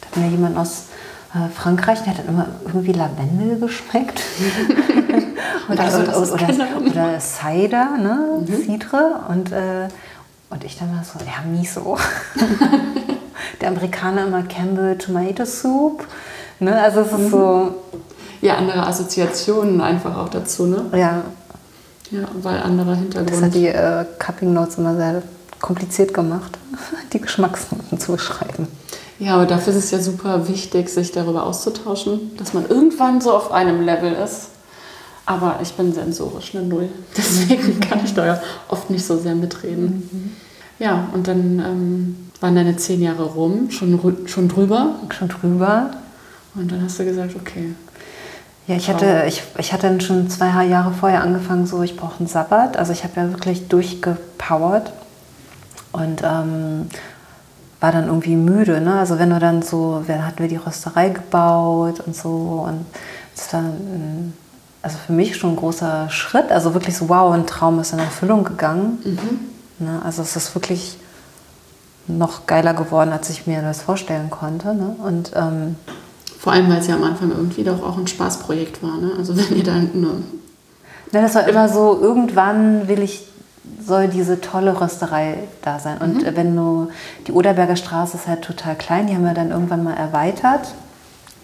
da 0.00 0.06
hat 0.06 0.16
mir 0.16 0.28
jemand 0.28 0.56
aus 0.56 0.84
äh, 1.34 1.48
Frankreich, 1.48 2.00
der 2.02 2.12
hat 2.12 2.18
dann 2.18 2.28
immer 2.28 2.46
irgendwie 2.66 2.92
Lavendel 2.92 3.58
geschmeckt. 3.58 4.22
oder, 5.70 5.80
also, 5.80 5.98
oder, 5.98 6.34
oder, 6.34 6.68
oder, 6.90 7.20
Cider, 7.20 7.96
ne? 7.98 8.44
Mhm. 8.46 8.64
Cidre. 8.64 9.20
Und, 9.28 9.52
äh, 9.52 9.88
und 10.50 10.64
ich 10.64 10.78
dann 10.78 10.94
mal 10.94 11.04
so, 11.04 11.18
ja, 11.24 11.42
Miso. 11.50 11.98
der 13.60 13.68
Amerikaner 13.68 14.26
immer 14.26 14.42
Campbell 14.42 14.98
Tomato 14.98 15.44
Soup. 15.44 16.06
Ne? 16.60 16.80
Also 16.80 17.00
es 17.00 17.12
ist 17.12 17.18
mhm. 17.18 17.30
so 17.30 17.74
ja, 18.40 18.56
andere 18.56 18.86
Assoziationen 18.86 19.80
einfach 19.80 20.16
auch 20.16 20.28
dazu, 20.28 20.66
ne? 20.66 20.84
Ja. 20.92 21.22
Ja, 22.10 22.28
weil 22.42 22.60
anderer 22.60 22.94
Hintergrund. 22.94 23.30
Das 23.30 23.42
hat 23.42 23.54
die 23.54 23.68
äh, 23.68 24.04
Cupping 24.18 24.52
Notes 24.52 24.76
immer 24.76 24.94
sehr 24.96 25.22
kompliziert 25.60 26.12
gemacht, 26.12 26.58
die 27.14 27.20
Geschmacksnoten 27.20 27.98
zu 27.98 28.12
beschreiben. 28.12 28.68
Ja, 29.22 29.34
aber 29.36 29.46
dafür 29.46 29.72
ist 29.72 29.84
es 29.84 29.90
ja 29.92 30.00
super 30.00 30.48
wichtig, 30.48 30.88
sich 30.88 31.12
darüber 31.12 31.46
auszutauschen, 31.46 32.36
dass 32.38 32.54
man 32.54 32.68
irgendwann 32.68 33.20
so 33.20 33.32
auf 33.32 33.52
einem 33.52 33.80
Level 33.82 34.12
ist. 34.12 34.48
Aber 35.26 35.60
ich 35.62 35.72
bin 35.74 35.92
sensorisch 35.92 36.56
eine 36.56 36.64
Null. 36.64 36.88
Deswegen 37.16 37.78
kann 37.78 38.00
ich 38.04 38.14
da 38.14 38.26
ja 38.26 38.42
oft 38.66 38.90
nicht 38.90 39.06
so 39.06 39.16
sehr 39.16 39.36
mitreden. 39.36 40.08
Mhm. 40.10 40.32
Ja, 40.80 41.08
und 41.14 41.28
dann 41.28 41.60
ähm, 41.60 42.16
waren 42.40 42.56
deine 42.56 42.76
zehn 42.76 43.00
Jahre 43.00 43.22
rum, 43.22 43.70
schon, 43.70 44.26
schon 44.26 44.48
drüber. 44.48 44.96
Schon 45.16 45.28
drüber. 45.28 45.92
Und 46.56 46.72
dann 46.72 46.82
hast 46.82 46.98
du 46.98 47.04
gesagt, 47.04 47.36
okay, 47.36 47.76
ja, 48.66 48.74
ich 48.74 48.88
hatte, 48.88 49.24
ich, 49.28 49.42
ich 49.58 49.72
hatte 49.72 50.00
schon 50.00 50.30
zwei 50.30 50.64
Jahre 50.66 50.92
vorher 50.92 51.22
angefangen, 51.22 51.66
so 51.66 51.82
ich 51.82 51.96
brauche 51.96 52.18
einen 52.18 52.28
Sabbat. 52.28 52.76
Also 52.76 52.92
ich 52.92 53.04
habe 53.04 53.20
ja 53.20 53.30
wirklich 53.30 53.68
durchgepowert 53.68 54.92
und 55.92 56.22
ähm, 56.24 56.88
war 57.82 57.90
dann 57.90 58.06
irgendwie 58.06 58.36
müde. 58.36 58.80
Ne? 58.80 58.94
Also 58.94 59.18
wenn 59.18 59.30
du 59.30 59.40
dann 59.40 59.60
so, 59.60 60.04
dann 60.06 60.24
hatten 60.24 60.38
wir 60.38 60.48
die 60.48 60.56
Rösterei 60.56 61.08
gebaut 61.08 62.00
und 62.06 62.14
so 62.14 62.64
und 62.66 62.86
es 63.34 63.52
war 63.52 63.64
also 64.82 64.98
für 65.04 65.12
mich 65.12 65.36
schon 65.36 65.50
ein 65.50 65.56
großer 65.56 66.08
Schritt. 66.08 66.50
Also 66.52 66.74
wirklich 66.74 66.96
so, 66.96 67.08
wow, 67.08 67.32
ein 67.32 67.46
Traum 67.46 67.80
ist 67.80 67.92
in 67.92 67.98
Erfüllung 67.98 68.44
gegangen. 68.44 68.98
Mhm. 69.04 69.86
Ne? 69.86 70.00
Also 70.04 70.22
es 70.22 70.36
ist 70.36 70.54
wirklich 70.54 70.96
noch 72.06 72.46
geiler 72.46 72.74
geworden, 72.74 73.12
als 73.12 73.30
ich 73.30 73.46
mir 73.48 73.62
das 73.62 73.82
vorstellen 73.82 74.30
konnte. 74.30 74.74
Ne? 74.74 74.94
Und 75.04 75.32
ähm, 75.34 75.74
vor 76.38 76.52
allem, 76.52 76.68
weil 76.68 76.78
es 76.78 76.86
ja 76.86 76.94
am 76.94 77.04
Anfang 77.04 77.30
irgendwie 77.30 77.64
doch 77.64 77.82
auch 77.82 77.98
ein 77.98 78.06
Spaßprojekt 78.06 78.80
war. 78.82 78.96
Ne? 78.98 79.12
Also 79.18 79.36
wenn 79.36 79.56
ihr 79.56 79.64
dann 79.64 79.90
nur. 79.94 80.14
Ja, 81.12 81.20
das 81.20 81.34
war 81.34 81.48
immer 81.48 81.68
so, 81.68 81.98
irgendwann 82.00 82.86
will 82.86 83.02
ich, 83.02 83.26
soll 83.84 84.08
diese 84.08 84.40
tolle 84.40 84.80
Rösterei 84.80 85.38
da 85.62 85.78
sein. 85.78 85.98
Und 85.98 86.22
mhm. 86.22 86.36
wenn 86.36 86.56
du, 86.56 86.88
die 87.26 87.32
Oderberger 87.32 87.76
Straße 87.76 88.16
ist 88.16 88.26
halt 88.26 88.42
total 88.42 88.74
klein, 88.74 89.06
die 89.06 89.14
haben 89.14 89.24
wir 89.24 89.34
dann 89.34 89.50
irgendwann 89.50 89.84
mal 89.84 89.94
erweitert. 89.94 90.74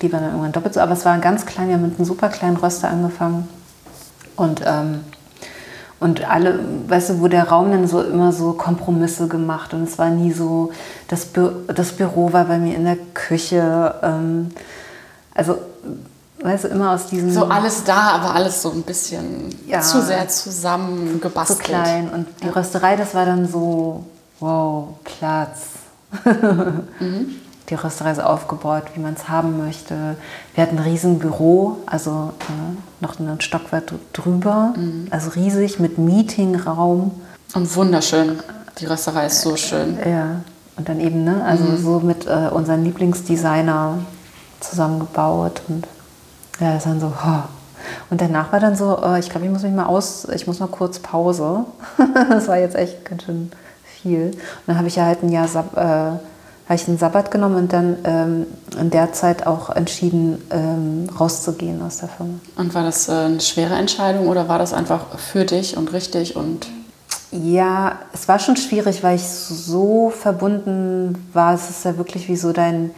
Die 0.03 0.13
waren 0.13 0.23
dann 0.23 0.31
irgendwann 0.31 0.53
doppelt 0.53 0.75
so, 0.75 0.81
aber 0.81 0.93
es 0.93 1.05
war 1.05 1.19
ganz 1.19 1.47
klein, 1.47 1.69
wir 1.69 1.75
haben 1.75 1.83
mit 1.83 1.99
einem 1.99 2.05
super 2.05 2.29
kleinen 2.29 2.57
Röster 2.57 2.89
angefangen. 2.89 3.49
Und, 4.37 4.63
ähm, 4.65 5.01
und 6.01 6.29
alle, 6.29 6.61
weißt 6.87 7.11
du, 7.11 7.21
wo 7.21 7.29
der 7.29 7.49
Raum 7.49 7.73
dann 7.73 7.89
so 7.89 8.03
immer 8.03 8.33
so 8.33 8.53
Kompromisse 8.53 9.27
gemacht 9.27 9.75
und 9.75 9.83
es 9.83 9.99
war 9.99 10.11
nie 10.11 10.33
so, 10.33 10.71
das, 11.09 11.25
Bü 11.27 11.51
das 11.67 11.93
Büro 11.93 12.33
war 12.33 12.45
bei 12.45 12.59
mir 12.59 12.77
in 12.77 12.85
der 12.85 12.99
Küche. 13.15 13.95
Ähm, 14.03 14.51
also, 15.35 15.59
weißt 16.41 16.65
du, 16.65 16.69
immer 16.69 16.93
aus 16.93 17.07
diesem. 17.07 17.33
So 17.33 17.45
alles 17.45 17.85
da, 17.85 18.13
aber 18.13 18.35
alles 18.35 18.63
so 18.63 18.71
ein 18.71 18.83
bisschen 18.83 19.55
ja, 19.67 19.81
zu 19.81 20.03
sehr 20.03 20.29
zusammengebastelt. 20.29 21.59
Zu 21.59 21.65
klein. 21.65 22.09
Und 22.09 22.27
die. 22.43 22.49
Rösterei, 22.49 22.97
das 22.97 23.15
war 23.15 23.27
dann 23.27 23.49
so, 23.49 24.05
wow, 24.41 24.89
Platz. 25.05 25.61
mhm. 27.01 27.35
die 27.69 27.75
Rösterei 27.75 28.13
ist 28.13 28.21
aufgebaut, 28.21 28.85
wie 28.95 29.01
man 29.01 29.13
es 29.15 29.29
haben 29.29 29.59
möchte. 29.59 30.17
Wir 30.55 30.63
hatten 30.63 30.79
ein 30.79 30.85
riesen 30.85 31.19
Büro, 31.19 31.79
also 31.85 32.33
äh, 32.41 33.03
noch 33.05 33.21
einen 33.21 33.41
Stockwerk 33.43 33.93
drüber, 34.15 34.73
mhm. 34.75 35.09
also 35.11 35.31
riesig 35.31 35.79
mit 35.79 35.99
Meetingraum. 35.99 37.11
Und 37.55 37.77
wunderschön. 37.77 38.39
Die 38.79 38.87
Rösterei 38.87 39.27
ist 39.27 39.43
so 39.43 39.57
schön. 39.57 39.99
Ja, 39.99 40.41
und 40.77 40.89
dann 40.89 41.01
eben, 41.01 41.25
ne, 41.25 41.45
also 41.45 41.65
mhm. 41.65 41.83
so 41.83 42.01
mit 42.01 42.27
äh, 42.27 42.49
unseren 42.53 42.85
Lieblingsdesigner 42.85 43.99
zusammengebaut 44.61 45.61
und 45.69 45.87
ja, 46.61 46.75
das 46.75 46.85
dann 46.85 47.01
so, 47.01 47.07
oh. 47.07 47.43
Und 48.11 48.21
danach 48.21 48.53
war 48.53 48.61
dann 48.61 48.77
so, 48.77 48.99
oh, 49.03 49.15
ich 49.15 49.31
glaube, 49.31 49.47
ich 49.47 49.53
muss 49.53 49.63
mich 49.63 49.73
mal 49.73 49.87
aus, 49.87 50.27
ich 50.35 50.47
muss 50.47 50.61
mal 50.61 50.69
kurz 50.69 50.99
Pause. 50.99 51.65
das 52.29 52.49
war 52.49 52.59
jetzt 52.59 52.75
echt 52.75 53.05
ganz 53.05 53.25
schön 53.25 53.51
viel. 53.85 54.27
Und 54.33 54.39
dann 54.67 54.79
habe 54.79 54.89
ich 54.89 54.97
ja 54.97 55.05
halt 55.05 55.23
ein 55.23 55.31
Jahr 55.31 55.47
äh, 55.47 56.19
habe 56.69 56.75
ich 56.75 56.87
einen 56.87 56.99
Sabbat 56.99 57.31
genommen 57.31 57.57
und 57.57 57.73
dann 57.73 57.97
ähm, 58.05 58.47
in 58.79 58.91
der 58.91 59.15
Zeit 59.15 59.47
auch 59.47 59.71
entschieden, 59.71 60.43
ähm, 60.51 61.09
rauszugehen 61.19 61.81
aus 61.81 61.99
der 61.99 62.11
Firma. 62.11 62.35
Und 62.57 62.75
war 62.75 62.83
das 62.83 63.09
äh, 63.09 63.13
eine 63.13 63.41
schwere 63.41 63.75
Entscheidung 63.75 64.29
oder 64.29 64.49
war 64.49 64.59
das 64.59 64.75
einfach 64.75 65.19
für 65.19 65.47
dich 65.47 65.79
und 65.79 65.95
richtig 65.95 66.37
und 66.37 66.67
ja, 67.31 67.99
es 68.13 68.27
war 68.29 68.39
schon 68.39 68.57
schwierig, 68.57 69.03
weil 69.03 69.17
ich 69.17 69.27
so 69.27 70.11
verbunden 70.11 71.27
war. 71.35 71.55
Es 71.55 71.69
ist 71.69 71.85
ja 71.85 71.99
wirklich 71.99 72.29
wie 72.29 72.37
so 72.37 72.53
dein 72.53 72.91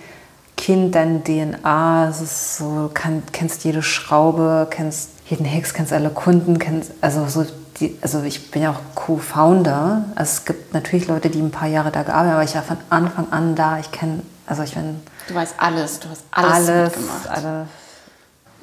Kind, 0.70 0.94
dein 0.94 1.24
DNA. 1.24 2.08
Es 2.08 2.20
ist 2.20 2.58
so, 2.58 2.88
kann, 2.94 3.24
kennst 3.32 3.64
jede 3.64 3.82
Schraube, 3.82 4.68
kennst 4.70 5.10
jeden 5.26 5.44
Hex, 5.44 5.74
kennst 5.74 5.92
alle 5.92 6.10
Kunden, 6.10 6.60
kennst 6.60 6.92
also 7.00 7.26
so 7.26 7.44
die, 7.80 7.98
also 8.02 8.22
ich 8.22 8.52
bin 8.52 8.62
ja 8.62 8.70
auch 8.70 8.94
Co-Founder. 8.94 10.04
Also 10.14 10.30
es 10.30 10.44
gibt 10.44 10.72
natürlich 10.72 11.08
Leute, 11.08 11.28
die 11.28 11.40
ein 11.40 11.50
paar 11.50 11.66
Jahre 11.66 11.90
da 11.90 12.04
gearbeitet 12.04 12.14
haben, 12.14 12.34
aber 12.36 12.44
ich 12.44 12.54
war 12.54 12.62
von 12.62 12.76
Anfang 12.88 13.32
an 13.32 13.56
da. 13.56 13.80
Ich 13.80 13.90
kenne, 13.90 14.20
also 14.46 14.62
ich 14.62 14.74
bin. 14.74 15.00
Du 15.26 15.34
weißt 15.34 15.54
alles, 15.58 15.98
du 15.98 16.08
hast 16.08 16.22
alles, 16.30 16.68
alles 16.68 16.92
gemacht. 16.92 17.28
Alle, 17.28 17.66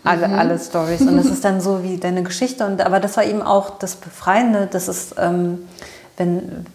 alle, 0.05 0.27
mhm. 0.29 0.39
alle 0.39 0.59
Stories. 0.59 1.01
Und 1.01 1.17
es 1.17 1.25
ist 1.25 1.43
dann 1.43 1.59
so 1.59 1.83
wie 1.83 1.97
deine 1.97 2.23
Geschichte. 2.23 2.65
Und, 2.65 2.79
aber 2.79 3.01
das 3.01 3.17
war 3.17 3.25
eben 3.25 3.41
auch 3.41 3.79
das 3.79 3.97
Befreiende. 3.97 4.69
Das 4.71 4.87
ist, 4.87 5.15
ähm, 5.17 5.67
wenn, 6.15 6.65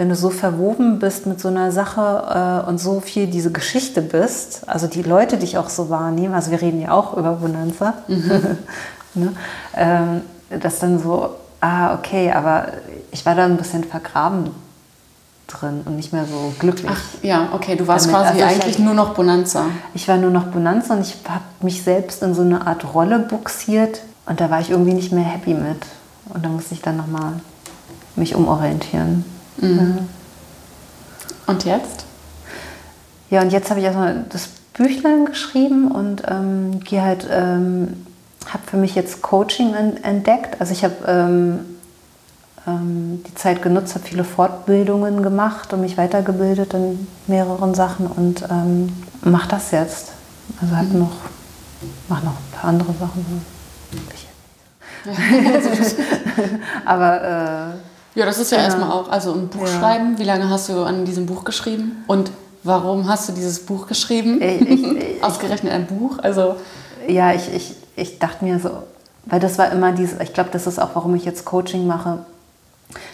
wenn 0.00 0.08
du 0.08 0.16
so 0.16 0.30
verwoben 0.30 0.98
bist 0.98 1.26
mit 1.26 1.40
so 1.40 1.48
einer 1.48 1.72
Sache 1.72 2.62
äh, 2.64 2.66
und 2.70 2.78
so 2.78 3.00
viel 3.00 3.26
diese 3.26 3.52
Geschichte 3.52 4.00
bist, 4.00 4.66
also 4.66 4.86
die 4.86 5.02
Leute 5.02 5.36
dich 5.36 5.58
auch 5.58 5.68
so 5.68 5.90
wahrnehmen, 5.90 6.32
also 6.32 6.50
wir 6.50 6.62
reden 6.62 6.80
ja 6.80 6.92
auch 6.92 7.18
über 7.18 7.32
Bonanza, 7.32 7.92
mhm. 8.08 8.56
ne? 9.14 9.32
ähm, 9.76 10.22
dass 10.58 10.78
dann 10.78 11.00
so 11.00 11.34
ah, 11.60 11.96
okay, 11.96 12.32
aber 12.32 12.68
ich 13.10 13.26
war 13.26 13.34
da 13.34 13.44
ein 13.44 13.58
bisschen 13.58 13.84
vergraben 13.84 14.52
drin 15.46 15.82
und 15.84 15.96
nicht 15.96 16.14
mehr 16.14 16.24
so 16.24 16.54
glücklich. 16.58 16.90
Ach, 16.90 17.02
ja, 17.22 17.50
okay, 17.52 17.76
du 17.76 17.86
warst 17.86 18.06
damit. 18.06 18.22
quasi 18.22 18.42
also 18.42 18.54
eigentlich 18.54 18.78
nur 18.78 18.94
noch 18.94 19.12
Bonanza. 19.12 19.66
Ich 19.92 20.08
war 20.08 20.16
nur 20.16 20.30
noch 20.30 20.44
Bonanza 20.44 20.94
und 20.94 21.02
ich 21.02 21.14
habe 21.28 21.44
mich 21.60 21.82
selbst 21.82 22.22
in 22.22 22.32
so 22.32 22.40
eine 22.40 22.66
Art 22.66 22.94
Rolle 22.94 23.18
buxiert 23.18 24.00
und 24.24 24.40
da 24.40 24.48
war 24.48 24.62
ich 24.62 24.70
irgendwie 24.70 24.94
nicht 24.94 25.12
mehr 25.12 25.24
happy 25.24 25.52
mit. 25.52 25.84
Und 26.32 26.42
da 26.42 26.48
musste 26.48 26.72
ich 26.72 26.80
dann 26.80 26.96
nochmal 26.96 27.34
mich 28.16 28.34
umorientieren. 28.34 29.26
Mhm. 29.60 29.78
Ja. 29.78 30.02
Und 31.46 31.64
jetzt? 31.64 32.04
Ja, 33.30 33.42
und 33.42 33.52
jetzt 33.52 33.70
habe 33.70 33.80
ich 33.80 33.86
erstmal 33.86 34.24
das 34.28 34.48
Büchlein 34.74 35.26
geschrieben 35.26 35.90
und 35.90 36.22
ähm, 36.28 36.80
gehe 36.80 37.02
halt 37.02 37.26
ähm, 37.30 38.06
habe 38.46 38.62
für 38.66 38.76
mich 38.76 38.94
jetzt 38.94 39.22
Coaching 39.22 39.74
entdeckt. 40.02 40.60
Also 40.60 40.72
ich 40.72 40.84
habe 40.84 40.94
ähm, 41.06 41.60
ähm, 42.66 43.22
die 43.26 43.34
Zeit 43.34 43.62
genutzt, 43.62 43.94
habe 43.94 44.06
viele 44.06 44.24
Fortbildungen 44.24 45.22
gemacht 45.22 45.72
und 45.72 45.80
mich 45.80 45.96
weitergebildet 45.96 46.74
in 46.74 47.06
mehreren 47.26 47.74
Sachen 47.74 48.06
und 48.06 48.42
ähm, 48.50 48.92
mache 49.22 49.48
das 49.48 49.70
jetzt. 49.70 50.12
Also 50.60 50.76
habe 50.76 50.88
mhm. 50.88 51.00
noch, 51.00 51.12
mache 52.08 52.24
noch 52.24 52.32
ein 52.32 52.52
paar 52.52 52.70
andere 52.70 52.92
Sachen. 52.98 53.44
Aber 56.84 57.22
äh, 57.22 57.89
ja, 58.14 58.26
das 58.26 58.38
ist 58.38 58.50
ja 58.50 58.58
genau. 58.58 58.68
erstmal 58.68 58.90
auch, 58.90 59.10
also 59.10 59.32
ein 59.32 59.48
Buch 59.48 59.66
ja. 59.66 59.78
schreiben. 59.78 60.18
Wie 60.18 60.24
lange 60.24 60.48
hast 60.50 60.68
du 60.68 60.82
an 60.82 61.04
diesem 61.04 61.26
Buch 61.26 61.44
geschrieben? 61.44 62.04
Und 62.06 62.30
warum 62.62 63.08
hast 63.08 63.28
du 63.28 63.32
dieses 63.32 63.60
Buch 63.60 63.86
geschrieben? 63.86 64.40
Ich, 64.42 64.60
ich, 64.82 65.24
Ausgerechnet 65.24 65.72
ein 65.72 65.86
Buch? 65.86 66.18
Also 66.18 66.56
ja, 67.08 67.32
ich, 67.32 67.52
ich, 67.54 67.74
ich 67.96 68.18
dachte 68.18 68.44
mir 68.44 68.58
so, 68.58 68.70
weil 69.26 69.40
das 69.40 69.58
war 69.58 69.70
immer 69.70 69.92
dieses, 69.92 70.20
ich 70.20 70.32
glaube, 70.32 70.50
das 70.52 70.66
ist 70.66 70.78
auch, 70.78 70.90
warum 70.94 71.14
ich 71.14 71.24
jetzt 71.24 71.44
Coaching 71.44 71.86
mache. 71.86 72.18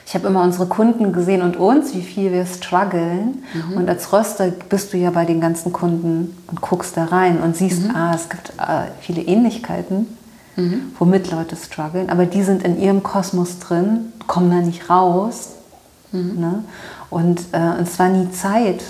Ich 0.07 0.15
habe 0.15 0.29
immer 0.29 0.43
unsere 0.43 0.67
Kunden 0.67 1.13
gesehen 1.13 1.43
und 1.43 1.57
uns, 1.57 1.95
wie 1.95 2.03
viel 2.03 2.33
wir 2.33 2.47
strugglen. 2.47 3.45
Mhm. 3.53 3.77
Und 3.77 3.89
als 3.89 4.13
Röster 4.13 4.51
bist 4.69 4.93
du 4.93 4.97
ja 4.97 5.11
bei 5.11 5.27
den 5.27 5.41
ganzen 5.41 5.73
Kunden 5.73 6.37
und 6.47 6.61
guckst 6.63 6.97
da 6.97 7.05
rein 7.05 7.41
und 7.41 7.57
siehst, 7.57 7.83
mhm. 7.83 7.95
ah, 7.95 8.15
es 8.15 8.29
gibt 8.29 8.51
äh, 8.59 8.91
viele 9.01 9.21
Ähnlichkeiten, 9.23 10.07
mhm. 10.57 10.93
womit 10.99 11.31
Leute 11.31 11.57
strugglen. 11.57 12.11
Aber 12.11 12.27
die 12.27 12.43
sind 12.43 12.63
in 12.63 12.81
ihrem 12.81 13.03
Kosmos 13.03 13.59
drin, 13.59 14.13
kommen 14.27 14.51
da 14.51 14.57
nicht 14.57 14.91
raus. 14.91 15.51
Mhm. 16.13 16.41
Ne? 16.41 16.65
Und 17.11 17.41
äh, 17.53 17.83
es 17.83 17.99
war 17.99 18.09
nie 18.09 18.31
Zeit 18.31 18.83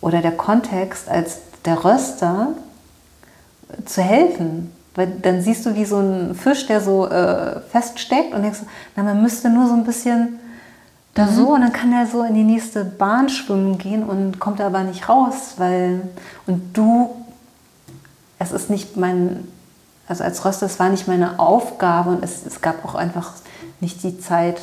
oder 0.00 0.20
der 0.20 0.32
Kontext, 0.32 1.08
als 1.08 1.38
der 1.64 1.84
Röster 1.84 2.48
zu 3.84 4.02
helfen. 4.02 4.72
Weil 4.94 5.08
dann 5.20 5.42
siehst 5.42 5.66
du 5.66 5.74
wie 5.74 5.84
so 5.84 5.98
ein 5.98 6.34
Fisch, 6.34 6.66
der 6.66 6.80
so 6.80 7.06
äh, 7.06 7.60
feststeckt 7.70 8.34
und 8.34 8.42
denkst, 8.42 8.60
na, 8.94 9.02
man 9.02 9.22
müsste 9.22 9.50
nur 9.50 9.66
so 9.66 9.74
ein 9.74 9.84
bisschen 9.84 10.38
da 11.14 11.26
mhm. 11.26 11.34
so 11.34 11.54
und 11.54 11.62
dann 11.62 11.72
kann 11.72 11.92
er 11.92 12.06
so 12.06 12.22
in 12.22 12.34
die 12.34 12.44
nächste 12.44 12.84
Bahn 12.84 13.28
schwimmen 13.28 13.78
gehen 13.78 14.04
und 14.04 14.38
kommt 14.38 14.60
aber 14.60 14.82
nicht 14.82 15.08
raus, 15.08 15.54
weil 15.56 16.02
und 16.46 16.76
du, 16.76 17.10
es 18.38 18.52
ist 18.52 18.70
nicht 18.70 18.96
mein, 18.96 19.48
also 20.08 20.24
als 20.24 20.44
Röster, 20.44 20.66
es 20.66 20.78
war 20.78 20.88
nicht 20.88 21.08
meine 21.08 21.38
Aufgabe 21.38 22.10
und 22.10 22.24
es, 22.24 22.46
es 22.46 22.60
gab 22.60 22.84
auch 22.84 22.94
einfach 22.94 23.32
nicht 23.80 24.02
die 24.02 24.18
Zeit, 24.18 24.60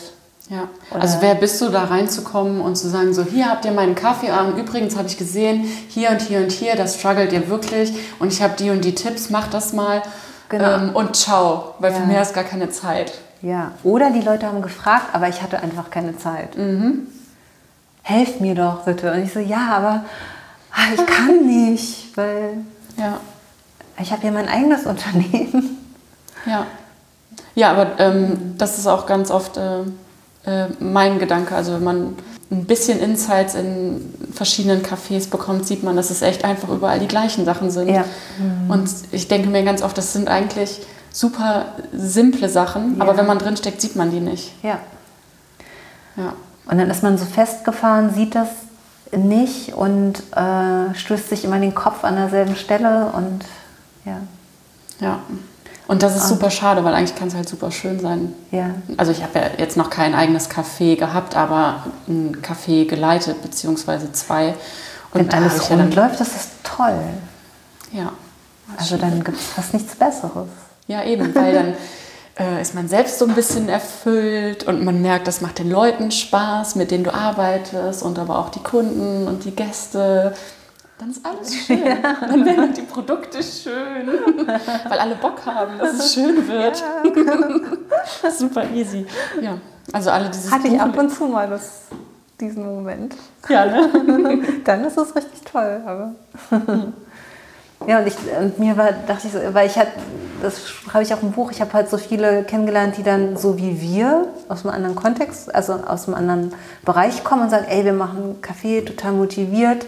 ja, 0.50 0.68
also 0.92 1.18
wer 1.22 1.36
bist 1.36 1.62
du 1.62 1.70
da 1.70 1.86
reinzukommen 1.86 2.60
und 2.60 2.76
zu 2.76 2.90
sagen, 2.90 3.14
so 3.14 3.24
hier 3.24 3.50
habt 3.50 3.64
ihr 3.64 3.72
meinen 3.72 3.96
Kaffeeabend, 3.96 4.58
übrigens 4.58 4.98
habe 4.98 5.08
ich 5.08 5.18
gesehen, 5.18 5.66
hier 5.88 6.10
und 6.12 6.22
hier 6.22 6.40
und 6.40 6.52
hier, 6.52 6.76
das 6.76 7.00
struggelt 7.00 7.32
ihr 7.32 7.48
wirklich 7.50 7.94
und 8.20 8.32
ich 8.32 8.42
habe 8.42 8.54
die 8.58 8.70
und 8.70 8.84
die 8.84 8.94
Tipps, 8.94 9.30
macht 9.30 9.54
das 9.54 9.72
mal 9.72 10.02
genau. 10.50 10.76
ähm, 10.76 10.96
und 10.96 11.16
ciao, 11.16 11.76
weil 11.80 11.92
ja. 11.92 12.00
für 12.00 12.06
mehr 12.06 12.22
ist 12.22 12.34
gar 12.34 12.44
keine 12.44 12.70
Zeit. 12.70 13.14
Ja, 13.42 13.72
oder 13.84 14.10
die 14.10 14.22
Leute 14.22 14.48
haben 14.48 14.62
gefragt, 14.62 15.08
aber 15.14 15.28
ich 15.28 15.42
hatte 15.42 15.62
einfach 15.62 15.90
keine 15.90 16.18
Zeit. 16.18 16.58
Mhm. 16.58 17.08
Helft 18.02 18.40
mir 18.40 18.56
doch 18.56 18.84
bitte. 18.84 19.12
Und 19.12 19.24
ich 19.24 19.34
so, 19.34 19.40
ja, 19.40 19.70
aber 19.76 20.06
ah, 20.72 20.94
ich 20.94 21.06
kann 21.06 21.46
nicht, 21.46 22.16
weil 22.16 22.58
ja. 22.98 23.20
Ich 24.04 24.12
habe 24.12 24.26
ja 24.26 24.32
mein 24.32 24.48
eigenes 24.48 24.86
Unternehmen. 24.86 25.78
Ja, 26.46 26.68
ja 27.56 27.72
aber 27.72 28.00
ähm, 28.00 28.56
das 28.58 28.78
ist 28.78 28.88
auch 28.88 29.06
ganz 29.06 29.32
oft... 29.32 29.58
Äh, 29.58 29.84
äh, 30.46 30.68
mein 30.80 31.20
Gedanke. 31.20 31.56
Also 31.56 31.74
wenn 31.74 31.84
man 31.84 32.16
ein 32.52 32.66
bisschen 32.66 33.00
Insights 33.00 33.56
in 33.56 34.14
verschiedenen 34.34 34.84
Cafés 34.84 35.30
bekommt, 35.30 35.66
sieht 35.66 35.84
man, 35.84 35.96
dass 35.96 36.10
es 36.10 36.22
echt 36.22 36.44
einfach 36.44 36.70
überall 36.70 37.00
die 37.00 37.08
gleichen 37.08 37.46
Sachen 37.46 37.72
sind. 37.72 37.90
Ja. 37.90 38.04
Mhm. 38.38 38.70
Und 38.70 38.90
ich 39.12 39.28
denke 39.28 39.50
mir 39.50 39.64
ganz 39.64 39.82
oft, 39.82 39.98
das 39.98 40.14
sind 40.14 40.28
eigentlich 40.28 40.82
super 41.12 41.66
simple 41.94 42.50
Sachen, 42.50 42.98
ja. 42.98 43.04
aber 43.04 43.18
wenn 43.18 43.26
man 43.26 43.38
drinsteckt, 43.38 43.80
sieht 43.80 43.96
man 43.96 44.12
die 44.12 44.20
nicht. 44.20 44.52
Ja. 44.64 44.80
ja. 46.18 46.34
Und 46.70 46.78
dann 46.78 46.90
ist 46.90 47.04
man 47.04 47.18
so 47.18 47.26
festgefahren, 47.26 48.14
sieht 48.14 48.36
das 48.36 48.50
nicht 49.16 49.74
und 49.74 50.16
äh, 50.36 50.96
stößt 50.96 51.30
sich 51.30 51.46
immer 51.46 51.60
den 51.60 51.76
Kopf 51.76 52.04
an 52.04 52.16
derselben 52.16 52.56
Stelle 52.56 53.12
und 53.14 53.42
ja. 54.06 54.22
Ja. 55.00 55.20
Und 55.88 56.02
das 56.02 56.16
ist 56.16 56.30
super 56.30 56.50
schade, 56.50 56.84
weil 56.86 56.94
eigentlich 56.94 57.16
kann 57.16 57.28
es 57.28 57.36
halt 57.36 57.50
super 57.50 57.70
schön 57.70 58.00
sein. 58.00 58.34
Ja. 58.52 58.70
Also 58.96 59.12
ich 59.12 59.22
habe 59.22 59.38
ja 59.38 59.46
jetzt 59.58 59.76
noch 59.76 59.90
kein 59.90 60.16
eigenes 60.16 60.50
Café 60.50 60.96
gehabt, 60.96 61.36
aber 61.36 61.88
ein 62.08 62.42
Café 62.42 62.88
geleitet, 62.88 63.42
beziehungsweise 63.42 64.12
zwei. 64.14 64.54
Und 65.14 65.32
Wenn 65.32 65.34
alles 65.34 65.70
rund 65.70 65.94
ja 65.94 66.04
läuft, 66.04 66.22
das 66.22 66.30
ist 66.30 66.50
toll. 66.64 67.00
Ja. 67.92 68.14
Also 68.78 68.98
dann 68.98 69.24
gibt 69.24 69.38
es 69.38 69.46
fast 69.46 69.74
nichts 69.74 69.96
Besseres. 69.96 70.48
Ja, 70.88 71.04
eben, 71.04 71.36
weil 71.36 71.54
dann 71.54 71.74
äh, 72.40 72.62
ist 72.62 72.74
man 72.76 72.88
selbst 72.88 73.20
so 73.20 73.26
ein 73.26 73.36
bisschen 73.36 73.68
erfüllt 73.68 74.64
und 74.64 74.84
man 74.84 75.02
merkt, 75.02 75.28
das 75.28 75.42
macht 75.42 75.60
den 75.60 75.70
Leuten 75.70 76.12
Spaß, 76.12 76.76
mit 76.76 76.92
denen 76.92 77.04
du 77.04 77.14
arbeitest 77.14 78.04
und 78.04 78.18
aber 78.20 78.40
auch 78.40 78.50
die 78.50 78.64
Kunden 78.64 79.28
und 79.28 79.44
die 79.44 79.52
Gäste 79.52 80.34
dann 80.98 81.10
ist 81.10 81.26
alles 81.26 81.56
schön. 81.66 81.86
Ja. 81.86 81.96
Dann 82.22 82.46
werden 82.46 82.74
die 82.74 82.82
Produkte 82.82 83.42
schön, 83.42 84.08
weil 84.88 85.00
alle 85.00 85.16
Bock 85.16 85.46
haben, 85.46 85.78
dass 85.80 85.94
es 85.94 86.14
schön 86.14 86.48
wird. 86.48 86.84
Ja. 88.24 88.32
Super 88.32 88.70
easy. 88.72 89.06
Ja, 89.42 89.58
also 89.92 90.12
alle 90.12 90.30
dieses 90.30 90.52
Hatte 90.52 90.68
ich 90.68 90.80
ab 90.80 90.98
und 90.98 91.10
zu 91.10 91.26
mal 91.26 91.50
das, 91.50 91.84
diesen 92.40 92.66
Moment. 92.66 93.16
Ja, 93.50 93.66
ne? 93.66 94.42
Dann 94.64 94.86
ist 94.86 94.98
es 94.98 95.16
richtig 95.16 95.42
toll. 95.42 95.82
Aber 95.86 96.14
ja, 97.88 98.00
und, 98.00 98.08
ich, 98.08 98.16
und 98.40 98.60
mir 98.60 98.78
war, 98.78 98.92
dachte 99.08 99.28
ich 99.28 99.34
so, 99.34 99.40
weil 99.54 99.68
ich 99.68 99.78
hatte, 99.78 99.92
das 100.42 100.70
schreibe 100.70 101.04
ich 101.04 101.14
auch 101.14 101.22
im 101.22 101.32
Buch, 101.32 101.52
ich 101.52 101.62
habe 101.62 101.74
halt 101.74 101.90
so 101.90 101.98
viele 101.98 102.44
kennengelernt, 102.44 102.98
die 102.98 103.04
dann 103.04 103.36
so 103.36 103.58
wie 103.58 103.82
wir 103.82 104.28
aus 104.48 104.66
einem 104.66 104.74
anderen 104.74 104.96
Kontext, 104.96 105.54
also 105.54 105.74
aus 105.74 106.08
einem 106.08 106.16
anderen 106.16 106.54
Bereich 106.86 107.24
kommen 107.24 107.44
und 107.44 107.50
sagen, 107.50 107.66
ey, 107.68 107.84
wir 107.84 107.94
machen 107.94 108.42
Kaffee, 108.42 108.82
total 108.82 109.14
motiviert 109.14 109.86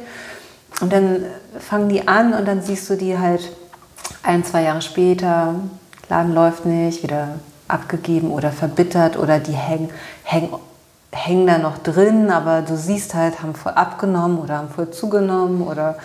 und 0.81 0.91
dann 0.91 1.25
fangen 1.59 1.89
die 1.89 2.07
an 2.07 2.33
und 2.33 2.47
dann 2.47 2.61
siehst 2.61 2.89
du 2.89 2.95
die 2.95 3.17
halt 3.17 3.51
ein, 4.23 4.43
zwei 4.43 4.63
Jahre 4.63 4.81
später, 4.81 5.55
Laden 6.09 6.33
läuft 6.33 6.65
nicht, 6.65 7.03
wieder 7.03 7.39
abgegeben 7.67 8.31
oder 8.31 8.51
verbittert 8.51 9.17
oder 9.17 9.39
die 9.39 9.53
hängen 9.53 9.89
häng, 10.23 10.49
häng 11.11 11.47
da 11.47 11.57
noch 11.57 11.77
drin, 11.77 12.29
aber 12.29 12.61
du 12.61 12.75
siehst 12.75 13.13
halt, 13.13 13.41
haben 13.41 13.55
voll 13.55 13.71
abgenommen 13.73 14.39
oder 14.39 14.57
haben 14.57 14.69
voll 14.69 14.91
zugenommen 14.91 15.61
oder 15.61 15.97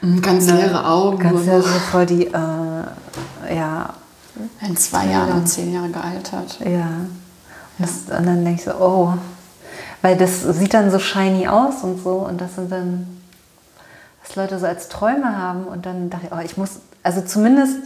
mhm, 0.00 0.20
ganz 0.20 0.46
ne, 0.46 0.54
leere 0.54 0.86
Augen. 0.86 1.18
Ganz 1.18 1.46
leere, 1.46 1.62
voll 1.62 2.06
die, 2.06 2.26
äh, 2.26 3.54
ja. 3.54 3.90
In 4.60 4.76
zwei 4.76 5.06
Jahren 5.06 5.32
und 5.32 5.46
zehn 5.46 5.72
Jahre 5.72 5.88
gealtert. 5.88 6.58
Ja. 6.60 6.70
ja. 6.70 6.88
Das, 7.78 8.18
und 8.18 8.26
dann 8.26 8.44
denke 8.44 8.60
ich 8.60 8.64
so, 8.64 8.72
oh, 8.72 9.14
weil 10.02 10.16
das 10.16 10.42
sieht 10.42 10.74
dann 10.74 10.90
so 10.90 10.98
shiny 10.98 11.46
aus 11.48 11.82
und 11.82 12.02
so 12.02 12.16
und 12.16 12.40
das 12.40 12.54
sind 12.54 12.70
dann, 12.70 13.15
was 14.26 14.36
Leute 14.36 14.58
so 14.58 14.66
als 14.66 14.88
Träume 14.88 15.36
haben 15.38 15.64
und 15.64 15.86
dann 15.86 16.10
dachte 16.10 16.26
ich, 16.26 16.32
oh, 16.32 16.42
ich 16.44 16.56
muss, 16.56 16.80
also 17.02 17.22
zumindest 17.22 17.80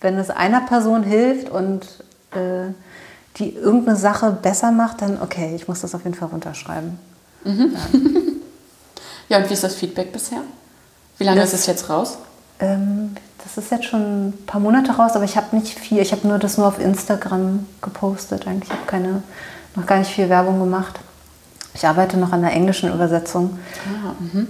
wenn 0.00 0.16
es 0.18 0.30
einer 0.30 0.60
Person 0.62 1.02
hilft 1.02 1.50
und 1.50 1.82
äh, 2.32 2.72
die 3.36 3.54
irgendeine 3.54 3.96
Sache 3.96 4.30
besser 4.30 4.72
macht, 4.72 5.02
dann 5.02 5.20
okay, 5.20 5.54
ich 5.54 5.68
muss 5.68 5.80
das 5.80 5.94
auf 5.94 6.04
jeden 6.04 6.14
Fall 6.14 6.28
runterschreiben. 6.28 6.98
Mhm. 7.44 7.72
Ja. 7.72 8.00
ja, 9.28 9.38
und 9.38 9.48
wie 9.48 9.54
ist 9.54 9.64
das 9.64 9.74
Feedback 9.74 10.12
bisher? 10.12 10.40
Wie 11.18 11.24
lange 11.24 11.40
das, 11.40 11.52
ist 11.52 11.60
es 11.60 11.66
jetzt 11.66 11.90
raus? 11.90 12.18
Ähm, 12.60 13.16
das 13.42 13.58
ist 13.58 13.70
jetzt 13.70 13.86
schon 13.86 14.28
ein 14.28 14.46
paar 14.46 14.60
Monate 14.60 14.92
raus, 14.92 15.12
aber 15.14 15.24
ich 15.24 15.36
habe 15.36 15.56
nicht 15.56 15.78
viel. 15.78 15.98
Ich 16.00 16.12
habe 16.12 16.26
nur 16.26 16.38
das 16.38 16.58
nur 16.58 16.66
auf 16.66 16.78
Instagram 16.78 17.66
gepostet. 17.82 18.46
Eigentlich 18.46 18.70
habe 18.70 18.86
keine, 18.86 19.22
noch 19.74 19.86
gar 19.86 19.98
nicht 19.98 20.10
viel 20.10 20.28
Werbung 20.28 20.58
gemacht. 20.60 20.98
Ich 21.74 21.86
arbeite 21.86 22.16
noch 22.16 22.32
an 22.32 22.42
der 22.42 22.52
englischen 22.52 22.92
Übersetzung. 22.92 23.58
Ah, 23.86 24.14
mhm. 24.18 24.48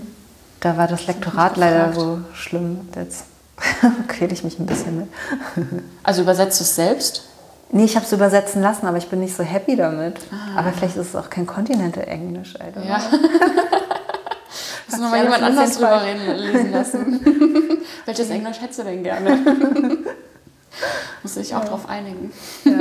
Da 0.60 0.76
war 0.76 0.88
das 0.88 1.06
Lektorat 1.06 1.56
leider 1.56 1.92
so 1.92 2.20
schlimm. 2.34 2.88
Jetzt 2.94 3.24
quäle 4.08 4.32
ich 4.32 4.44
mich 4.44 4.58
ein 4.58 4.66
bisschen 4.66 4.98
mit. 4.98 5.08
Also 6.02 6.22
übersetzt 6.22 6.58
du 6.60 6.64
es 6.64 6.74
selbst? 6.74 7.24
Nee, 7.70 7.84
ich 7.84 7.96
habe 7.96 8.06
es 8.06 8.12
übersetzen 8.12 8.62
lassen, 8.62 8.86
aber 8.86 8.96
ich 8.96 9.08
bin 9.08 9.20
nicht 9.20 9.36
so 9.36 9.42
happy 9.42 9.76
damit. 9.76 10.16
Ah. 10.30 10.60
Aber 10.60 10.72
vielleicht 10.72 10.96
ist 10.96 11.08
es 11.08 11.16
auch 11.16 11.28
kein 11.28 11.46
Continental-Englisch, 11.46 12.58
Alter. 12.58 12.82
Ja. 12.82 12.98
Muss 14.88 15.00
noch 15.00 15.10
mal 15.10 15.22
jemand 15.22 15.42
anders 15.42 15.74
drüber 15.74 16.02
reden, 16.02 16.34
lesen 16.34 16.72
lassen. 16.72 17.20
Welches 18.06 18.30
Englisch 18.30 18.58
hättest 18.62 18.78
du 18.78 18.84
denn 18.84 19.02
gerne? 19.02 19.38
Muss 21.22 21.36
ich 21.36 21.54
auch 21.54 21.62
ja. 21.62 21.68
drauf 21.68 21.86
einigen. 21.86 22.32
Ja. 22.64 22.72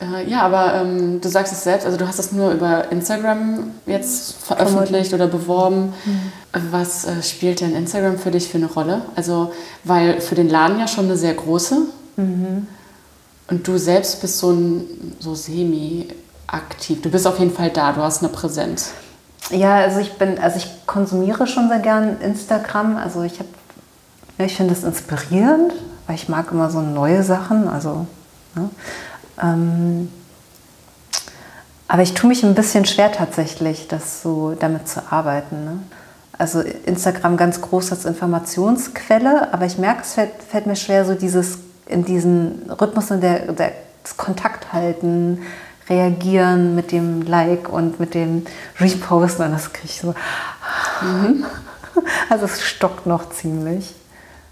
Äh, 0.00 0.28
ja, 0.28 0.42
aber 0.42 0.74
ähm, 0.74 1.20
du 1.20 1.28
sagst 1.28 1.52
es 1.52 1.64
selbst, 1.64 1.84
also 1.84 1.98
du 1.98 2.08
hast 2.08 2.18
es 2.18 2.32
nur 2.32 2.50
über 2.52 2.90
Instagram 2.90 3.70
jetzt 3.86 4.36
veröffentlicht 4.36 5.12
oder 5.12 5.26
beworben. 5.26 5.92
Mhm. 6.04 6.70
Was 6.70 7.04
äh, 7.04 7.22
spielt 7.22 7.60
denn 7.60 7.74
Instagram 7.74 8.18
für 8.18 8.30
dich 8.30 8.48
für 8.48 8.58
eine 8.58 8.66
Rolle? 8.66 9.02
Also, 9.16 9.52
weil 9.84 10.20
für 10.20 10.34
den 10.34 10.48
Laden 10.48 10.78
ja 10.78 10.88
schon 10.88 11.06
eine 11.06 11.16
sehr 11.16 11.34
große. 11.34 11.78
Mhm. 12.16 12.66
Und 13.48 13.68
du 13.68 13.76
selbst 13.76 14.20
bist 14.22 14.38
so 14.38 14.50
ein 14.50 15.14
so 15.18 15.34
semi-aktiv. 15.34 17.02
Du 17.02 17.10
bist 17.10 17.26
auf 17.26 17.38
jeden 17.38 17.52
Fall 17.52 17.70
da, 17.70 17.92
du 17.92 18.00
hast 18.00 18.22
eine 18.22 18.32
Präsenz. 18.32 18.92
Ja, 19.50 19.76
also 19.76 19.98
ich 19.98 20.14
bin, 20.14 20.38
also 20.38 20.56
ich 20.56 20.68
konsumiere 20.86 21.46
schon 21.46 21.68
sehr 21.68 21.80
gern 21.80 22.18
Instagram. 22.20 22.96
Also 22.96 23.22
ich 23.22 23.38
habe, 23.40 23.48
ich 24.38 24.56
finde 24.56 24.72
das 24.72 24.84
inspirierend, 24.84 25.74
weil 26.06 26.16
ich 26.16 26.30
mag 26.30 26.50
immer 26.50 26.70
so 26.70 26.80
neue 26.80 27.22
Sachen. 27.22 27.68
Also 27.68 28.06
ne? 28.54 28.70
Ähm, 29.42 30.10
aber 31.88 32.02
ich 32.02 32.14
tue 32.14 32.28
mich 32.28 32.42
ein 32.42 32.54
bisschen 32.54 32.86
schwer 32.86 33.12
tatsächlich, 33.12 33.88
das 33.88 34.22
so 34.22 34.56
damit 34.58 34.88
zu 34.88 35.02
arbeiten. 35.10 35.64
Ne? 35.64 35.78
Also 36.38 36.60
Instagram 36.60 37.36
ganz 37.36 37.60
groß 37.60 37.92
als 37.92 38.04
Informationsquelle, 38.04 39.52
aber 39.52 39.66
ich 39.66 39.78
merke, 39.78 40.02
es 40.02 40.14
fällt, 40.14 40.30
fällt 40.42 40.66
mir 40.66 40.76
schwer, 40.76 41.04
so 41.04 41.14
dieses 41.14 41.58
in 41.86 42.04
diesen 42.04 42.70
Rhythmus 42.70 43.10
in 43.10 43.20
der, 43.20 43.52
der 43.52 43.72
Kontakt 44.16 44.72
halten, 44.72 45.42
reagieren 45.88 46.74
mit 46.74 46.92
dem 46.92 47.22
Like 47.22 47.68
und 47.68 48.00
mit 48.00 48.14
dem 48.14 48.46
Reposten. 48.80 49.44
Und 49.44 49.52
das 49.52 49.72
kriege 49.72 49.88
ich 49.88 50.00
so. 50.00 50.14
Mhm. 51.02 51.44
Also 52.30 52.46
es 52.46 52.62
stockt 52.62 53.04
noch 53.04 53.28
ziemlich. 53.28 53.94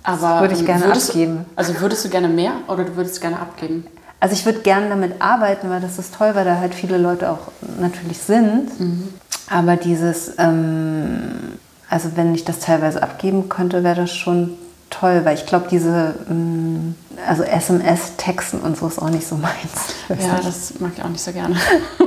Aber 0.02 0.28
das 0.28 0.40
würde 0.42 0.54
ich 0.54 0.66
gerne 0.66 0.84
würdest, 0.84 1.08
abgeben. 1.08 1.46
Also 1.56 1.80
würdest 1.80 2.04
du 2.04 2.10
gerne 2.10 2.28
mehr 2.28 2.52
oder 2.68 2.84
du 2.84 2.96
würdest 2.96 3.18
gerne 3.22 3.40
abgeben? 3.40 3.86
Also 4.20 4.34
ich 4.34 4.44
würde 4.44 4.60
gerne 4.60 4.90
damit 4.90 5.20
arbeiten, 5.20 5.70
weil 5.70 5.80
das 5.80 5.98
ist 5.98 6.14
toll, 6.14 6.34
weil 6.34 6.44
da 6.44 6.58
halt 6.58 6.74
viele 6.74 6.98
Leute 6.98 7.30
auch 7.30 7.50
natürlich 7.78 8.18
sind. 8.18 8.78
Mhm. 8.78 9.14
Aber 9.48 9.76
dieses, 9.76 10.32
ähm, 10.38 11.58
also 11.88 12.10
wenn 12.16 12.34
ich 12.34 12.44
das 12.44 12.60
teilweise 12.60 13.02
abgeben 13.02 13.48
könnte, 13.48 13.82
wäre 13.82 14.02
das 14.02 14.14
schon 14.14 14.58
toll, 14.90 15.22
weil 15.24 15.36
ich 15.36 15.46
glaube, 15.46 15.68
diese, 15.70 16.14
ähm, 16.28 16.94
also 17.26 17.42
SMS-Texten 17.42 18.60
und 18.60 18.76
so 18.76 18.88
ist 18.88 19.00
auch 19.00 19.08
nicht 19.08 19.26
so 19.26 19.36
meins. 19.36 19.94
Ja, 20.08 20.40
das 20.42 20.78
mag 20.80 20.92
ich 20.96 21.02
auch 21.02 21.08
nicht 21.08 21.22
so 21.22 21.32
gerne. 21.32 21.56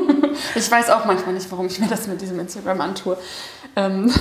ich 0.56 0.70
weiß 0.70 0.92
auch 0.92 1.06
manchmal 1.06 1.34
nicht, 1.34 1.52
warum 1.52 1.66
ich 1.66 1.80
mir 1.80 1.88
das 1.88 2.08
mit 2.08 2.22
diesem 2.22 2.40
Instagram 2.40 2.80
antue. 2.82 3.18
Ähm, 3.76 4.14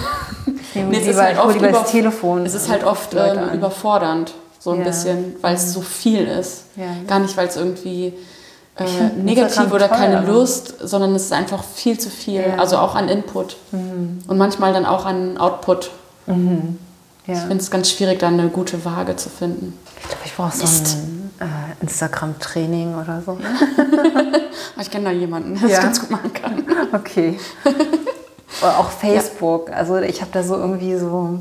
ich 0.47 0.74
nehme 0.74 0.90
nee, 0.90 0.99
lieber, 0.99 1.11
es 1.11 1.16
ist 1.16 1.20
halt 1.20 1.38
oft 1.38 1.62
das 1.62 1.90
Telefon. 1.90 2.47
Es 2.47 2.55
ist 2.55 2.70
halt 2.70 2.84
oft 2.84 3.14
ähm, 3.14 3.51
überfordernd 3.53 4.32
so 4.63 4.71
ein 4.71 4.79
ja. 4.79 4.85
bisschen, 4.85 5.35
weil 5.41 5.57
es 5.57 5.73
so 5.73 5.81
viel 5.81 6.25
ist. 6.27 6.65
Ja. 6.77 6.85
Gar 7.09 7.19
nicht, 7.19 7.37
weil 7.37 7.49
es 7.49 7.57
irgendwie 7.57 8.15
äh, 8.77 8.85
negativ 9.21 9.73
oder 9.73 9.89
toll, 9.89 9.99
keine 9.99 10.25
Lust, 10.25 10.75
sondern 10.81 11.17
es 11.17 11.25
ist 11.25 11.33
einfach 11.33 11.65
viel 11.65 11.99
zu 11.99 12.11
viel. 12.11 12.43
Ja. 12.43 12.59
Also 12.59 12.79
auch 12.79 12.95
an 12.95 13.09
Input 13.09 13.57
mhm. 13.73 14.21
und 14.29 14.39
manchmal 14.39 14.73
dann 14.73 14.87
auch 14.87 15.05
an 15.05 15.37
Output. 15.37 15.91
Mhm. 16.27 16.79
Ich 17.27 17.39
finde 17.39 17.59
es 17.59 17.71
ganz 17.71 17.91
schwierig, 17.91 18.19
da 18.19 18.29
eine 18.29 18.49
gute 18.49 18.85
Waage 18.85 19.17
zu 19.17 19.31
finden. 19.31 19.79
Ich 20.01 20.09
glaube, 20.09 20.23
ich 20.25 20.35
brauche 20.35 20.57
so 20.57 20.65
ein 20.65 21.31
äh, 21.41 21.83
Instagram-Training 21.83 22.95
oder 22.97 23.23
so. 23.25 23.39
ich 24.81 24.91
kenne 24.91 25.05
da 25.05 25.11
jemanden, 25.13 25.59
der 25.59 25.69
das 25.69 25.81
ganz 25.81 26.01
gut 26.01 26.11
machen 26.11 26.33
kann. 26.33 26.65
Okay. 26.93 27.39
Oder 28.61 28.79
auch 28.79 28.91
Facebook. 28.91 29.71
Also 29.71 29.97
ich 29.99 30.21
habe 30.21 30.31
da 30.33 30.43
so 30.43 30.57
irgendwie 30.57 30.97
so 30.97 31.39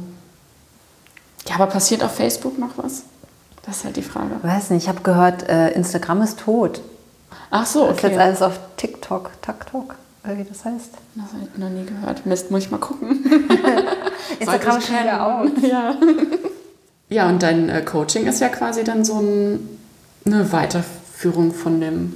ja, 1.48 1.56
aber 1.56 1.68
passiert 1.68 2.04
auf 2.04 2.16
Facebook 2.16 2.58
noch 2.58 2.78
was? 2.78 3.04
Das 3.64 3.78
ist 3.78 3.86
halt 3.86 3.96
die 3.96 4.02
Frage. 4.02 4.32
Weiß 4.42 4.70
nicht, 4.72 4.84
ich 4.84 4.90
habe 4.90 5.02
gehört, 5.02 5.48
äh, 5.48 5.70
Instagram 5.72 6.22
ist 6.22 6.40
tot. 6.40 6.82
Ach 7.52 7.66
so, 7.66 7.84
okay. 7.84 7.90
Das 7.90 7.98
ist 7.98 8.10
jetzt 8.10 8.20
alles 8.20 8.42
auf 8.42 8.60
TikTok, 8.78 9.32
TikTok, 9.42 9.96
wie 10.24 10.44
das 10.44 10.66
heißt. 10.66 10.92
Das 11.16 11.26
habe 11.34 11.48
ich 11.52 11.60
noch 11.60 11.70
nie 11.70 11.86
gehört. 11.86 12.26
Mist, 12.26 12.50
muss 12.50 12.64
ich 12.64 12.72
mal 12.72 12.80
gucken. 12.80 13.24
Instagram 14.40 14.78
ist 14.78 14.88
schon 14.88 14.96
wieder 14.96 15.26
out. 15.26 15.52
Ja. 15.62 15.96
ja, 17.10 17.30
und 17.30 17.44
dein 17.44 17.70
äh, 17.70 17.82
Coaching 17.82 18.26
ist 18.26 18.40
ja 18.40 18.50
quasi 18.50 18.84
dann 18.84 19.06
so 19.06 19.20
ein, 19.20 19.78
eine 20.26 20.52
Weiterführung 20.52 21.54
von 21.54 21.82
dem 21.82 22.12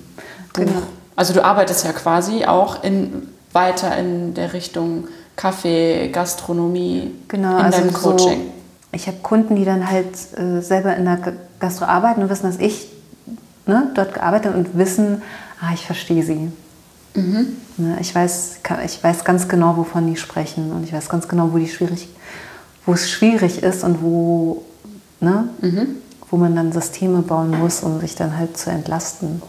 Buch. 0.53 0.65
Genau. 0.65 0.81
Also 1.15 1.33
du 1.33 1.43
arbeitest 1.43 1.85
ja 1.85 1.93
quasi 1.93 2.45
auch 2.45 2.83
in, 2.83 3.29
weiter 3.51 3.95
in 3.97 4.33
der 4.33 4.53
Richtung 4.53 5.07
Kaffee, 5.35 6.09
Gastronomie 6.09 7.13
genau, 7.27 7.57
in 7.57 7.65
also 7.65 7.79
deinem 7.79 7.93
Coaching. 7.93 8.41
So 8.41 8.51
ich 8.95 9.07
habe 9.07 9.17
Kunden, 9.21 9.55
die 9.55 9.65
dann 9.65 9.89
halt 9.89 10.07
äh, 10.37 10.61
selber 10.61 10.95
in 10.95 11.05
der 11.05 11.19
Gastro 11.59 11.85
arbeiten 11.85 12.21
und 12.23 12.29
wissen, 12.29 12.45
dass 12.45 12.59
ich 12.59 12.87
ne, 13.65 13.91
dort 13.93 14.13
gearbeitet 14.13 14.53
habe 14.53 14.57
und 14.57 14.77
wissen, 14.77 15.21
ah, 15.61 15.73
ich 15.73 15.85
verstehe 15.85 16.23
sie. 16.23 16.51
Mhm. 17.13 17.57
Ne, 17.77 17.97
ich, 17.99 18.15
weiß, 18.15 18.59
ich 18.85 19.03
weiß 19.03 19.23
ganz 19.23 19.47
genau, 19.47 19.77
wovon 19.77 20.07
die 20.07 20.17
sprechen 20.17 20.71
und 20.71 20.83
ich 20.83 20.93
weiß 20.93 21.09
ganz 21.09 21.27
genau, 21.27 21.51
wo, 21.51 21.57
die 21.57 21.67
schwierig, 21.67 22.07
wo 22.85 22.93
es 22.93 23.09
schwierig 23.09 23.63
ist 23.63 23.83
und 23.83 24.01
wo, 24.01 24.63
ne, 25.19 25.49
mhm. 25.61 25.87
wo 26.29 26.37
man 26.37 26.55
dann 26.55 26.71
Systeme 26.71 27.21
bauen 27.21 27.51
muss, 27.51 27.81
um 27.81 27.99
sich 27.99 28.15
dann 28.15 28.37
halt 28.37 28.57
zu 28.57 28.69
entlasten 28.69 29.41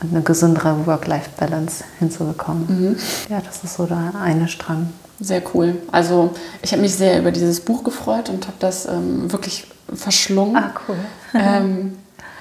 und 0.00 0.12
eine 0.12 0.22
gesündere 0.22 0.86
Work-Life-Balance 0.86 1.84
hinzubekommen. 1.98 2.66
Mhm. 2.68 2.96
Ja, 3.28 3.40
das 3.40 3.64
ist 3.64 3.74
so 3.74 3.86
der 3.86 4.14
eine 4.20 4.48
Strang. 4.48 4.88
Sehr 5.20 5.42
cool. 5.54 5.76
Also 5.92 6.34
ich 6.62 6.72
habe 6.72 6.82
mich 6.82 6.94
sehr 6.94 7.18
über 7.18 7.30
dieses 7.30 7.60
Buch 7.60 7.84
gefreut 7.84 8.28
und 8.28 8.46
habe 8.46 8.56
das 8.58 8.86
ähm, 8.86 9.30
wirklich 9.30 9.66
verschlungen. 9.94 10.56
Ah, 10.56 10.74
cool. 10.88 10.96
ähm, 11.34 11.98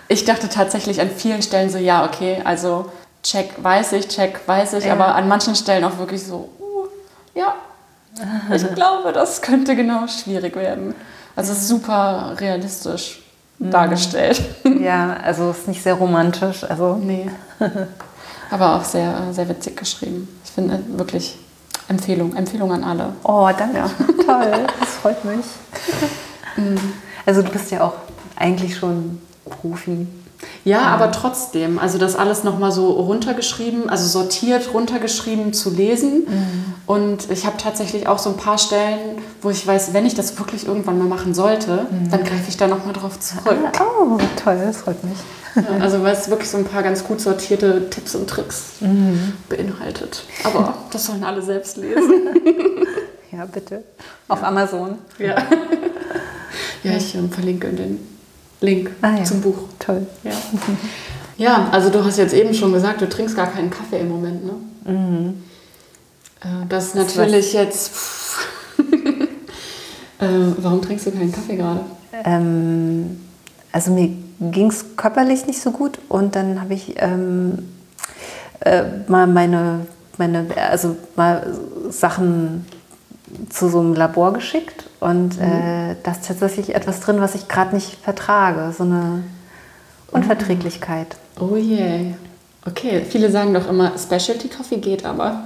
ich 0.07 0.25
dachte 0.25 0.49
tatsächlich 0.49 0.99
an 1.01 1.09
vielen 1.09 1.41
Stellen 1.41 1.69
so, 1.69 1.77
ja, 1.77 2.05
okay, 2.05 2.41
also 2.43 2.91
check 3.21 3.51
weiß 3.63 3.93
ich, 3.93 4.07
check 4.07 4.41
weiß 4.45 4.73
ich, 4.73 4.85
ja. 4.85 4.93
aber 4.93 5.15
an 5.15 5.27
manchen 5.27 5.55
Stellen 5.55 5.83
auch 5.83 5.97
wirklich 5.97 6.23
so, 6.23 6.49
uh, 6.59 6.87
ja, 7.35 7.55
ich 8.53 8.73
glaube, 8.75 9.11
das 9.11 9.41
könnte 9.41 9.75
genau 9.75 10.07
schwierig 10.07 10.55
werden. 10.55 10.93
Also 11.35 11.53
super 11.53 12.35
realistisch 12.39 13.23
mhm. 13.59 13.71
dargestellt. 13.71 14.41
Ja, 14.79 15.15
also 15.23 15.51
es 15.51 15.59
ist 15.59 15.67
nicht 15.69 15.81
sehr 15.81 15.93
romantisch, 15.93 16.65
also 16.65 16.95
nee. 16.95 17.29
aber 18.51 18.75
auch 18.75 18.83
sehr, 18.83 19.31
sehr 19.31 19.47
witzig 19.47 19.77
geschrieben. 19.77 20.27
Ich 20.43 20.51
finde 20.51 20.81
wirklich 20.87 21.37
Empfehlung, 21.87 22.35
Empfehlung 22.35 22.71
an 22.71 22.83
alle. 22.83 23.13
Oh, 23.23 23.49
danke. 23.57 23.77
Ja. 23.77 23.89
Toll, 24.25 24.65
das 24.79 24.89
freut 25.01 25.23
mich. 25.25 25.45
Mhm. 26.55 26.93
Also 27.25 27.41
du 27.41 27.49
bist 27.49 27.71
ja 27.71 27.81
auch 27.81 27.93
eigentlich 28.35 28.77
schon 28.77 29.21
Profi. 29.49 30.07
Ja, 30.65 30.81
ja, 30.81 30.87
aber 30.87 31.11
trotzdem, 31.11 31.79
also 31.79 31.97
das 31.97 32.15
alles 32.15 32.43
nochmal 32.43 32.71
so 32.71 32.91
runtergeschrieben, 32.91 33.89
also 33.89 34.07
sortiert 34.07 34.73
runtergeschrieben 34.73 35.53
zu 35.53 35.69
lesen. 35.69 36.25
Mhm. 36.27 36.73
Und 36.85 37.31
ich 37.31 37.45
habe 37.45 37.57
tatsächlich 37.57 38.07
auch 38.07 38.19
so 38.19 38.31
ein 38.31 38.37
paar 38.37 38.57
Stellen, 38.57 39.17
wo 39.43 39.49
ich 39.49 39.65
weiß, 39.65 39.93
wenn 39.93 40.05
ich 40.05 40.15
das 40.15 40.37
wirklich 40.39 40.67
irgendwann 40.67 40.97
mal 40.97 41.07
machen 41.07 41.33
sollte, 41.33 41.87
mhm. 41.89 42.09
dann 42.09 42.23
greife 42.23 42.45
ich 42.47 42.57
da 42.57 42.67
nochmal 42.67 42.93
drauf 42.93 43.19
zurück. 43.19 43.57
Oh, 43.79 44.17
toll, 44.41 44.59
das 44.65 44.77
freut 44.77 45.03
mich. 45.03 45.17
Ja, 45.55 45.63
also 45.79 46.01
weil 46.01 46.13
es 46.13 46.29
wirklich 46.29 46.49
so 46.49 46.57
ein 46.57 46.65
paar 46.65 46.81
ganz 46.81 47.03
gut 47.03 47.21
sortierte 47.21 47.89
Tipps 47.89 48.15
und 48.15 48.27
Tricks 48.27 48.73
mhm. 48.79 49.33
beinhaltet. 49.49 50.25
Aber 50.43 50.75
das 50.91 51.05
sollen 51.05 51.23
alle 51.23 51.41
selbst 51.41 51.77
lesen. 51.77 52.29
ja, 53.31 53.45
bitte. 53.45 53.83
Auf 54.27 54.41
ja. 54.41 54.47
Amazon. 54.47 54.97
Ja. 55.19 55.35
Ja, 56.83 56.97
ich 56.97 57.15
ähm, 57.15 57.31
verlinke 57.31 57.69
den 57.69 57.99
Link 58.61 58.91
ah, 59.01 59.15
ja. 59.17 59.23
zum 59.23 59.41
Buch. 59.41 59.57
Toll. 59.79 60.05
Ja. 60.23 60.31
ja, 61.37 61.69
also 61.71 61.89
du 61.89 62.03
hast 62.03 62.17
jetzt 62.17 62.33
eben 62.33 62.53
schon 62.53 62.73
gesagt, 62.73 63.01
du 63.01 63.07
trinkst 63.07 63.35
gar 63.35 63.47
keinen 63.47 63.69
Kaffee 63.69 63.99
im 63.99 64.09
Moment, 64.09 64.45
ne? 64.45 64.91
Mhm. 64.91 65.43
Äh, 66.41 66.65
das 66.67 66.87
ist 66.87 66.95
natürlich 66.95 67.53
jetzt. 67.53 67.91
Äh, 70.23 70.53
warum 70.57 70.81
trinkst 70.81 71.05
du 71.07 71.11
keinen 71.11 71.31
Kaffee 71.31 71.55
gerade? 71.55 71.81
Ähm, 72.25 73.19
also 73.71 73.91
mir 73.91 74.09
ging 74.39 74.69
es 74.69 74.95
körperlich 74.95 75.45
nicht 75.45 75.61
so 75.61 75.71
gut 75.71 75.99
und 76.09 76.35
dann 76.35 76.59
habe 76.61 76.73
ich 76.73 76.95
ähm, 76.97 77.69
äh, 78.61 78.83
mal 79.07 79.27
meine, 79.27 79.87
meine, 80.17 80.45
also 80.69 80.95
mal 81.15 81.53
Sachen 81.89 82.65
zu 83.49 83.69
so 83.69 83.79
einem 83.79 83.93
Labor 83.93 84.33
geschickt 84.33 84.85
und 84.99 85.37
mhm. 85.37 85.43
äh, 85.43 85.95
da 86.03 86.11
ist 86.11 86.27
tatsächlich 86.27 86.75
etwas 86.75 86.99
drin, 86.99 87.19
was 87.19 87.35
ich 87.35 87.47
gerade 87.47 87.73
nicht 87.75 87.97
vertrage, 88.03 88.73
so 88.77 88.83
eine 88.83 89.23
Unverträglichkeit. 90.11 91.15
Oh 91.39 91.55
je. 91.55 91.77
Yeah. 91.77 92.15
Okay, 92.65 93.03
viele 93.07 93.29
sagen 93.29 93.53
doch 93.53 93.67
immer, 93.67 93.93
Specialty 93.97 94.47
Coffee 94.47 94.77
geht 94.77 95.05
aber. 95.05 95.43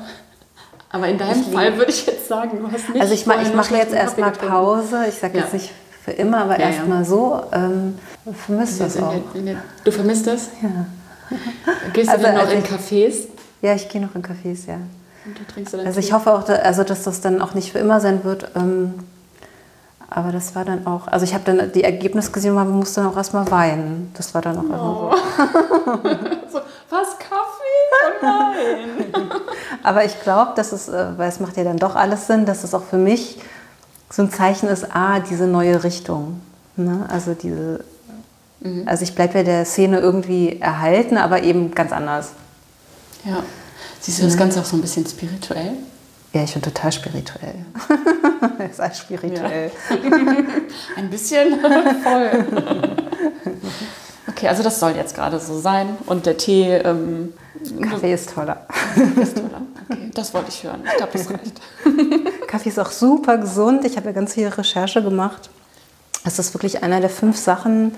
Aber 0.90 1.08
in 1.08 1.18
deinem 1.18 1.42
ich 1.42 1.54
Fall 1.54 1.78
würde 1.78 1.92
ich 1.92 2.06
jetzt 2.06 2.28
sagen, 2.28 2.60
du 2.60 2.72
hast 2.72 2.90
nicht. 2.90 3.02
Also 3.02 3.14
ich, 3.14 3.26
ma 3.26 3.42
ich 3.42 3.54
mache 3.54 3.76
jetzt 3.76 3.94
erstmal 3.94 4.32
Pause. 4.32 5.06
Ich 5.10 5.16
sage 5.16 5.38
ja. 5.38 5.44
jetzt 5.44 5.54
nicht 5.54 5.72
für 6.04 6.12
immer, 6.12 6.40
aber 6.40 6.60
ja, 6.60 6.68
erstmal 6.68 7.00
ja. 7.00 7.06
so. 7.06 7.44
Ähm, 7.52 8.00
vermisst 8.34 8.80
das 8.80 8.98
auch. 9.02 9.14
Der, 9.34 9.42
der, 9.42 9.58
du 9.84 9.92
vermisst 9.92 10.28
das? 10.28 10.50
Ja. 10.62 10.86
Gehst 11.94 12.10
also, 12.10 12.26
du 12.26 12.32
dann 12.32 12.46
noch 12.46 12.52
in 12.52 12.64
Cafés? 12.64 13.28
Ja, 13.62 13.74
ich 13.74 13.90
gehe 13.90 14.02
noch 14.02 14.16
in 14.16 14.24
Cafés, 14.24 14.68
ja. 14.68 14.76
Und 15.26 15.38
da 15.38 15.52
trinkst 15.52 15.74
du 15.74 15.78
dann 15.78 15.88
also 15.88 16.00
ich 16.00 16.14
hoffe 16.14 16.34
auch, 16.34 16.48
also 16.48 16.84
dass 16.84 17.04
das 17.04 17.20
dann 17.20 17.42
auch 17.42 17.54
nicht 17.54 17.74
für 17.74 17.80
immer 17.80 18.00
sein 18.00 18.24
wird. 18.24 18.52
Ähm, 18.56 18.94
aber 20.10 20.32
das 20.32 20.56
war 20.56 20.64
dann 20.64 20.88
auch, 20.88 21.08
also 21.08 21.26
ich 21.26 21.34
habe 21.34 21.44
dann 21.44 21.74
die 21.74 21.84
Ergebnisse 21.84 22.32
gesehen 22.32 22.56
und 22.56 22.72
musste 22.72 23.02
dann 23.02 23.12
auch 23.12 23.18
erstmal 23.18 23.52
weinen. 23.52 24.12
Das 24.16 24.34
war 24.34 24.42
dann 24.42 24.58
auch 24.58 25.12
oh. 25.12 25.16
so. 26.52 26.62
Was, 26.90 27.20
Kaffee? 27.20 27.47
Oh 27.92 28.26
nein! 28.26 29.14
aber 29.84 30.06
ich 30.06 30.22
glaube, 30.22 30.54
dass 30.56 30.72
es, 30.72 30.90
äh, 30.90 31.18
weil 31.18 31.30
es 31.30 31.40
macht 31.40 31.58
ja 31.58 31.64
dann 31.64 31.78
doch 31.78 31.96
alles 31.96 32.28
Sinn, 32.28 32.46
dass 32.46 32.64
es 32.64 32.74
auch 32.74 32.84
für 32.84 32.98
mich 32.98 33.40
so 34.10 34.22
ein 34.22 34.32
Zeichen 34.32 34.70
ist, 34.70 34.88
ah, 34.94 35.20
diese 35.20 35.48
neue 35.48 35.84
Richtung. 35.84 36.42
Ne? 36.76 37.06
Also 37.10 37.34
diese, 37.34 37.84
mhm. 38.62 38.84
also 38.86 39.04
ich 39.04 39.16
bleibe 39.16 39.40
ja 39.40 39.44
der 39.44 39.66
Szene 39.66 40.00
irgendwie 40.00 40.60
erhalten, 40.60 41.18
aber 41.18 41.44
eben 41.44 41.72
ganz 41.72 41.92
anders. 41.92 42.32
Ja. 43.26 43.44
Siehst 44.00 44.20
du 44.20 44.24
das 44.24 44.38
Ganze 44.38 44.60
auch 44.60 44.66
so 44.66 44.78
ein 44.78 44.82
bisschen 44.82 45.06
spirituell? 45.06 45.74
Ja, 46.34 46.44
ich 46.44 46.54
bin 46.54 46.62
total 46.62 46.92
spirituell. 46.92 47.66
Ist 48.70 48.80
alles 48.80 49.00
spirituell. 49.00 49.72
Ja. 49.90 49.96
ein 50.98 51.10
bisschen 51.10 51.60
voll. 52.04 52.46
Okay, 54.28 54.48
also 54.48 54.62
das 54.62 54.80
soll 54.80 54.92
jetzt 54.96 55.16
gerade 55.16 55.40
so 55.40 55.60
sein. 55.60 55.98
Und 56.06 56.26
der 56.26 56.38
Tee. 56.38 56.74
Ähm, 56.76 57.34
Kaffee 57.82 58.14
ist 58.14 58.34
toller. 58.34 58.66
Kaffee 58.68 59.22
ist 59.22 59.36
toller. 59.36 59.62
Okay, 59.90 60.12
das 60.14 60.34
wollte 60.34 60.50
ich 60.50 60.64
hören. 60.64 60.82
Ich 60.86 60.98
glaube, 60.98 61.14
das 61.14 61.30
reicht. 61.30 61.62
Kaffee 62.48 62.70
ist 62.70 62.78
auch 62.78 62.92
super 62.92 63.38
gesund. 63.38 63.86
Ich 63.86 63.96
habe 63.96 64.08
ja 64.08 64.12
ganz 64.12 64.34
viel 64.34 64.48
Recherche 64.50 65.02
gemacht. 65.02 65.50
Es 66.26 66.40
ist 66.40 66.54
wirklich 66.54 66.84
einer 66.84 67.00
der 67.00 67.10
fünf 67.10 67.38
Sachen, 67.38 67.94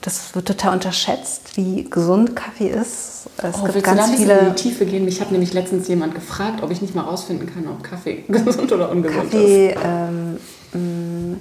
das 0.00 0.34
wird 0.34 0.48
total 0.48 0.72
unterschätzt, 0.74 1.56
wie 1.56 1.84
gesund 1.88 2.34
Kaffee 2.34 2.68
ist. 2.68 3.28
Es 3.36 3.56
oh, 3.60 3.66
gibt 3.66 3.84
ganz 3.84 4.10
viele 4.10 4.38
in 4.38 4.46
die 4.54 4.62
Tiefe 4.62 4.86
gehen. 4.86 5.04
Mich 5.04 5.20
hat 5.20 5.30
nämlich 5.30 5.52
letztens 5.52 5.86
jemand 5.88 6.14
gefragt, 6.14 6.62
ob 6.62 6.70
ich 6.70 6.80
nicht 6.80 6.94
mal 6.94 7.02
rausfinden 7.02 7.52
kann, 7.52 7.68
ob 7.68 7.84
Kaffee 7.84 8.24
gesund 8.28 8.72
oder 8.72 8.90
ungesund 8.90 9.30
Kaffee, 9.30 9.70
ist. 9.70 9.78
Ähm, 9.84 10.38
mm, 10.72 11.36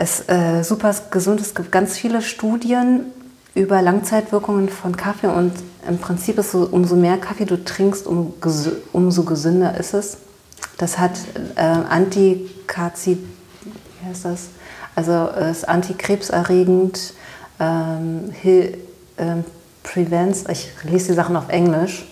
ist 0.00 0.30
äh, 0.30 0.62
super 0.62 0.94
gesund. 1.10 1.40
Es 1.40 1.54
gibt 1.54 1.72
ganz 1.72 1.98
viele 1.98 2.22
Studien 2.22 3.06
über 3.54 3.82
Langzeitwirkungen 3.82 4.68
von 4.68 4.96
Kaffee 4.96 5.28
und 5.28 5.52
im 5.88 5.98
Prinzip 5.98 6.38
ist 6.38 6.50
so, 6.50 6.68
umso 6.70 6.96
mehr 6.96 7.18
Kaffee 7.18 7.44
du 7.44 7.62
trinkst, 7.62 8.06
um, 8.06 8.34
umso 8.92 9.22
gesünder 9.24 9.78
ist 9.78 9.94
es. 9.94 10.16
Das 10.78 10.98
hat 10.98 11.12
äh, 11.54 11.60
Antikarzid, 11.60 13.18
wie 14.00 14.08
heißt 14.08 14.24
das? 14.24 14.48
Also 14.96 15.12
es 15.12 15.58
ist 15.58 15.68
antikrebserregend, 15.68 17.14
ähm, 17.60 18.32
ähm, 19.18 19.44
prevents, 19.82 20.44
ich 20.48 20.70
lese 20.84 21.08
die 21.08 21.14
Sachen 21.14 21.36
auf 21.36 21.48
Englisch. 21.48 22.06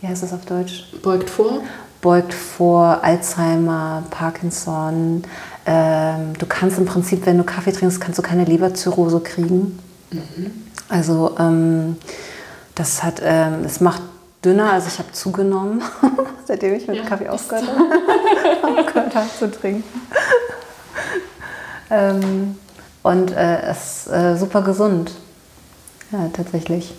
Wie 0.00 0.08
heißt 0.08 0.22
das 0.22 0.32
auf 0.32 0.44
Deutsch? 0.44 0.92
Beugt 1.02 1.30
vor? 1.30 1.62
Beugt 2.00 2.34
vor 2.34 3.00
Alzheimer, 3.02 4.02
Parkinson. 4.10 5.22
Ähm, 5.64 6.32
du 6.38 6.46
kannst 6.46 6.78
im 6.78 6.84
Prinzip, 6.84 7.24
wenn 7.26 7.38
du 7.38 7.44
Kaffee 7.44 7.72
trinkst, 7.72 8.00
kannst 8.00 8.18
du 8.18 8.22
keine 8.22 8.44
Leberzirrhose 8.44 9.20
kriegen. 9.20 9.78
Also 10.88 11.36
ähm, 11.38 11.96
das 12.74 13.02
hat, 13.02 13.20
ähm, 13.22 13.64
es 13.64 13.80
macht 13.80 14.02
dünner, 14.44 14.72
also 14.72 14.88
ich 14.88 14.98
habe 14.98 15.12
zugenommen, 15.12 15.82
seitdem 16.46 16.74
ich 16.74 16.86
mit 16.86 16.98
ja, 16.98 17.04
Kaffee 17.04 17.28
aufgehört 17.28 17.64
habe 19.14 19.28
zu 19.38 19.50
trinken. 19.50 19.84
Ähm, 21.90 22.56
und 23.02 23.32
äh, 23.32 23.62
es 23.62 24.06
ist 24.06 24.12
äh, 24.12 24.36
super 24.36 24.62
gesund. 24.62 25.12
Ja, 26.10 26.28
tatsächlich. 26.32 26.94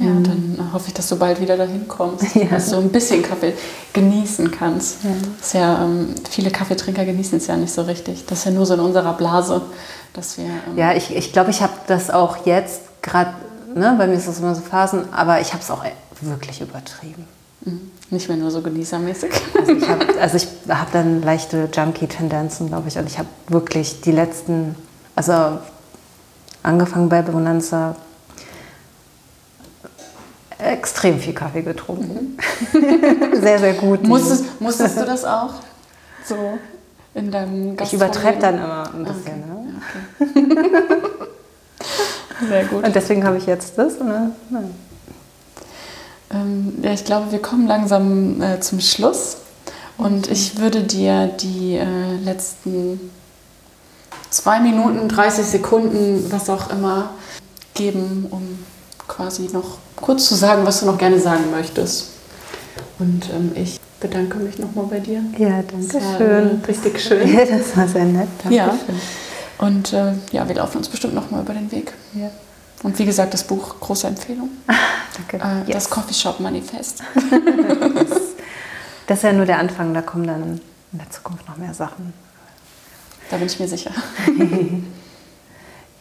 Ja, 0.00 0.06
mhm. 0.06 0.24
dann 0.24 0.72
hoffe 0.72 0.88
ich, 0.88 0.94
dass 0.94 1.08
du 1.08 1.16
bald 1.16 1.40
wieder 1.40 1.58
dahin 1.58 1.86
kommst, 1.86 2.34
ja. 2.34 2.46
dass 2.46 2.70
du 2.70 2.76
ein 2.76 2.88
bisschen 2.88 3.22
Kaffee 3.22 3.52
genießen 3.92 4.50
kannst. 4.50 5.04
Ja. 5.04 5.10
Das 5.38 5.52
ja 5.52 5.84
ähm, 5.84 6.14
viele 6.28 6.50
Kaffeetrinker 6.50 7.04
genießen 7.04 7.36
es 7.36 7.46
ja 7.46 7.56
nicht 7.56 7.72
so 7.72 7.82
richtig. 7.82 8.24
Das 8.26 8.38
ist 8.38 8.44
ja 8.46 8.50
nur 8.50 8.64
so 8.64 8.74
in 8.74 8.80
unserer 8.80 9.12
Blase, 9.12 9.60
dass 10.14 10.38
wir. 10.38 10.46
Ähm 10.46 10.76
ja, 10.76 10.94
ich 10.94 11.08
glaube, 11.08 11.18
ich, 11.18 11.32
glaub, 11.32 11.48
ich 11.48 11.62
habe 11.62 11.72
das 11.86 12.10
auch 12.10 12.46
jetzt 12.46 12.80
gerade, 13.02 13.34
ne, 13.74 13.94
bei 13.98 14.06
mir 14.06 14.14
ist 14.14 14.26
das 14.26 14.38
immer 14.38 14.54
so 14.54 14.62
Phasen, 14.62 15.12
aber 15.12 15.40
ich 15.40 15.52
habe 15.52 15.62
es 15.62 15.70
auch 15.70 15.84
wirklich 16.22 16.62
übertrieben. 16.62 17.26
Mhm. 17.66 17.90
Nicht 18.08 18.28
mehr 18.28 18.38
nur 18.38 18.50
so 18.50 18.62
genießermäßig. 18.62 19.30
Also 19.58 19.72
ich 19.72 19.88
habe 19.88 20.06
also 20.20 20.38
hab 20.68 20.92
dann 20.92 21.22
leichte 21.22 21.68
Junkie-Tendenzen, 21.70 22.68
glaube 22.68 22.88
ich. 22.88 22.96
Und 22.96 23.06
ich 23.06 23.18
habe 23.18 23.28
wirklich 23.48 24.00
die 24.00 24.12
letzten, 24.12 24.74
also 25.14 25.58
angefangen 26.62 27.10
bei 27.10 27.20
Bonanza, 27.20 27.96
extrem 30.70 31.18
viel 31.18 31.34
Kaffee 31.34 31.62
getrunken. 31.62 32.36
Mhm. 32.72 33.34
sehr, 33.40 33.58
sehr 33.58 33.74
gut. 33.74 34.06
Musstest, 34.06 34.60
musstest 34.60 34.98
du 34.98 35.04
das 35.04 35.24
auch? 35.24 35.54
So 36.24 36.58
in 37.14 37.30
deinem 37.30 37.76
Gast 37.76 37.92
Ich 37.92 37.96
übertreibe 37.96 38.38
dann 38.38 38.56
immer 38.56 38.90
ein 38.94 39.04
bisschen. 39.04 39.44
Okay. 40.18 40.40
Ne? 40.40 40.44
Okay. 40.44 41.26
sehr 42.48 42.64
gut. 42.66 42.84
Und 42.84 42.94
deswegen 42.94 43.24
habe 43.24 43.38
ich 43.38 43.46
jetzt 43.46 43.76
das. 43.76 43.98
Ne? 43.98 44.32
Ähm, 46.32 46.74
ja, 46.82 46.92
ich 46.92 47.04
glaube, 47.04 47.32
wir 47.32 47.42
kommen 47.42 47.66
langsam 47.66 48.40
äh, 48.40 48.60
zum 48.60 48.80
Schluss. 48.80 49.38
Und 49.98 50.30
ich 50.30 50.58
würde 50.58 50.82
dir 50.82 51.26
die 51.26 51.76
äh, 51.76 52.16
letzten 52.24 53.10
zwei 54.30 54.60
Minuten, 54.60 55.08
30 55.08 55.44
Sekunden, 55.44 56.30
was 56.30 56.48
auch 56.48 56.70
immer, 56.70 57.10
geben, 57.74 58.26
um 58.30 58.58
quasi 59.10 59.50
noch 59.52 59.78
kurz 59.96 60.28
zu 60.28 60.34
sagen, 60.34 60.64
was 60.64 60.80
du 60.80 60.86
noch 60.86 60.96
gerne 60.96 61.20
sagen 61.20 61.50
möchtest. 61.50 62.10
Und 62.98 63.28
ähm, 63.30 63.52
ich 63.54 63.80
bedanke 63.98 64.38
mich 64.38 64.58
nochmal 64.58 64.86
bei 64.86 65.00
dir. 65.00 65.22
Ja, 65.36 65.62
danke 65.62 66.00
schön. 66.16 66.62
Äh, 66.62 66.66
richtig 66.66 67.00
schön. 67.00 67.28
Ja, 67.36 67.44
das 67.44 67.76
war 67.76 67.88
sehr 67.88 68.04
nett. 68.04 68.28
Danke 68.42 68.56
ja. 68.56 68.78
Und 69.58 69.92
äh, 69.92 70.14
ja, 70.32 70.48
wir 70.48 70.54
laufen 70.54 70.78
uns 70.78 70.88
bestimmt 70.88 71.14
nochmal 71.14 71.42
über 71.42 71.52
den 71.52 71.70
Weg. 71.72 71.92
Ja. 72.14 72.30
Und 72.82 72.98
wie 72.98 73.04
gesagt, 73.04 73.34
das 73.34 73.44
Buch, 73.44 73.80
große 73.80 74.06
Empfehlung. 74.06 74.48
Danke. 75.16 75.44
Äh, 75.44 75.58
yes. 75.66 75.84
Das 75.84 75.90
Coffeeshop 75.90 76.40
Manifest. 76.40 77.02
das 79.06 79.18
ist 79.18 79.24
ja 79.24 79.32
nur 79.32 79.44
der 79.44 79.58
Anfang, 79.58 79.92
da 79.92 80.02
kommen 80.02 80.26
dann 80.26 80.60
in 80.92 80.98
der 80.98 81.10
Zukunft 81.10 81.46
noch 81.48 81.56
mehr 81.56 81.74
Sachen. 81.74 82.14
Da 83.30 83.36
bin 83.36 83.46
ich 83.46 83.60
mir 83.60 83.68
sicher. 83.68 83.90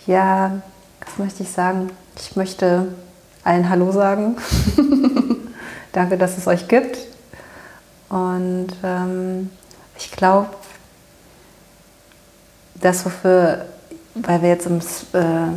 ja, 0.07 0.61
was 1.05 1.17
möchte 1.17 1.43
ich 1.43 1.51
sagen? 1.51 1.89
Ich 2.17 2.35
möchte 2.35 2.87
allen 3.43 3.69
Hallo 3.69 3.91
sagen. 3.91 4.37
Danke, 5.93 6.17
dass 6.17 6.37
es 6.37 6.47
euch 6.47 6.67
gibt. 6.67 6.97
Und 8.09 8.67
ähm, 8.83 9.49
ich 9.97 10.11
glaube, 10.11 10.49
das, 12.75 13.05
wofür, 13.05 13.65
weil 14.15 14.41
wir 14.41 14.49
jetzt 14.49 14.65
im 14.65 14.79
äh, 14.79 15.51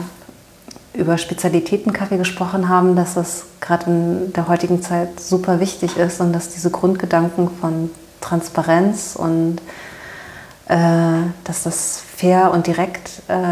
über 0.95 1.16
Spezialitätenkaffee 1.16 2.18
gesprochen 2.18 2.68
haben, 2.68 2.97
dass 2.97 3.14
das 3.14 3.45
gerade 3.61 3.86
in 3.86 4.32
der 4.34 4.49
heutigen 4.49 4.82
Zeit 4.82 5.20
super 5.20 5.59
wichtig 5.59 5.97
ist 5.97 6.20
und 6.20 6.32
dass 6.32 6.51
diese 6.51 6.70
Grundgedanken 6.70 7.49
von 7.61 7.90
Transparenz 8.20 9.16
und 9.16 9.59
äh, 10.68 10.76
dass 11.45 11.62
das 11.62 12.01
fair 12.16 12.51
und 12.53 12.66
direkt 12.66 13.22
äh, 13.28 13.45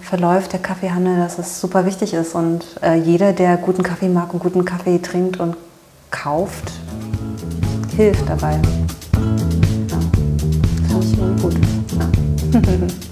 verläuft, 0.00 0.52
der 0.52 0.60
Kaffeehandel, 0.60 1.16
dass 1.16 1.38
es 1.38 1.60
super 1.60 1.86
wichtig 1.86 2.14
ist. 2.14 2.34
Und 2.34 2.64
äh, 2.82 2.94
jeder, 2.94 3.32
der 3.32 3.56
guten 3.56 3.82
Kaffee 3.82 4.08
mag 4.08 4.32
und 4.32 4.40
guten 4.40 4.64
Kaffee 4.64 4.98
trinkt 4.98 5.40
und 5.40 5.56
kauft, 6.10 6.72
hilft 7.96 8.28
dabei. 8.28 8.52
Ja. 8.52 9.98
Finde 10.88 11.06
ich 11.06 11.42
gut. 11.42 11.54
Ja. 12.52 12.60